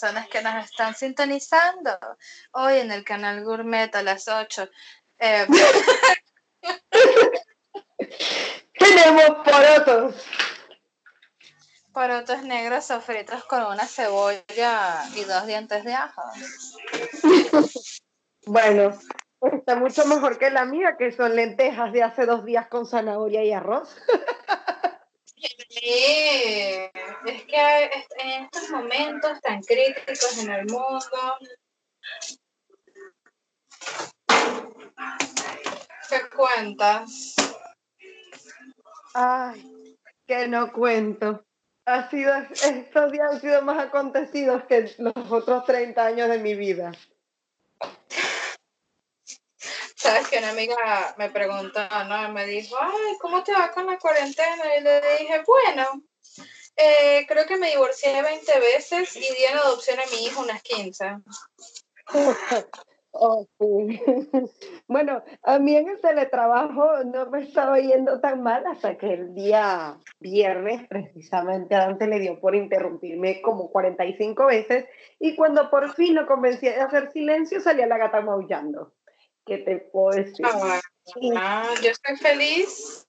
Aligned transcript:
personas 0.00 0.28
que 0.28 0.40
nos 0.40 0.64
están 0.64 0.94
sintonizando 0.94 1.90
hoy 2.52 2.78
en 2.78 2.90
el 2.90 3.04
canal 3.04 3.44
Gourmet 3.44 3.94
a 3.94 4.02
las 4.02 4.28
8. 4.28 4.66
Eh, 5.18 5.46
Tenemos 8.78 9.44
porotos. 9.44 10.14
porotos 11.92 12.42
negros 12.44 12.86
sofritos 12.86 13.44
con 13.44 13.62
una 13.66 13.86
cebolla 13.86 15.04
y 15.14 15.24
dos 15.24 15.46
dientes 15.46 15.84
de 15.84 15.94
ajo. 15.94 16.22
Bueno, 18.46 18.98
está 19.42 19.76
mucho 19.76 20.06
mejor 20.06 20.38
que 20.38 20.48
la 20.50 20.64
mía, 20.64 20.96
que 20.98 21.12
son 21.12 21.36
lentejas 21.36 21.92
de 21.92 22.02
hace 22.02 22.24
dos 22.24 22.46
días 22.46 22.68
con 22.68 22.86
zanahoria 22.86 23.44
y 23.44 23.52
arroz. 23.52 23.94
Es 25.42 27.42
que 27.44 27.90
en 28.18 28.44
estos 28.44 28.70
momentos 28.70 29.40
tan 29.40 29.62
críticos 29.62 30.38
en 30.38 30.50
el 30.50 30.66
mundo, 30.66 31.38
¿qué 36.08 36.20
cuentas? 36.36 37.34
Ay, 39.14 39.96
que 40.26 40.48
no 40.48 40.72
cuento. 40.72 41.44
Ha 41.86 42.10
sido, 42.10 42.34
estos 42.34 43.12
días 43.12 43.32
han 43.32 43.40
sido 43.40 43.62
más 43.62 43.78
acontecidos 43.78 44.64
que 44.64 44.94
los 44.98 45.14
otros 45.30 45.64
30 45.64 46.04
años 46.04 46.28
de 46.28 46.38
mi 46.38 46.54
vida. 46.54 46.92
Sabes 50.00 50.28
que 50.28 50.38
una 50.38 50.48
amiga 50.48 51.14
me 51.18 51.28
preguntó, 51.28 51.80
¿no? 52.08 52.32
Me 52.32 52.46
dijo, 52.46 52.74
ay, 52.80 53.18
¿cómo 53.20 53.44
te 53.44 53.52
va 53.52 53.70
con 53.70 53.84
la 53.84 53.98
cuarentena? 53.98 54.76
Y 54.78 54.82
le 54.82 55.00
dije, 55.18 55.42
bueno, 55.46 56.02
eh, 56.74 57.26
creo 57.28 57.44
que 57.44 57.58
me 57.58 57.68
divorcié 57.68 58.22
20 58.22 58.60
veces 58.60 59.14
y 59.16 59.20
di 59.20 59.44
en 59.50 59.58
adopción 59.58 60.00
a 60.00 60.06
mi 60.10 60.24
hijo 60.24 60.40
unas 60.40 60.62
15. 60.62 61.16
Oh, 63.12 63.46
sí. 63.58 64.00
Bueno, 64.86 65.22
a 65.42 65.58
mí 65.58 65.76
en 65.76 65.88
el 65.88 66.00
teletrabajo 66.00 67.04
no 67.04 67.28
me 67.30 67.42
estaba 67.42 67.78
yendo 67.78 68.20
tan 68.20 68.42
mal 68.42 68.64
hasta 68.66 68.96
que 68.96 69.12
el 69.12 69.34
día 69.34 69.98
viernes, 70.18 70.86
precisamente, 70.88 71.74
a 71.74 71.80
Dante 71.80 72.06
le 72.06 72.20
dio 72.20 72.40
por 72.40 72.54
interrumpirme 72.54 73.42
como 73.42 73.70
45 73.70 74.46
veces 74.46 74.86
y 75.18 75.36
cuando 75.36 75.68
por 75.70 75.92
fin 75.94 76.14
lo 76.14 76.26
convencí 76.26 76.66
de 76.66 76.76
hacer 76.76 77.10
silencio 77.10 77.60
salía 77.60 77.86
la 77.86 77.98
gata 77.98 78.20
maullando. 78.20 78.92
¿Qué 79.50 79.58
te 79.58 79.78
puedo 79.78 80.16
decir? 80.16 80.46
Ah, 80.46 80.80
ah, 81.34 81.74
yo 81.82 81.90
estoy 81.90 82.16
feliz 82.18 83.04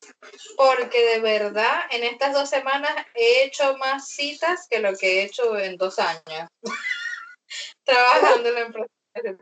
porque 0.57 1.13
de 1.13 1.19
verdad 1.19 1.81
en 1.91 2.03
estas 2.03 2.33
dos 2.33 2.49
semanas 2.49 2.89
he 3.13 3.43
hecho 3.43 3.77
más 3.77 4.07
citas 4.07 4.65
que 4.67 4.79
lo 4.79 4.97
que 4.97 5.19
he 5.19 5.25
hecho 5.25 5.55
en 5.55 5.77
dos 5.77 5.99
años. 5.99 6.49
Trabajando 7.83 8.49
en 8.49 8.55
la 8.55 8.61
empresa 8.61 8.89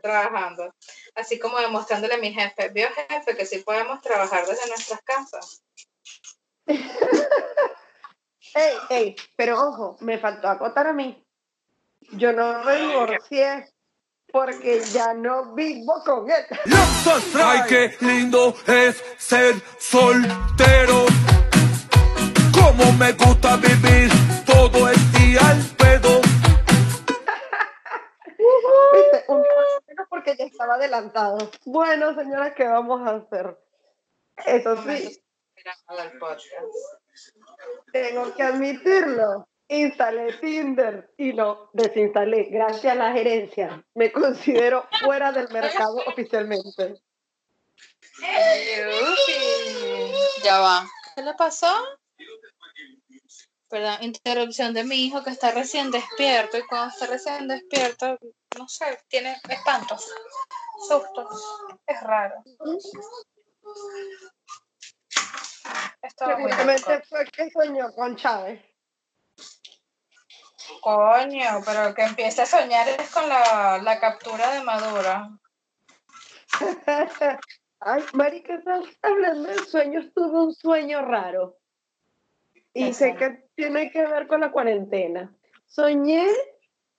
trabajando. 0.02 0.74
Así 1.14 1.38
como 1.38 1.58
demostrándole 1.58 2.12
a 2.12 2.18
mi 2.18 2.34
jefe, 2.34 2.68
vio 2.68 2.88
jefe 2.90 3.34
que 3.34 3.46
sí 3.46 3.60
podemos 3.60 4.02
trabajar 4.02 4.46
desde 4.46 4.68
nuestras 4.68 5.00
casas. 5.00 5.62
ey, 8.54 8.74
ey, 8.90 9.16
pero 9.36 9.58
ojo, 9.58 9.96
me 10.00 10.18
faltó 10.18 10.48
acotar 10.48 10.86
a 10.86 10.92
mí. 10.92 11.24
Yo 12.12 12.34
no 12.34 12.62
me 12.62 12.76
divorcié 12.76 13.72
porque 14.32 14.80
ya 14.80 15.14
no 15.14 15.54
vivo 15.54 16.02
con 16.04 16.28
él. 16.30 16.44
Ay, 17.42 17.60
qué 17.68 17.96
lindo 18.00 18.54
es 18.66 19.02
ser 19.18 19.54
soltero. 19.78 21.06
Cómo 22.52 22.92
me 22.92 23.12
gusta 23.12 23.56
vivir 23.56 24.10
todo 24.46 24.88
el 24.88 25.12
día 25.12 25.40
al 25.48 25.62
pedo. 25.76 26.20
¿Viste? 28.92 29.24
Un 29.28 29.44
porque 30.08 30.36
ya 30.36 30.44
estaba 30.44 30.74
adelantado. 30.74 31.50
Bueno, 31.64 32.14
señora, 32.14 32.54
¿qué 32.54 32.64
vamos 32.64 33.06
a 33.06 33.16
hacer? 33.16 33.58
Eso 34.46 34.82
sí, 34.84 35.22
tengo 37.92 38.34
que 38.34 38.42
admitirlo. 38.42 39.46
Instalé 39.72 40.32
Tinder 40.40 41.14
y 41.16 41.30
lo 41.32 41.70
desinstalé 41.72 42.48
gracias 42.50 42.92
a 42.92 42.96
la 42.96 43.12
gerencia. 43.12 43.86
Me 43.94 44.10
considero 44.10 44.88
fuera 45.00 45.30
del 45.30 45.48
mercado 45.50 46.02
oficialmente. 46.08 47.00
Ya 50.42 50.58
va. 50.58 50.88
¿Qué 51.14 51.22
le 51.22 51.34
pasó? 51.34 51.72
Perdón, 53.68 53.98
interrupción 54.00 54.74
de 54.74 54.82
mi 54.82 55.06
hijo 55.06 55.22
que 55.22 55.30
está 55.30 55.52
recién 55.52 55.92
despierto 55.92 56.58
y 56.58 56.66
cuando 56.66 56.92
está 56.92 57.06
recién 57.06 57.46
despierto, 57.46 58.18
no 58.58 58.66
sé, 58.66 58.98
tiene 59.06 59.36
espantos, 59.48 60.04
sustos. 60.88 61.68
Es 61.86 62.02
raro. 62.02 62.42
Seguramente 66.18 67.02
fue 67.08 67.24
que 67.26 67.50
soñó 67.52 67.92
con 67.94 68.16
Chávez. 68.16 68.69
Coño, 70.80 71.62
pero 71.64 71.94
que 71.94 72.02
empiece 72.02 72.42
a 72.42 72.46
soñar 72.46 72.88
es 72.88 73.10
con 73.10 73.28
la, 73.28 73.78
la 73.82 74.00
captura 74.00 74.52
de 74.52 74.62
Maduro. 74.62 75.38
Ay, 77.80 78.04
marica, 78.12 78.54
estás 78.54 78.84
hablando 79.02 79.48
de 79.48 79.58
sueños. 79.60 80.12
Tuve 80.14 80.44
un 80.44 80.54
sueño 80.54 81.02
raro. 81.02 81.56
Y 82.74 82.86
¿Qué 82.86 82.92
sé 82.92 83.14
que 83.16 83.44
tiene 83.54 83.90
que 83.90 84.06
ver 84.06 84.26
con 84.26 84.40
la 84.40 84.52
cuarentena. 84.52 85.34
Soñé 85.66 86.26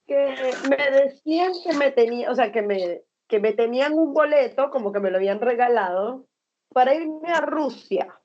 que 0.05 0.53
me 0.69 0.91
decían 0.91 1.53
que 1.63 1.73
me 1.73 1.91
tenía, 1.91 2.31
o 2.31 2.35
sea, 2.35 2.51
que 2.51 2.61
me, 2.61 3.03
que 3.27 3.39
me 3.39 3.53
tenían 3.53 3.93
un 3.93 4.13
boleto, 4.13 4.69
como 4.71 4.91
que 4.91 4.99
me 4.99 5.11
lo 5.11 5.17
habían 5.17 5.39
regalado, 5.39 6.25
para 6.73 6.93
irme 6.93 7.31
a 7.31 7.41
Rusia. 7.41 8.19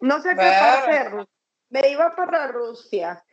No 0.00 0.20
sé 0.20 0.30
qué 0.30 0.36
Verga. 0.36 0.74
hacer. 0.74 1.28
Me 1.68 1.90
iba 1.90 2.14
para 2.14 2.48
Rusia, 2.48 3.24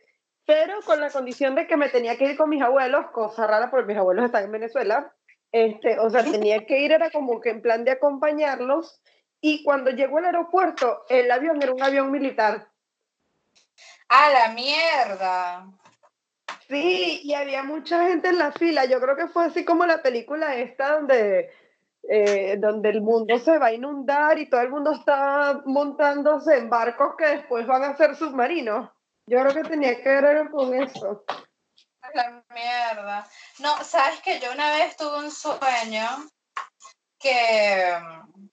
pero 0.46 0.80
con 0.82 1.00
la 1.00 1.10
condición 1.10 1.54
de 1.54 1.66
que 1.66 1.76
me 1.76 1.88
tenía 1.88 2.16
que 2.16 2.26
ir 2.26 2.36
con 2.36 2.50
mis 2.50 2.62
abuelos, 2.62 3.10
cosa 3.12 3.46
rara 3.46 3.70
porque 3.70 3.86
mis 3.86 3.96
abuelos 3.96 4.26
están 4.26 4.44
en 4.44 4.52
Venezuela. 4.52 5.12
Este, 5.52 5.98
o 5.98 6.10
sea, 6.10 6.24
tenía 6.24 6.66
que 6.66 6.80
ir, 6.80 6.92
era 6.92 7.10
como 7.10 7.40
que 7.40 7.50
en 7.50 7.62
plan 7.62 7.84
de 7.84 7.92
acompañarlos. 7.92 9.00
Y 9.40 9.62
cuando 9.62 9.90
llegó 9.90 10.18
al 10.18 10.26
aeropuerto, 10.26 11.04
el 11.08 11.30
avión 11.30 11.62
era 11.62 11.72
un 11.72 11.82
avión 11.82 12.10
militar. 12.10 12.68
¡A 14.08 14.30
la 14.30 14.48
mierda! 14.54 15.66
Sí, 16.68 17.20
y 17.22 17.34
había 17.34 17.62
mucha 17.62 18.06
gente 18.08 18.28
en 18.28 18.38
la 18.38 18.52
fila. 18.52 18.84
Yo 18.86 19.00
creo 19.00 19.16
que 19.16 19.28
fue 19.28 19.44
así 19.44 19.64
como 19.64 19.86
la 19.86 20.02
película 20.02 20.56
esta 20.56 20.96
donde, 20.96 21.50
eh, 22.08 22.56
donde 22.58 22.90
el 22.90 23.02
mundo 23.02 23.38
se 23.38 23.58
va 23.58 23.66
a 23.66 23.72
inundar 23.72 24.38
y 24.38 24.48
todo 24.48 24.60
el 24.60 24.70
mundo 24.70 24.92
está 24.92 25.62
montándose 25.66 26.56
en 26.56 26.70
barcos 26.70 27.14
que 27.16 27.26
después 27.26 27.66
van 27.66 27.84
a 27.84 27.96
ser 27.96 28.16
submarinos. 28.16 28.90
Yo 29.26 29.40
creo 29.40 29.54
que 29.54 29.68
tenía 29.68 30.02
que 30.02 30.08
ver 30.08 30.50
con 30.50 30.74
eso. 30.74 31.24
¡A 32.02 32.10
la 32.14 32.44
mierda! 32.50 33.26
No, 33.58 33.82
sabes 33.82 34.20
que 34.20 34.38
yo 34.38 34.52
una 34.52 34.70
vez 34.72 34.96
tuve 34.96 35.18
un 35.18 35.30
sueño 35.30 36.28
que 37.18 37.98
mm, 38.02 38.48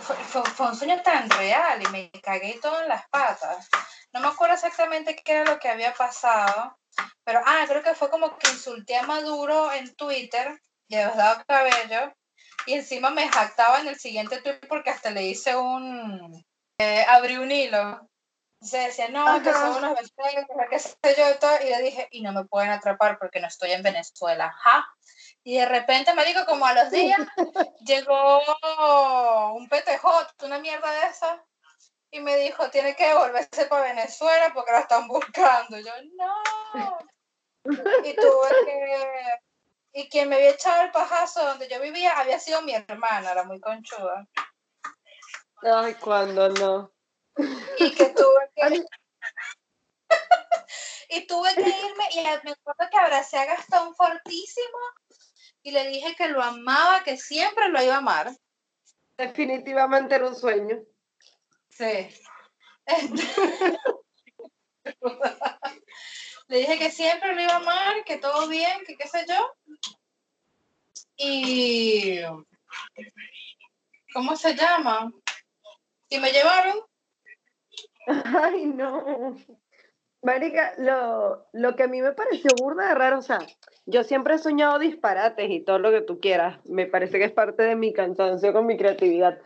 fue, 0.00 0.16
fue- 0.44 0.66
un 0.68 0.74
sueño 0.76 1.02
tan 1.02 1.28
real 1.30 1.82
y 1.82 1.86
me 1.88 2.10
cagué 2.22 2.58
todo 2.62 2.80
en 2.80 2.88
las 2.88 3.06
patas. 3.10 3.68
No 4.12 4.20
me 4.20 4.28
acuerdo 4.28 4.54
exactamente 4.54 5.16
qué 5.16 5.32
era 5.32 5.44
lo 5.52 5.58
que 5.58 5.68
había 5.68 5.92
pasado, 5.92 6.78
pero 7.24 7.40
ah, 7.44 7.64
creo 7.68 7.82
que 7.82 7.94
fue 7.94 8.08
como 8.10 8.38
que 8.38 8.50
insulté 8.50 8.96
a 8.96 9.02
Maduro 9.02 9.70
en 9.72 9.94
Twitter, 9.94 10.58
Diosdado 10.88 11.42
Cabello, 11.46 12.12
y 12.66 12.74
encima 12.74 13.10
me 13.10 13.28
jactaba 13.28 13.80
en 13.80 13.88
el 13.88 13.98
siguiente 13.98 14.40
tweet 14.40 14.60
porque 14.68 14.90
hasta 14.90 15.10
le 15.10 15.24
hice 15.24 15.56
un... 15.56 16.42
eh, 16.78 17.04
abrí 17.08 17.36
un 17.36 17.50
hilo. 17.50 18.08
Se 18.62 18.78
decía, 18.78 19.08
no, 19.08 19.42
que 19.42 19.50
Ajá. 19.50 19.72
son 19.72 19.84
unos 19.84 20.14
bebés, 20.16 20.46
qué 20.70 20.78
sé 20.78 20.96
yo, 21.16 21.30
y 21.30 21.38
todo, 21.38 21.50
y 21.62 21.70
le 21.70 21.82
dije, 21.82 22.08
y 22.12 22.22
no 22.22 22.32
me 22.32 22.44
pueden 22.44 22.70
atrapar 22.70 23.18
porque 23.18 23.40
no 23.40 23.48
estoy 23.48 23.72
en 23.72 23.82
Venezuela, 23.82 24.54
ja. 24.62 24.86
Y 25.44 25.58
de 25.58 25.66
repente, 25.66 26.14
me 26.14 26.24
digo, 26.24 26.44
como 26.46 26.64
a 26.64 26.72
los 26.72 26.90
días, 26.90 27.18
llegó 27.80 28.40
un 29.54 29.68
PTJ, 29.68 30.44
una 30.44 30.58
mierda 30.58 30.90
de 30.92 31.06
esa, 31.08 31.44
y 32.12 32.20
me 32.20 32.36
dijo, 32.36 32.70
tiene 32.70 32.94
que 32.94 33.08
devolverse 33.08 33.64
para 33.66 33.84
Venezuela 33.84 34.52
porque 34.54 34.70
la 34.70 34.80
están 34.80 35.08
buscando. 35.08 35.78
Y 35.78 35.84
yo, 35.84 35.92
no. 36.16 36.98
Y 38.04 38.14
tuve 38.14 38.48
que... 38.66 39.08
Y 39.94 40.08
quien 40.08 40.28
me 40.28 40.36
había 40.36 40.50
echado 40.50 40.82
el 40.82 40.90
pajazo 40.90 41.42
donde 41.42 41.68
yo 41.68 41.80
vivía 41.80 42.18
había 42.18 42.38
sido 42.38 42.62
mi 42.62 42.74
hermana, 42.74 43.32
era 43.32 43.44
muy 43.44 43.60
conchuda. 43.60 44.26
Ay, 45.62 45.94
cuando 45.94 46.48
no. 46.50 46.92
Y 47.82 47.94
que 47.94 48.06
tuve 48.06 48.50
que... 48.54 48.84
y 51.08 51.26
tuve 51.26 51.54
que 51.54 51.60
irme 51.60 52.04
y 52.12 52.22
me 52.44 52.52
acuerdo 52.52 52.90
que 52.90 52.98
abracé 52.98 53.38
a 53.38 53.44
Gastón 53.44 53.94
fortísimo 53.94 54.78
y 55.62 55.70
le 55.70 55.88
dije 55.88 56.14
que 56.16 56.28
lo 56.28 56.42
amaba, 56.42 57.02
que 57.04 57.16
siempre 57.16 57.68
lo 57.68 57.82
iba 57.82 57.94
a 57.94 57.98
amar. 57.98 58.32
Definitivamente 59.16 60.14
era 60.14 60.26
un 60.26 60.34
sueño. 60.34 60.82
Sí. 61.68 62.08
Le 66.48 66.58
dije 66.58 66.78
que 66.78 66.90
siempre 66.90 67.34
lo 67.34 67.40
iba 67.40 67.52
a 67.52 67.56
amar, 67.56 68.04
que 68.04 68.18
todo 68.18 68.48
bien, 68.48 68.84
que 68.86 68.96
qué 68.96 69.08
sé 69.08 69.24
yo. 69.28 69.56
Y. 71.16 72.20
¿Cómo 74.12 74.36
se 74.36 74.54
llama? 74.54 75.10
Y 76.08 76.18
me 76.18 76.32
llevaron. 76.32 76.80
Ay, 78.06 78.66
no. 78.66 79.36
Marica, 80.22 80.74
lo, 80.78 81.46
lo 81.52 81.74
que 81.74 81.82
a 81.82 81.88
mí 81.88 82.00
me 82.00 82.12
pareció 82.12 82.50
burda 82.56 82.88
de 82.88 82.94
raro, 82.94 83.18
o 83.18 83.22
sea, 83.22 83.40
yo 83.86 84.04
siempre 84.04 84.34
he 84.34 84.38
soñado 84.38 84.78
disparates 84.78 85.50
y 85.50 85.64
todo 85.64 85.78
lo 85.80 85.90
que 85.90 86.02
tú 86.02 86.20
quieras. 86.20 86.58
Me 86.64 86.86
parece 86.86 87.18
que 87.18 87.24
es 87.24 87.32
parte 87.32 87.64
de 87.64 87.74
mi 87.74 87.92
cansancio 87.92 88.52
con 88.52 88.66
mi 88.66 88.76
creatividad. 88.76 89.40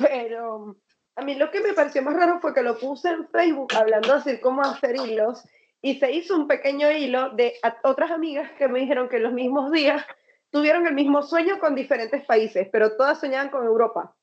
Pero 0.00 0.76
a 1.14 1.22
mí 1.22 1.36
lo 1.36 1.50
que 1.50 1.60
me 1.60 1.72
pareció 1.72 2.02
más 2.02 2.16
raro 2.16 2.40
fue 2.40 2.52
que 2.52 2.62
lo 2.62 2.78
puse 2.78 3.08
en 3.08 3.28
Facebook 3.28 3.72
hablando 3.76 4.14
así 4.14 4.40
como 4.40 4.62
hacer 4.62 4.96
hilos 4.96 5.44
y 5.80 5.98
se 6.00 6.10
hizo 6.10 6.34
un 6.34 6.48
pequeño 6.48 6.90
hilo 6.90 7.30
de 7.30 7.54
otras 7.84 8.10
amigas 8.10 8.50
que 8.58 8.66
me 8.66 8.80
dijeron 8.80 9.08
que 9.08 9.20
los 9.20 9.32
mismos 9.32 9.70
días 9.70 10.04
tuvieron 10.50 10.86
el 10.86 10.94
mismo 10.94 11.22
sueño 11.22 11.60
con 11.60 11.74
diferentes 11.74 12.24
países, 12.24 12.68
pero 12.72 12.96
todas 12.96 13.20
soñaban 13.20 13.50
con 13.50 13.64
Europa. 13.64 14.16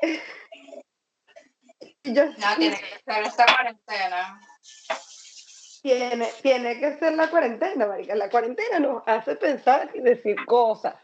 Yo, 2.04 2.26
no, 2.26 2.56
tiene 2.56 2.76
que 2.76 3.12
ser 3.12 3.24
esta 3.24 3.46
cuarentena. 3.46 4.40
Tiene, 5.82 6.28
tiene 6.42 6.80
que 6.80 6.98
ser 6.98 7.14
la 7.14 7.28
cuarentena, 7.28 7.86
marica. 7.86 8.14
La 8.14 8.28
cuarentena 8.28 8.78
nos 8.78 9.02
hace 9.06 9.36
pensar 9.36 9.90
y 9.94 10.00
decir 10.00 10.36
cosas. 10.46 10.94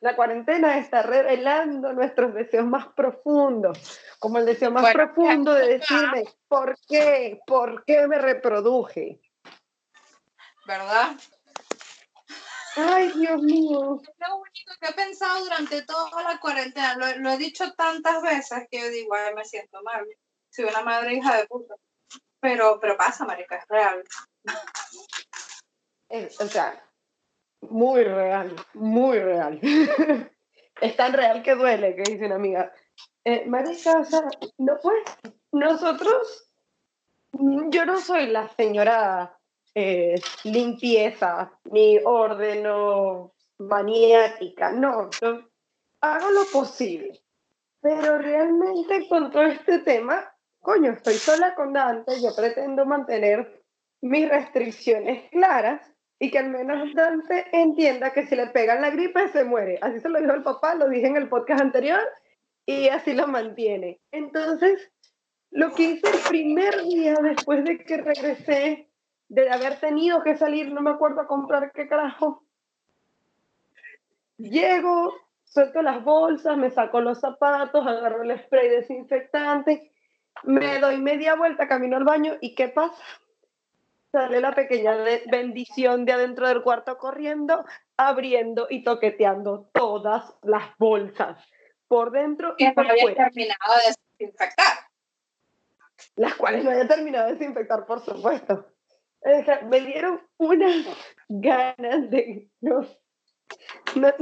La 0.00 0.14
cuarentena 0.14 0.78
está 0.78 1.02
revelando 1.02 1.92
nuestros 1.92 2.32
deseos 2.32 2.66
más 2.66 2.86
profundos, 2.94 4.00
como 4.20 4.38
el 4.38 4.46
deseo 4.46 4.70
más 4.70 4.92
profundo 4.92 5.52
de 5.54 5.78
decirme, 5.78 6.24
¿por 6.46 6.76
qué? 6.86 7.40
¿Por 7.46 7.84
qué 7.84 8.06
me 8.06 8.18
reproduje? 8.18 9.20
¿Verdad? 10.66 11.16
Ay, 12.78 13.12
Dios 13.12 13.42
mío. 13.42 14.00
Es 14.02 14.28
lo 14.28 14.36
único 14.36 14.72
que 14.80 14.88
he 14.88 14.92
pensado 14.92 15.42
durante 15.42 15.82
toda 15.82 16.22
la 16.22 16.38
cuarentena. 16.38 16.94
Lo, 17.16 17.30
he 17.30 17.36
dicho 17.36 17.72
tantas 17.74 18.22
veces 18.22 18.68
que 18.70 18.80
yo 18.80 18.88
digo, 18.88 19.14
ay, 19.14 19.34
me 19.34 19.44
siento 19.44 19.82
mal. 19.82 20.06
Soy 20.50 20.66
una 20.66 20.82
madre 20.82 21.14
hija 21.14 21.36
de 21.38 21.46
puta. 21.46 21.74
Pero, 22.40 22.78
pero 22.80 22.96
pasa, 22.96 23.24
marica, 23.24 23.56
es 23.56 23.64
real. 23.68 24.04
o 26.38 26.46
sea, 26.46 26.88
muy 27.62 28.04
real, 28.04 28.54
muy 28.74 29.18
real. 29.18 29.58
es 30.80 30.96
tan 30.96 31.12
real 31.12 31.42
que 31.42 31.56
duele, 31.56 31.96
que 31.96 32.12
dice 32.12 32.26
una 32.26 32.36
amiga. 32.36 32.72
Eh, 33.24 33.44
marica, 33.46 33.98
o 33.98 34.04
sea, 34.04 34.22
no 34.58 34.78
pues, 34.80 35.02
nosotros, 35.50 36.48
yo 37.32 37.84
no 37.84 38.00
soy 38.00 38.28
la 38.28 38.48
señora 38.50 39.37
eh, 39.80 40.20
limpieza, 40.42 41.52
ni 41.70 42.00
orden 42.04 42.66
o 42.66 43.32
maniática, 43.58 44.72
no, 44.72 45.08
yo 45.20 45.48
hago 46.00 46.30
lo 46.32 46.44
posible. 46.52 47.20
Pero 47.80 48.18
realmente 48.18 49.08
con 49.08 49.30
todo 49.30 49.44
este 49.44 49.78
tema, 49.78 50.28
coño, 50.60 50.90
estoy 50.90 51.14
sola 51.14 51.54
con 51.54 51.72
Dante, 51.72 52.20
yo 52.20 52.34
pretendo 52.34 52.86
mantener 52.86 53.62
mis 54.00 54.28
restricciones 54.28 55.30
claras 55.30 55.80
y 56.18 56.32
que 56.32 56.38
al 56.40 56.50
menos 56.50 56.92
Dante 56.94 57.46
entienda 57.52 58.12
que 58.12 58.26
si 58.26 58.34
le 58.34 58.48
pegan 58.48 58.82
la 58.82 58.90
gripe 58.90 59.28
se 59.28 59.44
muere. 59.44 59.78
Así 59.80 60.00
se 60.00 60.08
lo 60.08 60.20
dijo 60.20 60.32
el 60.32 60.42
papá, 60.42 60.74
lo 60.74 60.88
dije 60.88 61.06
en 61.06 61.16
el 61.16 61.28
podcast 61.28 61.60
anterior 61.60 62.00
y 62.66 62.88
así 62.88 63.14
lo 63.14 63.28
mantiene. 63.28 64.00
Entonces, 64.10 64.90
lo 65.52 65.72
que 65.72 65.84
hice 65.84 66.10
el 66.10 66.18
primer 66.28 66.82
día 66.82 67.14
después 67.22 67.62
de 67.64 67.78
que 67.78 67.98
regresé 67.98 68.87
de 69.28 69.50
haber 69.50 69.78
tenido 69.78 70.22
que 70.22 70.36
salir, 70.36 70.72
no 70.72 70.80
me 70.80 70.90
acuerdo 70.90 71.20
a 71.20 71.26
comprar 71.26 71.72
qué 71.72 71.86
carajo. 71.86 72.42
Llego, 74.38 75.14
suelto 75.44 75.82
las 75.82 76.02
bolsas, 76.02 76.56
me 76.56 76.70
saco 76.70 77.00
los 77.00 77.20
zapatos, 77.20 77.86
agarro 77.86 78.22
el 78.22 78.38
spray 78.38 78.68
desinfectante, 78.68 79.92
me 80.44 80.78
doy 80.78 80.98
media 80.98 81.34
vuelta, 81.34 81.68
camino 81.68 81.96
al 81.96 82.04
baño 82.04 82.36
y 82.40 82.54
¿qué 82.54 82.68
pasa? 82.68 83.02
Sale 84.12 84.40
la 84.40 84.54
pequeña 84.54 84.96
bendición 85.30 86.06
de 86.06 86.12
adentro 86.12 86.48
del 86.48 86.62
cuarto 86.62 86.96
corriendo, 86.96 87.66
abriendo 87.98 88.66
y 88.70 88.82
toqueteando 88.82 89.68
todas 89.74 90.34
las 90.42 90.70
bolsas 90.78 91.36
por 91.88 92.10
dentro 92.12 92.54
y 92.56 92.70
por 92.72 92.86
no 92.86 92.92
había 92.92 93.14
terminado 93.14 93.74
de 93.74 93.94
desinfectar. 94.18 94.78
Las 96.16 96.34
cuales 96.36 96.64
no 96.64 96.70
había 96.70 96.88
terminado 96.88 97.26
de 97.26 97.34
desinfectar, 97.34 97.84
por 97.84 98.00
supuesto 98.00 98.64
me 99.68 99.80
dieron 99.80 100.20
unas 100.38 100.86
ganas 101.28 102.10
de 102.10 102.48
no, 102.60 102.86
no, 103.94 104.12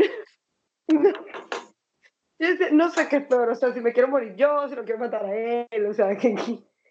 no, 2.72 2.90
sé 2.90 3.08
qué 3.08 3.16
es 3.16 3.26
peor, 3.26 3.50
o 3.50 3.54
sea, 3.54 3.72
si 3.72 3.80
me 3.80 3.92
quiero 3.92 4.08
morir 4.08 4.34
yo, 4.36 4.68
si 4.68 4.74
lo 4.74 4.84
quiero 4.84 5.00
matar 5.00 5.24
a 5.24 5.34
él, 5.34 5.86
o 5.88 5.94
sea, 5.94 6.16
¿qué, 6.16 6.34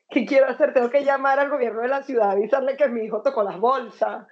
qué, 0.09 0.25
quiero 0.25 0.47
hacer? 0.47 0.73
Tengo 0.73 0.89
que 0.89 1.03
llamar 1.03 1.39
al 1.39 1.49
gobierno 1.49 1.81
de 1.81 1.87
la 1.87 2.03
ciudad, 2.03 2.31
avisarle 2.31 2.77
que 2.77 2.87
mi 2.87 3.05
hijo 3.05 3.21
tocó 3.21 3.43
las 3.43 3.59
bolsas. 3.59 4.27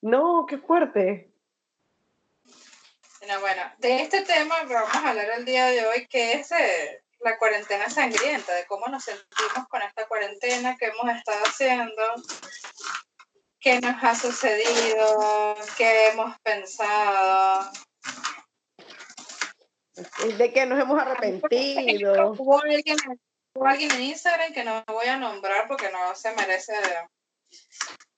No, 0.00 0.46
qué 0.46 0.58
fuerte. 0.58 1.32
Bueno, 3.20 3.40
bueno, 3.40 3.62
de 3.78 4.02
este 4.02 4.22
tema 4.22 4.54
vamos 4.68 4.94
a 4.94 5.10
hablar 5.10 5.26
el 5.38 5.44
día 5.44 5.66
de 5.66 5.86
hoy, 5.86 6.06
que 6.08 6.34
es 6.34 6.52
eh, 6.52 7.02
la 7.20 7.38
cuarentena 7.38 7.88
sangrienta, 7.88 8.54
de 8.54 8.66
cómo 8.66 8.86
nos 8.88 9.04
sentimos 9.04 9.66
con 9.68 9.80
esta 9.80 10.06
cuarentena, 10.06 10.76
qué 10.78 10.86
hemos 10.86 11.16
estado 11.16 11.42
haciendo, 11.44 12.02
qué 13.64 13.80
nos 13.80 14.04
ha 14.04 14.14
sucedido, 14.14 15.56
qué 15.78 16.08
hemos 16.08 16.38
pensado. 16.40 17.72
De 20.36 20.52
qué 20.52 20.66
nos 20.66 20.78
hemos 20.78 21.00
arrepentido. 21.00 22.32
Hubo 22.32 22.62
alguien, 22.62 22.96
alguien 23.64 23.90
en 23.92 24.02
Instagram 24.02 24.52
que 24.52 24.64
no 24.64 24.84
voy 24.86 25.06
a 25.06 25.16
nombrar 25.16 25.66
porque 25.66 25.90
no 25.90 26.14
se 26.14 26.34
merece 26.34 26.74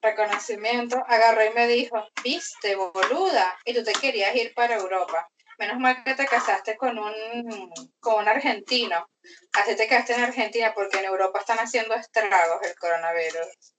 reconocimiento, 0.03 1.03
agarró 1.07 1.45
y 1.45 1.51
me 1.51 1.69
dijo, 1.69 2.05
viste, 2.25 2.75
boluda, 2.75 3.57
y 3.65 3.73
tú 3.73 3.85
te 3.85 3.93
querías 3.93 4.35
ir 4.35 4.53
para 4.53 4.75
Europa. 4.75 5.29
Menos 5.59 5.79
mal 5.79 6.03
que 6.03 6.15
te 6.15 6.27
casaste 6.27 6.77
con 6.77 6.99
un, 6.99 7.73
con 8.01 8.23
un 8.23 8.29
argentino. 8.29 9.09
Así 9.53 9.77
te 9.77 9.87
quedaste 9.87 10.15
en 10.15 10.25
Argentina 10.25 10.75
porque 10.75 10.99
en 10.99 11.05
Europa 11.05 11.39
están 11.39 11.59
haciendo 11.59 11.95
estragos 11.95 12.63
el 12.63 12.75
coronavirus. 12.77 13.76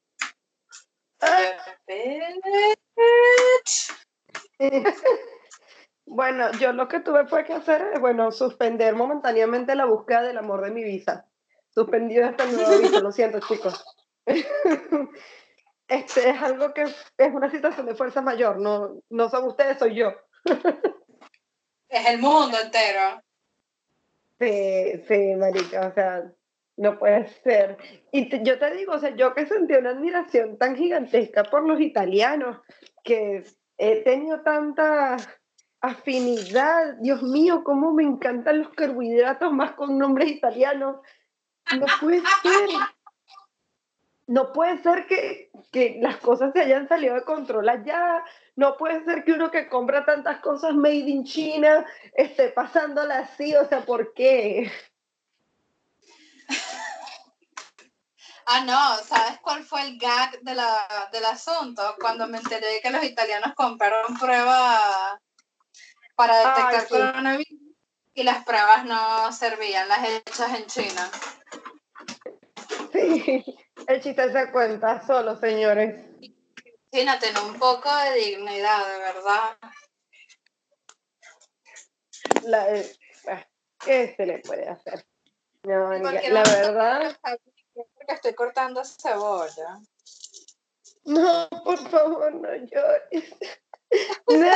Bueno, 6.05 6.51
yo 6.53 6.73
lo 6.73 6.87
que 6.87 6.99
tuve 6.99 7.27
fue 7.27 7.45
que 7.45 7.53
hacer 7.53 7.91
es, 7.93 7.99
bueno, 7.99 8.31
suspender 8.31 8.95
momentáneamente 8.95 9.75
la 9.75 9.85
búsqueda 9.85 10.21
del 10.23 10.37
amor 10.37 10.63
de 10.63 10.71
mi 10.71 10.83
visa. 10.83 11.25
Suspendido 11.69 12.25
hasta 12.27 12.43
el 12.43 12.55
nuevo 12.55 12.79
visa, 12.79 12.99
lo 12.99 13.11
siento, 13.11 13.39
chicos. 13.39 13.85
Este 15.87 16.29
es 16.29 16.41
algo 16.41 16.73
que 16.73 16.81
es 16.81 17.33
una 17.33 17.49
situación 17.49 17.85
de 17.85 17.95
fuerza 17.95 18.21
mayor, 18.21 18.59
no, 18.59 19.01
no 19.09 19.29
son 19.29 19.45
ustedes, 19.45 19.79
soy 19.79 19.95
yo. 19.95 20.11
Es 21.87 22.05
el 22.07 22.19
mundo 22.19 22.57
entero. 22.59 23.21
Sí, 24.37 25.03
sí, 25.07 25.35
marica, 25.37 25.87
o 25.87 25.93
sea, 25.93 26.29
no 26.77 26.99
puede 26.99 27.27
ser. 27.43 27.77
Y 28.11 28.29
yo 28.43 28.59
te 28.59 28.71
digo, 28.75 28.93
o 28.93 28.99
sea, 28.99 29.15
yo 29.15 29.33
que 29.33 29.47
sentí 29.47 29.73
una 29.73 29.89
admiración 29.89 30.57
tan 30.57 30.75
gigantesca 30.75 31.43
por 31.43 31.67
los 31.67 31.81
italianos, 31.81 32.61
que 33.03 33.43
he 33.77 34.03
tenido 34.03 34.41
tanta 34.41 35.17
afinidad, 35.81 36.95
Dios 36.99 37.23
mío, 37.23 37.63
cómo 37.63 37.93
me 37.93 38.03
encantan 38.03 38.59
los 38.59 38.69
carbohidratos 38.69 39.51
más 39.51 39.73
con 39.73 39.97
nombres 39.97 40.29
italianos. 40.29 40.97
No 41.77 41.85
puede 41.99 42.21
ser. 42.21 42.69
No 44.27 44.51
puede 44.51 44.77
ser 44.79 45.07
que, 45.07 45.51
que 45.71 45.99
las 46.01 46.17
cosas 46.17 46.51
se 46.53 46.59
hayan 46.59 46.87
salido 46.87 47.15
de 47.15 47.23
control 47.23 47.69
allá. 47.69 48.23
No 48.55 48.75
puede 48.77 49.03
ser 49.05 49.23
que 49.23 49.31
uno 49.31 49.49
que 49.49 49.69
compra 49.69 50.05
tantas 50.05 50.39
cosas 50.41 50.75
made 50.75 50.95
in 50.95 51.23
China 51.23 51.85
esté 52.13 52.49
pasándola 52.49 53.19
así. 53.19 53.55
O 53.55 53.65
sea, 53.65 53.81
¿por 53.81 54.13
qué? 54.13 54.69
Ah, 58.49 58.63
no, 58.63 59.03
¿sabes 59.03 59.39
cuál 59.41 59.61
fue 59.65 59.81
el 59.81 59.99
gag 59.99 60.39
de 60.39 60.55
la, 60.55 61.09
del 61.11 61.25
asunto? 61.25 61.83
Cuando 61.99 62.27
me 62.27 62.37
enteré 62.37 62.79
que 62.81 62.89
los 62.89 63.03
italianos 63.03 63.53
compraron 63.55 64.17
pruebas 64.17 65.19
para 66.15 66.37
detectar 66.37 66.87
coronavirus 66.87 67.75
y 68.13 68.23
las 68.23 68.45
pruebas 68.45 68.85
no 68.85 69.33
servían, 69.33 69.89
las 69.89 70.07
hechas 70.07 70.53
en 70.57 70.65
China. 70.65 71.11
Sí, 72.93 73.43
el 73.85 74.01
chiste 74.01 74.31
se 74.31 74.49
cuenta 74.49 75.05
solo, 75.05 75.35
señores. 75.35 76.05
China, 76.89 77.19
ten 77.19 77.37
un 77.37 77.59
poco 77.59 77.93
de 77.93 78.13
dignidad, 78.13 78.87
de 78.87 78.99
verdad. 78.99 79.57
La, 82.43 82.75
eh, 82.75 82.95
¿Qué 83.83 84.13
se 84.15 84.25
le 84.25 84.39
puede 84.39 84.69
hacer? 84.69 85.05
No, 85.63 85.91
la 85.91 86.43
verdad 86.43 87.17
porque 87.95 88.13
estoy 88.13 88.33
cortando 88.33 88.83
cebolla. 88.83 89.79
No, 91.05 91.47
por 91.63 91.89
favor, 91.89 92.33
no 92.35 92.49
llores. 92.55 93.35
No. 94.27 94.51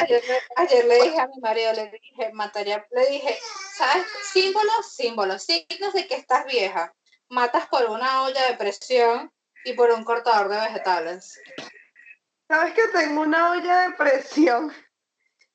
Ayer, 0.00 0.22
le- 0.26 0.42
ayer 0.56 0.84
le 0.84 1.02
dije 1.02 1.20
a 1.20 1.26
mi 1.28 1.38
marido, 1.40 1.72
le 1.72 1.90
dije, 1.90 2.30
mataría, 2.32 2.84
le 2.90 3.06
dije, 3.06 3.38
¿sabes? 3.76 4.06
Símbolos, 4.32 4.92
símbolos, 4.92 5.42
signos 5.42 5.92
de 5.94 6.06
que 6.06 6.14
estás 6.16 6.44
vieja. 6.46 6.92
Matas 7.28 7.66
por 7.68 7.84
una 7.90 8.22
olla 8.24 8.46
de 8.50 8.56
presión 8.56 9.32
y 9.64 9.72
por 9.74 9.90
un 9.90 10.04
cortador 10.04 10.48
de 10.48 10.56
vegetales. 10.58 11.40
¿Sabes 12.48 12.74
que 12.74 12.88
tengo 12.88 13.22
una 13.22 13.50
olla 13.52 13.88
de 13.88 13.94
presión? 13.96 14.72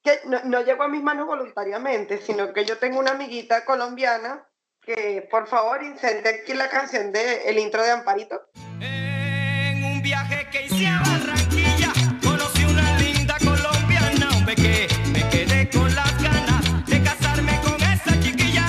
Que 0.04 0.20
no, 0.26 0.40
no 0.46 0.62
llegó 0.62 0.84
a 0.84 0.88
mis 0.88 1.04
manos 1.04 1.28
voluntariamente, 1.28 2.20
sino 2.20 2.54
que 2.54 2.66
yo 2.66 2.78
tengo 2.78 3.00
una 3.00 3.12
amiguita 3.12 3.66
colombiana 3.66 4.48
que, 4.82 5.28
por 5.30 5.48
favor, 5.48 5.84
inserte 5.84 6.30
aquí 6.30 6.54
la 6.54 6.70
canción 6.70 7.12
de 7.12 7.44
el 7.44 7.60
intro 7.60 7.84
de 7.84 7.92
Amparito. 7.92 8.42
En 8.80 9.84
un 9.84 10.02
viaje 10.02 10.50
que 10.50 10.66
hice 10.66 10.88
a 10.88 11.00
Barranquilla, 11.00 11.94
conocí 12.24 12.66
una 12.66 12.98
linda 12.98 13.38
colombiana, 13.38 14.30
hombre 14.36 14.56
que 14.56 14.88
me 15.14 15.30
quedé 15.30 15.70
con 15.70 15.94
las 15.94 16.24
ganas 16.24 16.86
de 16.88 17.04
casarme 17.04 17.60
con 17.64 17.76
esa 17.82 18.20
chiquilla 18.22 18.66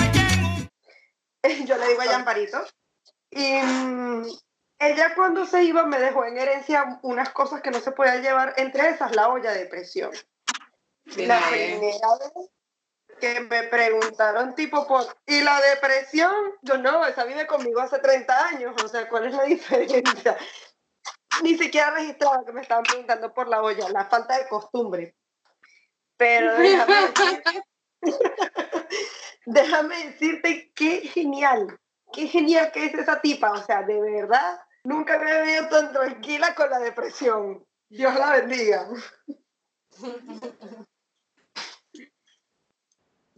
un 1.43 1.65
yo 1.65 1.77
le 1.77 1.87
digo 1.87 2.01
a 2.01 2.15
Amparito. 2.15 2.63
Y 3.31 3.53
mm, 3.55 4.27
ella 4.79 5.15
cuando 5.15 5.47
se 5.47 5.63
iba 5.63 5.83
me 5.85 5.99
dejó 5.99 6.25
en 6.25 6.37
herencia 6.37 6.99
unas 7.01 7.29
cosas 7.29 7.61
que 7.61 7.71
no 7.71 7.79
se 7.79 7.91
podían 7.91 8.21
llevar, 8.21 8.53
entre 8.57 8.89
esas 8.89 9.15
la 9.15 9.29
olla 9.29 9.51
de 9.51 9.65
presión. 9.65 10.11
La 11.05 11.41
primera 11.49 12.17
vez 12.19 12.49
que 13.19 13.39
me 13.41 13.63
preguntaron 13.63 14.55
tipo 14.55 14.87
por, 14.87 15.05
¿y 15.25 15.41
la 15.41 15.59
depresión? 15.61 16.33
Yo 16.61 16.77
no, 16.77 17.05
esa 17.05 17.23
vive 17.25 17.47
conmigo 17.47 17.81
hace 17.81 17.99
30 17.99 18.47
años, 18.47 18.75
o 18.83 18.87
sea, 18.87 19.07
¿cuál 19.07 19.27
es 19.27 19.33
la 19.33 19.43
diferencia? 19.45 20.37
Ni 21.41 21.57
siquiera 21.57 21.91
registraba 21.91 22.43
que 22.45 22.51
me 22.51 22.61
estaban 22.61 22.83
preguntando 22.83 23.33
por 23.33 23.47
la 23.47 23.61
olla, 23.61 23.89
la 23.89 24.05
falta 24.05 24.37
de 24.37 24.47
costumbre. 24.47 25.15
Pero 26.17 26.53
déjame 26.57 26.95
decirte, 26.95 27.63
déjame 29.45 30.07
decirte 30.07 30.71
qué 30.75 31.01
genial, 31.01 31.79
qué 32.11 32.27
genial 32.27 32.71
que 32.71 32.85
es 32.85 32.93
esa 32.93 33.21
tipa, 33.21 33.51
o 33.51 33.63
sea, 33.63 33.83
de 33.83 33.99
verdad, 33.99 34.61
nunca 34.83 35.17
me 35.19 35.31
he 35.31 35.43
visto 35.43 35.69
tan 35.69 35.91
tranquila 35.91 36.53
con 36.55 36.69
la 36.69 36.79
depresión. 36.79 37.65
Dios 37.89 38.15
la 38.15 38.31
bendiga. 38.31 38.87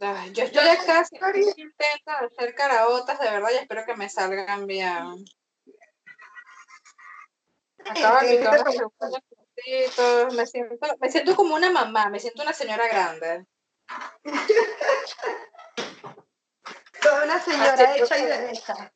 Ay, 0.06 0.32
yo 0.34 0.44
estoy 0.44 0.68
acá 0.68 1.04
intento 1.12 2.12
hacer 2.12 2.54
carabotas, 2.54 3.18
de 3.20 3.26
verdad, 3.26 3.50
y 3.54 3.56
espero 3.56 3.86
que 3.86 3.96
me 3.96 4.08
salgan 4.08 4.68
bien. 4.68 5.26
De 7.78 7.92
picar 7.94 8.72
sí, 8.72 8.78
unos 8.78 8.94
trocitos, 9.00 10.36
me 10.36 10.46
siento, 10.46 10.76
me 11.00 11.12
siento 11.12 11.36
como 11.36 11.56
una 11.56 11.72
mamá, 11.72 12.10
me 12.10 12.20
siento 12.20 12.44
una 12.44 12.54
señora 12.54 12.88
grande. 12.88 13.48
Toda 17.02 17.24
una 17.24 17.40
señora 17.40 17.74
Así 17.74 18.02
hecha 18.02 18.20
y 18.20 18.26
derecha. 18.26 18.94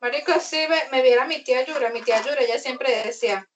Marico, 0.00 0.40
sí, 0.40 0.66
me, 0.68 0.88
me 0.90 1.02
viera 1.02 1.26
mi 1.26 1.44
tía 1.44 1.66
Yura, 1.66 1.90
mi 1.90 2.00
tía 2.00 2.22
Yura, 2.22 2.40
ella 2.40 2.58
siempre 2.58 3.04
decía, 3.04 3.46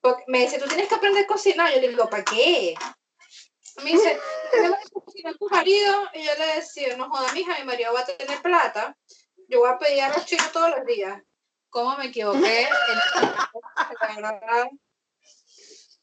porque 0.00 0.24
me 0.26 0.40
dice, 0.40 0.58
tú 0.58 0.66
tienes 0.66 0.88
que 0.88 0.96
aprender 0.96 1.22
a 1.24 1.28
cocinar, 1.28 1.72
yo 1.72 1.80
le 1.80 1.88
digo, 1.88 2.10
¿para 2.10 2.24
qué? 2.24 2.74
Me 3.82 3.92
dice, 3.92 4.18
"¿Tienes 4.50 4.72
que 4.80 4.90
cocinar 4.90 5.36
tu 5.36 5.48
marido? 5.48 6.08
Y 6.14 6.24
yo 6.24 6.34
le 6.36 6.54
decía, 6.56 6.96
no 6.96 7.10
joda, 7.10 7.32
mija, 7.32 7.58
mi 7.58 7.64
marido 7.64 7.92
va 7.92 8.00
a 8.00 8.04
tener 8.04 8.42
plata, 8.42 8.96
yo 9.48 9.60
voy 9.60 9.70
a 9.70 9.78
pedir 9.78 10.02
a 10.02 10.08
los 10.10 10.24
chinos 10.24 10.50
todos 10.52 10.70
los 10.70 10.86
días. 10.86 11.22
¿Cómo 11.68 11.96
me 11.96 12.06
equivoqué? 12.06 12.68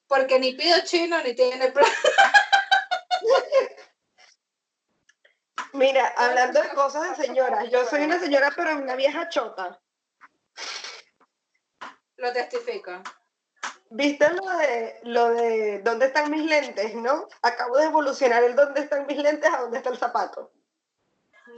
Porque 0.08 0.39
ni 0.39 0.54
pido 0.54 0.80
chino 0.86 1.22
ni 1.22 1.34
tiene 1.34 1.72
plata. 1.72 1.92
Mira, 5.74 6.08
hablando 6.16 6.62
de 6.62 6.70
cosas 6.70 7.18
de 7.18 7.27
señoras, 7.27 7.70
yo 7.70 7.86
soy 7.86 8.04
una 8.04 8.20
señora, 8.20 8.51
pero 8.56 8.77
una 8.77 8.96
vieja 8.96 9.27
chota. 9.30 9.80
Lo 12.16 12.34
testifico. 12.34 13.04
¿Viste 13.89 14.29
lo 14.32 14.58
de 14.58 15.00
lo 15.03 15.29
de 15.29 15.79
dónde 15.84 16.08
están 16.08 16.29
mis 16.29 16.44
lentes, 16.46 16.94
no? 16.96 17.27
Acabo 17.41 17.77
de 17.77 17.86
evolucionar 17.86 18.44
el 18.44 18.56
dónde 18.56 18.82
están 18.82 19.06
mis 19.08 19.17
lentes 19.17 19.50
a 19.53 19.62
dónde 19.62 19.77
está 19.77 19.89
el 19.89 19.98
zapato. 19.98 20.51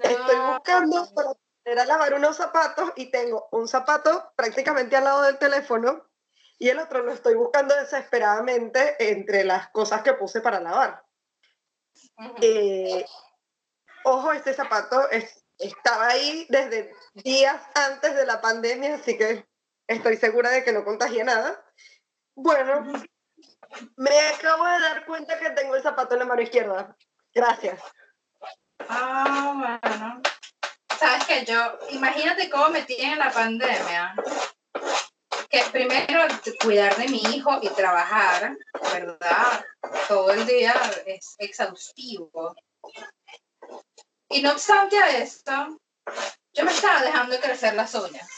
Estoy 0.01 0.35
No. 0.37 0.53
buscando 0.53 1.13
para 1.13 1.29
poner 1.63 1.79
a 1.79 1.85
lavar 1.85 2.13
unos 2.13 2.37
zapatos 2.37 2.91
y 2.95 3.09
tengo 3.09 3.47
un 3.51 3.67
zapato 3.67 4.31
prácticamente 4.35 4.95
al 4.95 5.05
lado 5.05 5.23
del 5.23 5.37
teléfono 5.39 6.07
y 6.59 6.69
el 6.69 6.79
otro 6.79 7.01
lo 7.03 7.11
estoy 7.11 7.35
buscando 7.35 7.75
desesperadamente 7.75 8.95
entre 9.11 9.43
las 9.43 9.69
cosas 9.69 10.03
que 10.03 10.13
puse 10.13 10.41
para 10.41 10.59
lavar. 10.59 11.03
Ujú. 12.17 12.35
Eh, 12.41 13.05
ojo, 14.03 14.31
este 14.33 14.53
zapato 14.53 15.09
es- 15.09 15.43
estaba 15.57 16.07
ahí 16.09 16.45
desde 16.49 16.93
días 17.15 17.61
antes 17.73 18.15
de 18.15 18.25
la 18.25 18.39
pandemia, 18.39 18.95
así 18.95 19.17
que 19.17 19.47
estoy 19.87 20.15
segura 20.17 20.51
de 20.51 20.63
que 20.63 20.71
no 20.71 20.85
contagié 20.85 21.23
nada. 21.23 21.65
Bueno, 22.41 22.93
me 23.97 24.19
acabo 24.29 24.65
de 24.65 24.79
dar 24.79 25.05
cuenta 25.05 25.37
que 25.37 25.49
tengo 25.49 25.75
el 25.75 25.83
zapato 25.83 26.13
en 26.13 26.19
la 26.19 26.25
mano 26.25 26.41
izquierda. 26.41 26.95
Gracias. 27.33 27.81
Ah, 28.87 29.79
bueno. 29.83 30.21
Sabes 30.97 31.25
que 31.25 31.43
yo, 31.43 31.77
imagínate 31.89 32.49
cómo 32.49 32.69
me 32.69 32.83
tienen 32.83 33.13
en 33.13 33.19
la 33.19 33.31
pandemia. 33.31 34.15
Que 35.49 35.63
primero 35.73 36.27
cuidar 36.63 36.95
de 36.95 37.09
mi 37.09 37.21
hijo 37.23 37.59
y 37.61 37.67
trabajar, 37.71 38.55
¿verdad? 38.93 39.65
Todo 40.07 40.31
el 40.31 40.45
día 40.45 40.73
es 41.05 41.35
exhaustivo. 41.39 42.55
Y 44.29 44.41
no 44.41 44.51
obstante 44.51 44.97
a 44.97 45.17
esto, 45.17 45.77
yo 46.53 46.63
me 46.63 46.71
estaba 46.71 47.01
dejando 47.01 47.37
crecer 47.41 47.73
las 47.73 47.93
uñas. 47.95 48.29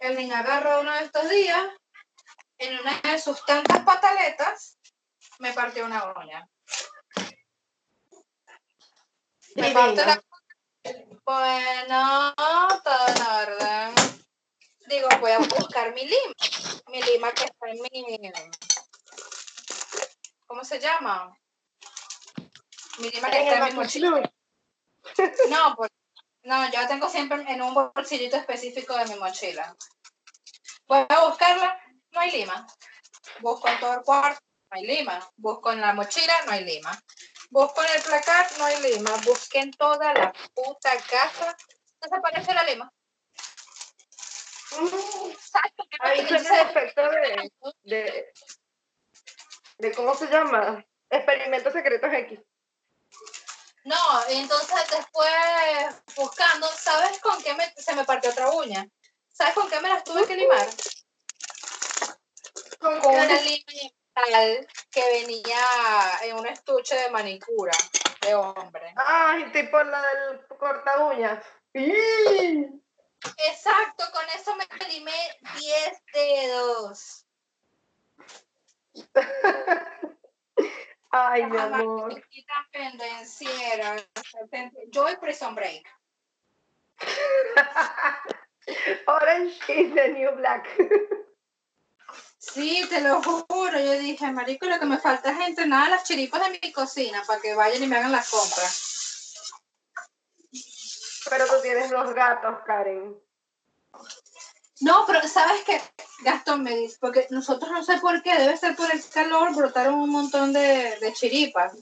El 0.00 0.16
niño 0.16 0.34
agarró 0.34 0.80
uno 0.80 0.92
de 0.92 1.04
estos 1.04 1.28
días, 1.28 1.62
en 2.58 2.78
una 2.80 3.00
de 3.02 3.20
sus 3.20 3.44
tantas 3.44 3.84
pataletas, 3.84 4.78
me 5.38 5.52
partió 5.52 5.84
una 5.84 6.12
uña. 6.12 6.48
Me 9.56 9.72
parte 9.72 10.06
la... 10.06 10.22
Bueno, 11.24 12.34
todo 12.82 13.08
en 13.08 13.22
orden. 13.22 13.94
Digo, 14.86 15.08
voy 15.20 15.32
a 15.32 15.38
buscar 15.38 15.92
mi 15.94 16.06
lima. 16.06 16.34
Mi 16.88 17.02
lima 17.02 17.32
que 17.32 17.44
está 17.44 17.68
en 17.68 17.80
mi... 17.82 18.32
¿Cómo 20.46 20.64
se 20.64 20.80
llama? 20.80 21.36
Mi 22.98 23.10
lima 23.10 23.30
que 23.30 23.42
está 23.42 23.58
en 23.58 23.64
mi 23.64 23.80
mochila. 23.80 24.32
No, 25.50 25.74
pues, 25.76 25.90
no, 26.42 26.70
yo 26.70 26.80
la 26.80 26.88
tengo 26.88 27.08
siempre 27.08 27.44
en 27.48 27.62
un 27.62 27.74
bolsillito 27.74 28.36
específico 28.36 28.96
de 28.96 29.06
mi 29.06 29.16
mochila. 29.16 29.76
Voy 30.86 31.04
a 31.08 31.24
buscarla, 31.26 31.78
no 32.12 32.20
hay 32.20 32.30
lima. 32.32 32.66
Busco 33.40 33.68
en 33.68 33.78
todo 33.80 33.94
el 33.94 34.02
cuarto, 34.02 34.40
no 34.70 34.78
hay 34.78 34.86
lima. 34.86 35.30
Busco 35.36 35.72
en 35.72 35.80
la 35.80 35.92
mochila, 35.92 36.34
no 36.46 36.52
hay 36.52 36.64
lima. 36.64 36.98
Busco 37.50 37.82
en 37.84 37.90
el 37.94 38.02
placar, 38.02 38.46
no 38.58 38.64
hay 38.64 38.80
lima. 38.82 39.10
Busqué 39.24 39.60
en 39.60 39.70
toda 39.72 40.14
la 40.14 40.32
puta 40.54 40.96
casa, 41.08 41.56
desaparece 42.00 42.54
la 42.54 42.64
lima. 42.64 42.92
¿Sabes 44.70 45.72
por 45.76 45.88
qué 45.88 45.96
me 46.02 46.08
Ahí 46.08 46.26
tiene 46.26 46.48
el 46.48 46.68
efecto 46.68 47.02
de, 47.10 47.52
de, 47.82 48.32
de, 49.78 49.92
¿cómo 49.92 50.14
se 50.14 50.26
llama? 50.28 50.84
Experimentos 51.10 51.72
secretos 51.72 52.12
X. 52.12 52.40
No, 53.84 53.96
y 54.30 54.36
entonces 54.36 54.90
después 54.90 55.30
buscando, 56.16 56.66
¿sabes 56.68 57.18
con 57.20 57.42
qué 57.42 57.54
me- 57.54 57.72
se 57.76 57.94
me 57.94 58.04
partió 58.04 58.30
otra 58.30 58.50
uña? 58.50 58.86
¿Sabes 59.32 59.54
con 59.54 59.70
qué 59.70 59.80
me 59.80 59.88
las 59.88 60.04
tuve 60.04 60.26
que 60.26 60.36
limar? 60.36 60.68
Con 62.78 63.00
con 63.00 63.14
una 63.14 63.26
de 63.26 63.64
metal 63.66 64.68
que 64.90 65.10
venía 65.10 65.58
en 66.22 66.36
un 66.38 66.46
estuche 66.46 66.94
de 66.94 67.10
manicura 67.10 67.72
de 68.20 68.34
hombre. 68.34 68.92
Ay, 68.96 69.50
tipo 69.52 69.82
la 69.82 70.02
del 70.02 70.46
corta 70.58 70.98
uñas. 71.04 71.44
¡Ih! 71.72 72.68
Exacto, 73.36 74.04
con 74.12 74.24
eso 74.34 74.54
me 74.56 74.66
limé 74.88 75.38
10 75.58 76.02
dedos. 76.12 77.26
Ay, 81.12 81.44
mi 81.46 81.58
amor. 81.58 82.22
Chiquita 82.80 82.80
pendenciera. 82.80 83.96
Yo 84.90 85.08
y 85.08 85.16
Prison 85.16 85.54
Break. 85.54 85.86
Orange 89.06 89.58
is 89.68 89.94
the 89.94 90.08
new 90.08 90.34
black. 90.36 90.66
Sí, 92.38 92.86
te 92.88 93.00
lo 93.00 93.22
juro. 93.22 93.78
Yo 93.78 93.98
dije, 93.98 94.30
marico, 94.32 94.66
lo 94.66 94.78
que 94.78 94.86
me 94.86 94.98
falta 94.98 95.30
es 95.30 95.48
entrenar 95.48 95.86
a 95.86 95.90
las 95.90 96.04
chiripas 96.04 96.42
de 96.42 96.58
mi 96.62 96.72
cocina 96.72 97.22
para 97.26 97.40
que 97.40 97.54
vayan 97.54 97.82
y 97.82 97.86
me 97.86 97.96
hagan 97.96 98.12
las 98.12 98.30
compras. 98.30 98.86
Pero 101.28 101.46
tú 101.46 101.54
tienes 101.62 101.90
dos 101.90 102.14
gatos, 102.14 102.58
Karen. 102.66 103.16
No, 104.80 105.04
pero 105.06 105.26
¿sabes 105.28 105.62
qué? 105.64 105.80
Gastón 106.22 106.62
me 106.62 106.74
dice, 106.74 106.96
porque 107.00 107.26
nosotros 107.30 107.70
no 107.70 107.82
sé 107.82 107.98
por 107.98 108.22
qué, 108.22 108.38
debe 108.38 108.56
ser 108.56 108.74
por 108.74 108.90
el 108.90 109.04
calor, 109.10 109.54
brotaron 109.54 109.94
un 109.94 110.10
montón 110.10 110.54
de, 110.54 110.98
de 110.98 111.12
chiripas. 111.12 111.74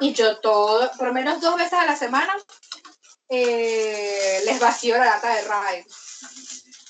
Y 0.00 0.12
yo 0.12 0.40
todo, 0.40 0.90
por 0.98 1.08
lo 1.08 1.14
menos 1.14 1.40
dos 1.40 1.56
veces 1.56 1.74
a 1.74 1.86
la 1.86 1.96
semana, 1.96 2.36
eh, 3.28 4.42
les 4.44 4.58
vacío 4.58 4.98
la 4.98 5.06
lata 5.06 5.34
de 5.34 5.42
Raid. 5.42 5.84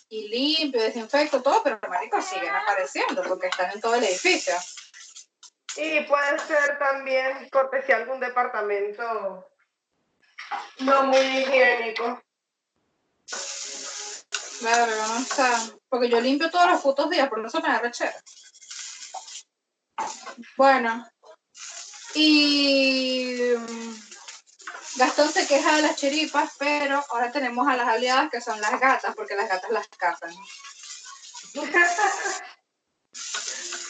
Y 0.09 0.29
limpio, 0.29 0.83
desinfecto, 0.83 1.43
todo, 1.43 1.63
pero 1.63 1.79
marico, 1.89 2.21
siguen 2.23 2.55
apareciendo 2.55 3.23
porque 3.23 3.49
están 3.49 3.73
en 3.73 3.81
todo 3.81 3.95
el 3.97 4.05
edificio. 4.05 4.55
Y 5.77 6.01
puede 6.03 6.39
ser 6.39 6.79
también 6.79 7.49
cortesía 7.51 7.97
algún 7.97 8.21
departamento 8.21 9.49
no 10.79 11.03
muy 11.05 11.19
higiénico. 11.19 12.23
Claro, 14.61 14.97
no 14.97 15.21
sé. 15.21 15.79
Porque 15.89 16.09
yo 16.09 16.21
limpio 16.21 16.51
todos 16.51 16.71
los 16.71 16.81
putos 16.81 17.11
días, 17.11 17.29
por 17.29 17.45
eso 17.45 17.61
me 17.61 17.69
da 17.69 17.81
rechera. 17.81 18.15
Bueno. 20.57 21.07
Y 22.15 23.55
mm, 23.57 23.95
Gastón 24.97 25.33
se 25.33 25.47
queja 25.47 25.77
de 25.77 25.83
las 25.83 25.97
chiripas, 25.97 26.53
pero 26.59 27.05
ahora 27.11 27.33
tenemos 27.33 27.67
a 27.67 27.77
las 27.77 27.89
aliadas 27.89 28.31
que 28.31 28.41
son 28.41 28.61
las 28.61 28.79
gatas, 28.79 29.15
porque 29.15 29.35
las 29.35 29.49
gatas 29.49 29.71
las 29.71 29.89
cazan. 29.89 30.33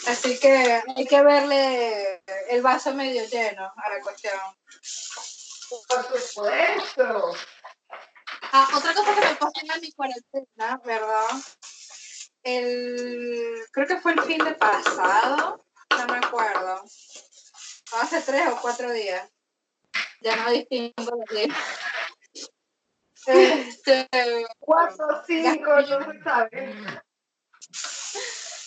Así 0.06 0.38
que 0.38 0.82
hay 0.96 1.06
que 1.06 1.22
verle 1.22 2.22
el 2.48 2.62
vaso 2.62 2.94
medio 2.94 3.26
lleno 3.26 3.72
a 3.76 3.88
la 3.90 4.00
cuestión. 4.00 4.38
Por 5.88 6.20
supuesto. 6.20 7.34
Ah, 8.52 8.68
otra 8.76 8.94
cosa 8.94 9.14
que 9.14 9.20
me 9.20 9.34
pasó 9.36 9.52
en 9.62 9.80
mi 9.80 9.92
cuarentena, 9.92 10.80
¿verdad? 10.84 11.28
El, 12.42 13.66
creo 13.72 13.86
que 13.86 14.00
fue 14.00 14.12
el 14.12 14.22
fin 14.22 14.38
de 14.44 14.52
pasado, 14.52 15.64
no 15.90 16.06
me 16.06 16.18
acuerdo. 16.18 16.84
Hace 18.00 18.20
tres 18.22 18.48
o 18.48 18.60
cuatro 18.60 18.92
días. 18.92 19.28
Ya 20.20 20.36
no 20.36 20.50
distingo 20.50 20.94
los 20.98 21.36
días. 21.36 21.56
Este, 23.26 24.08
Cuatro, 24.58 25.06
cinco, 25.26 25.80
no 25.80 26.12
se 26.12 26.22
sabe. 26.22 26.74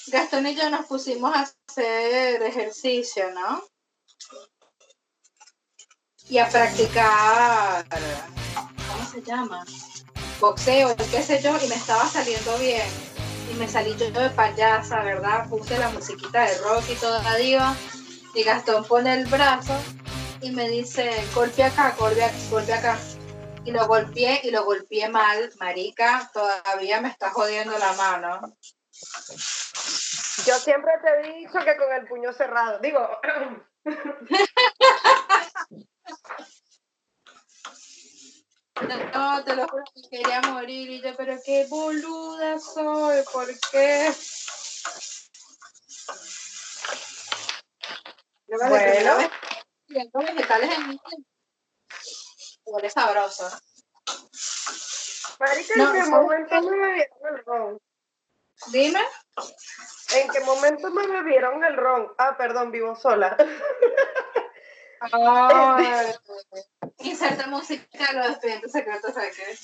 Gastón 0.08 0.48
y 0.48 0.56
yo 0.56 0.70
nos 0.70 0.86
pusimos 0.86 1.36
a 1.36 1.42
hacer 1.42 2.42
ejercicio, 2.42 3.30
¿no? 3.32 3.64
Y 6.30 6.40
a 6.40 6.50
practicar, 6.50 7.86
¿cómo 8.56 9.10
se 9.12 9.22
llama? 9.22 9.66
Boxeo, 10.40 10.96
qué 10.96 11.24
sé 11.24 11.42
yo, 11.42 11.58
y 11.64 11.68
me 11.68 11.76
estaba 11.76 12.06
saliendo 12.08 12.58
bien. 12.58 12.88
Y 13.52 13.56
me 13.56 13.68
salí 13.68 13.96
yo 13.98 14.10
de 14.10 14.30
payasa, 14.30 15.04
¿verdad? 15.04 15.48
Puse 15.50 15.78
la 15.78 15.90
musiquita 15.90 16.46
de 16.46 16.58
rock 16.60 16.84
y 16.90 16.96
toda 16.96 17.36
diva. 17.38 17.76
Y 18.38 18.44
Gastón 18.44 18.86
pone 18.86 19.14
el 19.16 19.26
brazo 19.26 19.74
y 20.42 20.52
me 20.52 20.70
dice, 20.70 21.10
golpea 21.34 21.70
acá, 21.70 21.96
golpea, 21.98 22.32
golpea 22.52 22.78
acá. 22.78 23.00
Y 23.66 23.72
lo 23.72 23.88
golpeé 23.88 24.42
y 24.44 24.52
lo 24.52 24.64
golpeé 24.64 25.10
mal, 25.10 25.52
marica, 25.60 26.30
todavía 26.32 27.02
me 27.02 27.10
está 27.10 27.32
jodiendo 27.32 27.76
la 27.80 27.94
mano. 27.94 28.56
Yo 30.46 30.54
siempre 30.60 30.92
te 31.04 31.10
he 31.10 31.40
dicho 31.40 31.58
que 31.66 31.76
con 31.78 31.92
el 31.92 32.08
puño 32.08 32.32
cerrado. 32.32 32.78
Digo, 32.78 33.10
No, 39.16 39.44
te 39.44 39.56
lo 39.56 39.68
juro 39.68 39.84
que 39.96 40.02
quería 40.12 40.42
morir 40.42 40.92
y 40.92 41.02
yo, 41.02 41.16
pero 41.18 41.36
qué 41.44 41.66
boluda 41.68 42.60
soy, 42.60 43.24
¿por 43.34 43.48
qué? 43.72 44.14
Yo 48.48 48.58
me 48.60 48.70
Bueno. 48.70 49.30
viendo 49.88 50.20
vegetales 50.20 50.78
en 50.78 50.90
mi 50.90 51.00
Huele 52.66 52.90
sabroso. 52.90 53.50
Marica, 55.40 55.74
No, 55.76 55.84
¿en 55.86 55.92
qué 55.94 56.00
¿sabes 56.00 56.10
momento 56.10 56.50
qué? 56.50 56.62
me 56.62 56.78
bebieron 56.78 57.36
el 57.38 57.46
ron? 57.46 57.82
Dime. 58.72 59.02
¿En 60.16 60.30
qué 60.30 60.40
momento 60.42 60.90
me 60.92 61.08
bebieron 61.08 61.64
el 61.64 61.76
ron? 61.78 62.14
Ah, 62.18 62.36
perdón, 62.38 62.72
vivo 62.72 62.96
sola. 62.96 63.38
Ay, 65.00 66.14
Inserta 67.00 67.48
música 67.48 68.14
los 68.14 68.28
estudiantes 68.32 68.72
secretos, 68.72 69.14
¿sabes 69.14 69.38
qué? 69.38 69.58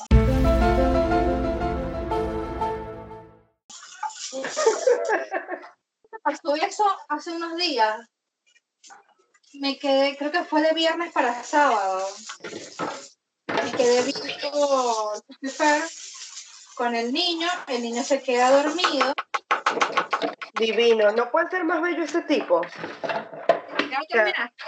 Pasó 6.24 6.56
eso 6.56 6.86
hace 7.10 7.32
unos 7.32 7.56
días. 7.58 8.08
Me 9.60 9.78
quedé, 9.78 10.18
creo 10.18 10.32
que 10.32 10.44
fue 10.44 10.62
de 10.62 10.74
viernes 10.74 11.12
para 11.12 11.44
sábado. 11.44 12.08
Me 13.48 13.72
quedé 13.72 14.02
viendo 14.04 15.14
con 16.76 16.96
el 16.96 17.14
niño. 17.14 17.48
El 17.68 17.82
niño 17.84 18.04
se 18.04 18.22
queda 18.22 18.64
dormido. 18.64 19.14
Divino. 20.56 21.12
¿No 21.12 21.32
puede 21.32 21.50
ser 21.50 21.64
más 21.66 21.82
bello 21.82 22.04
ese 22.04 22.22
tipo? 22.24 22.62
¿Ya 23.04 24.00
terminaste? 24.10 24.66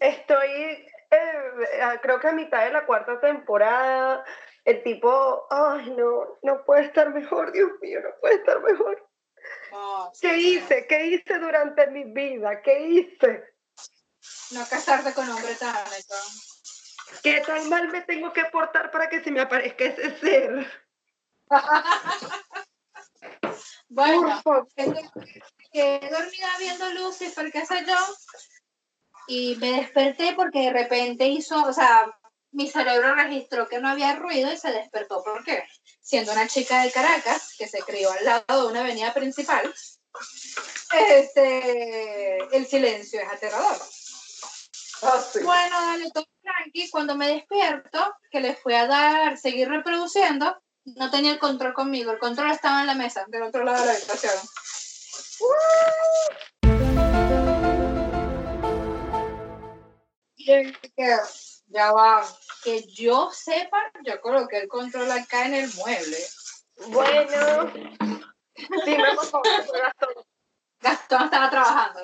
Estoy, 0.00 0.50
eh, 1.10 1.98
creo 2.02 2.20
que 2.20 2.28
a 2.28 2.32
mitad 2.32 2.64
de 2.64 2.70
la 2.70 2.84
cuarta 2.84 3.20
temporada. 3.20 4.24
El 4.64 4.82
tipo, 4.82 5.46
ay, 5.50 5.90
no, 5.90 6.38
no 6.42 6.64
puede 6.64 6.86
estar 6.86 7.12
mejor, 7.12 7.52
Dios 7.52 7.70
mío, 7.82 8.00
no 8.02 8.08
puede 8.20 8.36
estar 8.36 8.62
mejor. 8.62 9.06
¿Qué 10.20 10.36
hice? 10.36 10.86
¿Qué 10.86 11.06
hice 11.06 11.38
durante 11.38 11.86
mi 11.88 12.04
vida? 12.04 12.62
¿Qué 12.62 12.88
hice? 12.88 13.54
no 14.52 14.66
casarte 14.66 15.12
con 15.12 15.28
hombre 15.28 15.54
tánico. 15.54 16.14
¿Qué 17.22 17.40
tan 17.40 17.68
mal 17.68 17.88
me 17.88 18.02
tengo 18.02 18.32
que 18.32 18.44
portar 18.46 18.90
para 18.90 19.08
que 19.08 19.22
se 19.22 19.30
me 19.30 19.40
aparezca 19.40 19.84
ese 19.84 20.18
ser? 20.18 20.84
Bueno, 23.88 24.42
quedé 24.74 26.10
dormida 26.10 26.58
viendo 26.58 26.90
Lucifer, 26.94 27.52
qué 27.52 27.64
sé 27.64 27.84
yo, 27.86 27.96
y 29.28 29.56
me 29.56 29.72
desperté 29.72 30.34
porque 30.34 30.62
de 30.62 30.72
repente 30.72 31.26
hizo, 31.26 31.62
o 31.64 31.72
sea, 31.72 32.12
mi 32.50 32.68
cerebro 32.68 33.14
registró 33.14 33.68
que 33.68 33.78
no 33.78 33.88
había 33.88 34.16
ruido 34.16 34.52
y 34.52 34.56
se 34.56 34.72
despertó. 34.72 35.22
¿Por 35.22 35.44
qué? 35.44 35.64
Siendo 36.04 36.32
una 36.32 36.46
chica 36.46 36.82
de 36.82 36.92
Caracas 36.92 37.54
que 37.56 37.66
se 37.66 37.78
crió 37.78 38.12
al 38.12 38.24
lado 38.26 38.66
de 38.66 38.66
una 38.66 38.82
avenida 38.82 39.14
principal, 39.14 39.74
este, 40.92 42.36
el 42.54 42.66
silencio 42.66 43.22
es 43.22 43.28
aterrador. 43.32 43.78
Ah, 45.00 45.24
sí. 45.32 45.38
Bueno, 45.42 45.80
dale 45.80 46.10
todo 46.10 46.26
tranqui. 46.42 46.90
Cuando 46.90 47.16
me 47.16 47.28
despierto, 47.28 48.14
que 48.30 48.40
le 48.40 48.54
fui 48.54 48.74
a 48.74 48.86
dar, 48.86 49.38
seguir 49.38 49.70
reproduciendo, 49.70 50.54
no 50.84 51.10
tenía 51.10 51.32
el 51.32 51.38
control 51.38 51.72
conmigo. 51.72 52.12
El 52.12 52.18
control 52.18 52.50
estaba 52.50 52.82
en 52.82 52.86
la 52.88 52.94
mesa, 52.94 53.24
del 53.28 53.44
otro 53.44 53.64
lado 53.64 53.80
de 53.80 53.86
la 53.86 53.92
habitación. 53.92 54.34
Dije, 60.36 60.76
ya 61.74 61.90
va, 61.92 62.24
que 62.62 62.86
yo 62.86 63.30
sepa, 63.32 63.90
yo 64.04 64.20
coloqué 64.20 64.58
el 64.58 64.68
control 64.68 65.10
acá 65.10 65.46
en 65.46 65.54
el 65.54 65.74
mueble. 65.74 66.18
Bueno, 66.86 67.72
dime 68.86 69.14
por 69.16 69.26
favor, 69.26 69.46
Gastón. 69.72 70.24
Gastón 70.80 71.24
estaba 71.24 71.50
trabajando. 71.50 72.00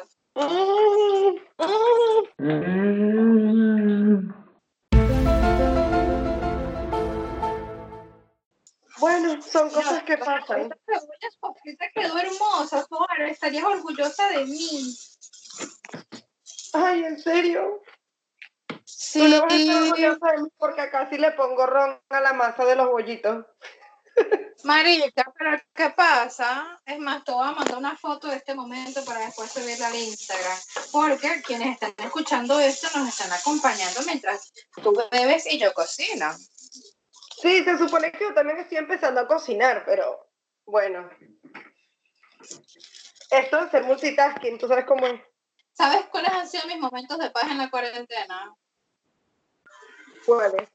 Bueno, 8.98 9.40
son 9.40 9.70
cosas 9.70 10.02
que 10.02 10.18
pasan. 10.18 10.70
Esta 11.64 11.90
quedó 11.94 12.18
hermosa, 12.18 12.85
Suárez. 12.87 13.33
Estarías 13.33 13.64
orgullosa 13.64 14.28
de 14.30 14.46
mí. 14.46 14.96
Ay, 16.72 17.04
¿en 17.04 17.18
serio? 17.20 17.83
Tú 19.01 19.07
Sí. 19.07 19.31
no 19.31 19.41
vas 19.41 19.53
a 19.55 19.57
estar 19.57 19.83
orgullosa 19.83 20.33
de 20.33 20.43
mí 20.43 20.49
porque 20.59 20.91
sí 21.09 21.17
le 21.17 21.31
pongo 21.33 21.65
ron 21.65 21.99
a 22.11 22.21
la 22.21 22.35
masa 22.35 22.67
de 22.67 22.77
los 22.77 22.87
bollitos. 22.91 23.47
Marica, 24.65 25.33
pero 25.39 25.59
¿qué 25.75 25.89
pasa? 25.89 26.79
Es 26.85 26.99
más, 26.99 27.25
te 27.25 27.33
voy 27.33 27.49
a 27.49 27.53
mandar 27.53 27.79
una 27.79 27.97
foto 27.97 28.29
de 28.29 28.37
este 28.37 28.55
momento 28.55 29.03
para 29.07 29.21
después 29.21 29.51
subirla 29.51 29.87
al 29.87 29.95
Instagram. 29.95 30.59
Porque 30.93 31.41
quienes 31.47 31.73
están 31.73 31.95
escuchando 31.97 32.61
esto 32.61 32.89
nos 32.99 33.09
están 33.09 33.33
acompañando 33.33 34.01
mientras 34.05 34.53
tú 34.83 34.93
bebes 35.11 35.51
y 35.51 35.59
yo 35.59 35.73
cocino. 35.73 36.31
Sí, 37.41 37.65
se 37.65 37.79
supone 37.79 38.13
que 38.13 38.25
yo 38.25 38.35
también 38.35 38.59
estoy 38.59 38.77
empezando 38.77 39.23
a 39.23 39.27
cocinar, 39.27 39.83
pero 39.87 40.29
bueno. 40.67 41.09
esto 43.31 43.65
de 43.65 43.71
ser 43.71 43.85
multitasking, 43.85 44.59
¿tú 44.59 44.69
sabes 44.69 44.85
cómo 44.85 45.07
es? 45.07 45.23
¿Sabes 45.73 46.05
cuáles 46.11 46.33
han 46.33 46.47
sido 46.47 46.67
mis 46.67 46.79
momentos 46.79 47.19
de 47.19 47.31
paz 47.31 47.45
en 47.45 47.57
la 47.57 47.71
cuarentena? 47.71 48.55
¿Cuál 50.26 50.54
es? 50.56 50.68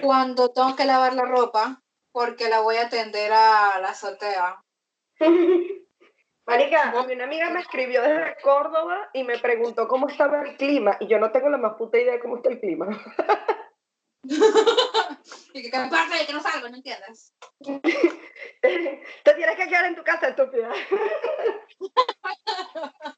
Cuando 0.00 0.50
tengo 0.50 0.76
que 0.76 0.84
lavar 0.84 1.14
la 1.14 1.24
ropa 1.24 1.82
porque 2.12 2.48
la 2.48 2.60
voy 2.60 2.76
a 2.76 2.88
tender 2.88 3.32
a 3.32 3.78
la 3.80 3.90
azotea. 3.90 4.62
Marica, 6.46 6.90
a 6.90 7.06
mí 7.06 7.12
una 7.12 7.24
amiga 7.24 7.50
me 7.50 7.60
escribió 7.60 8.00
desde 8.00 8.36
Córdoba 8.42 9.10
y 9.12 9.22
me 9.22 9.38
preguntó 9.38 9.86
cómo 9.86 10.08
estaba 10.08 10.40
el 10.42 10.56
clima 10.56 10.96
y 10.98 11.06
yo 11.06 11.18
no 11.18 11.30
tengo 11.30 11.50
la 11.50 11.58
más 11.58 11.74
puta 11.74 11.98
idea 11.98 12.14
de 12.14 12.20
cómo 12.20 12.36
está 12.36 12.48
el 12.48 12.58
clima. 12.58 12.88
y 14.22 15.62
que 15.62 15.70
qué 15.70 15.88
pasa 15.90 16.26
que 16.26 16.32
no 16.32 16.40
salgo, 16.40 16.70
no 16.70 16.76
entiendes. 16.76 17.34
Te 17.60 19.34
tienes 19.34 19.56
que 19.56 19.68
quedar 19.68 19.84
en 19.84 19.94
tu 19.94 20.02
casa, 20.02 20.28
estúpida. 20.28 20.70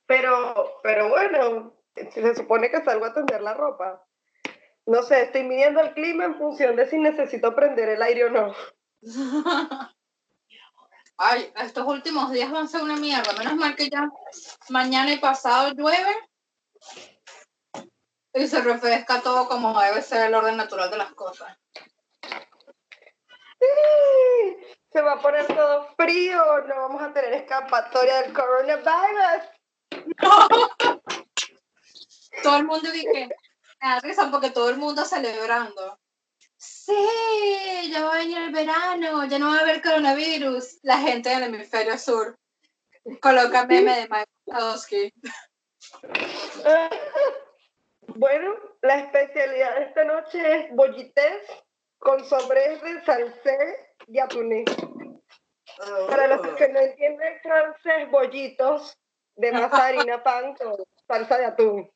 pero, 0.06 0.80
pero 0.82 1.08
bueno, 1.08 1.72
se 1.94 2.34
supone 2.34 2.68
que 2.70 2.82
salgo 2.82 3.04
a 3.04 3.14
tender 3.14 3.42
la 3.42 3.54
ropa. 3.54 4.04
No 4.90 5.04
sé, 5.04 5.22
estoy 5.22 5.44
midiendo 5.44 5.80
el 5.80 5.94
clima 5.94 6.24
en 6.24 6.34
función 6.36 6.74
de 6.74 6.84
si 6.90 6.98
necesito 6.98 7.54
prender 7.54 7.90
el 7.90 8.02
aire 8.02 8.24
o 8.24 8.30
no. 8.30 8.52
Ay, 11.16 11.52
estos 11.62 11.86
últimos 11.86 12.32
días 12.32 12.50
van 12.50 12.64
a 12.64 12.68
ser 12.68 12.82
una 12.82 12.96
mierda. 12.96 13.32
Menos 13.38 13.54
mal 13.54 13.76
que 13.76 13.88
ya 13.88 14.10
mañana 14.68 15.12
y 15.12 15.18
pasado 15.18 15.70
llueve 15.74 16.10
y 18.34 18.48
se 18.48 18.60
refresca 18.62 19.22
todo 19.22 19.46
como 19.46 19.80
debe 19.80 20.02
ser 20.02 20.26
el 20.26 20.34
orden 20.34 20.56
natural 20.56 20.90
de 20.90 20.96
las 20.96 21.14
cosas. 21.14 21.56
Sí, 23.60 24.56
Se 24.92 25.02
va 25.02 25.12
a 25.12 25.20
poner 25.20 25.46
todo 25.46 25.86
frío, 25.96 26.42
no 26.66 26.74
vamos 26.74 27.00
a 27.00 27.12
tener 27.12 27.32
escapatoria 27.34 28.22
del 28.22 28.32
coronavirus. 28.32 29.44
Todo 32.42 32.56
el 32.56 32.64
mundo 32.64 32.90
dije, 32.90 33.28
me 33.28 33.34
da 33.80 34.00
risa 34.00 34.30
porque 34.30 34.50
todo 34.50 34.68
el 34.70 34.76
mundo 34.76 35.04
celebrando. 35.04 35.98
Sí, 36.56 37.90
ya 37.90 38.04
va 38.04 38.14
a 38.14 38.18
venir 38.18 38.38
el 38.38 38.52
verano, 38.52 39.24
ya 39.24 39.38
no 39.38 39.48
va 39.48 39.58
a 39.58 39.60
haber 39.60 39.80
coronavirus. 39.82 40.78
La 40.82 40.98
gente 40.98 41.30
del 41.30 41.44
hemisferio 41.44 41.96
sur 41.96 42.38
coloca 43.20 43.64
meme 43.66 44.00
de 44.00 44.08
Mike 44.08 44.30
Wazowski. 44.46 45.12
Bueno, 48.16 48.54
la 48.82 48.98
especialidad 48.98 49.76
de 49.76 49.84
esta 49.84 50.04
noche 50.04 50.56
es 50.56 50.74
bollités 50.74 51.42
con 51.98 52.24
sobres 52.24 52.82
de 52.82 53.02
salsé 53.04 53.94
y 54.08 54.18
atuné. 54.18 54.64
Para 56.08 56.26
los 56.26 56.46
que 56.56 56.68
no 56.68 56.80
entienden 56.80 57.40
francés, 57.40 58.10
bollitos 58.10 58.98
de 59.36 59.52
masa 59.52 59.86
harina 59.86 60.22
pan 60.22 60.54
con 60.54 60.76
salsa 61.06 61.38
de 61.38 61.44
atún. 61.46 61.90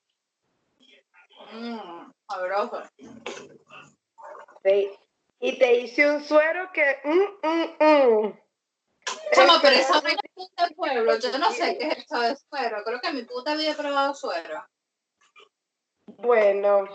Mmm, 1.54 2.12
sabroso. 2.28 2.82
Sí. 4.64 4.90
Y 5.40 5.58
te 5.58 5.74
hice 5.74 6.10
un 6.10 6.24
suero 6.24 6.70
que... 6.72 6.98
mm, 7.04 7.46
mm, 7.46 7.84
mm. 7.84 8.40
Chama, 9.34 9.56
Es 9.56 9.60
pero 9.62 9.76
no 9.76 10.00
realmente- 10.00 10.30
es 10.36 10.50
del 10.56 10.74
pueblo. 10.74 11.18
Yo 11.18 11.38
no 11.38 11.50
sé 11.52 11.76
qué 11.78 11.88
es 11.88 11.98
esto 11.98 12.20
de 12.20 12.36
suero. 12.36 12.82
Creo 12.84 13.00
que 13.00 13.08
en 13.08 13.16
mi 13.16 13.22
puta 13.24 13.54
vida 13.54 13.72
he 13.72 13.74
probado 13.74 14.14
suero. 14.14 14.66
Bueno, 16.06 16.88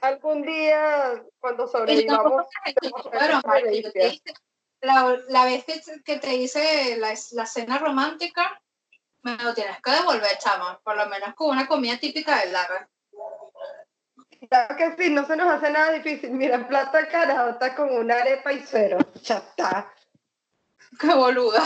algún 0.00 0.42
día 0.42 1.22
cuando 1.40 1.66
sobrevivamos... 1.66 2.46
hice- 3.72 4.34
La, 4.82 5.18
la 5.28 5.44
vez 5.44 5.64
que, 5.64 5.80
que 6.04 6.18
te 6.18 6.34
hice 6.36 6.96
la, 6.96 7.12
la 7.32 7.46
cena 7.46 7.78
romántica, 7.78 8.62
me 9.22 9.36
lo 9.36 9.52
tienes 9.52 9.80
que 9.82 9.90
devolver, 9.90 10.38
chama. 10.38 10.80
Por 10.82 10.96
lo 10.96 11.06
menos 11.06 11.34
con 11.34 11.50
una 11.50 11.66
comida 11.66 11.98
típica 11.98 12.38
del 12.40 12.52
Lara. 12.52 12.88
Claro 14.50 14.76
que 14.76 14.96
sí, 14.98 15.10
no 15.10 15.24
se 15.26 15.36
nos 15.36 15.46
hace 15.46 15.70
nada 15.70 15.92
difícil. 15.92 16.32
Mira, 16.32 16.66
plata 16.66 17.06
carota 17.08 17.74
con 17.76 17.88
una 17.88 18.16
arepa 18.16 18.52
y 18.52 18.66
suero. 18.66 18.98
Ya 19.22 19.36
está. 19.38 19.94
Qué 21.00 21.14
boluda. 21.14 21.62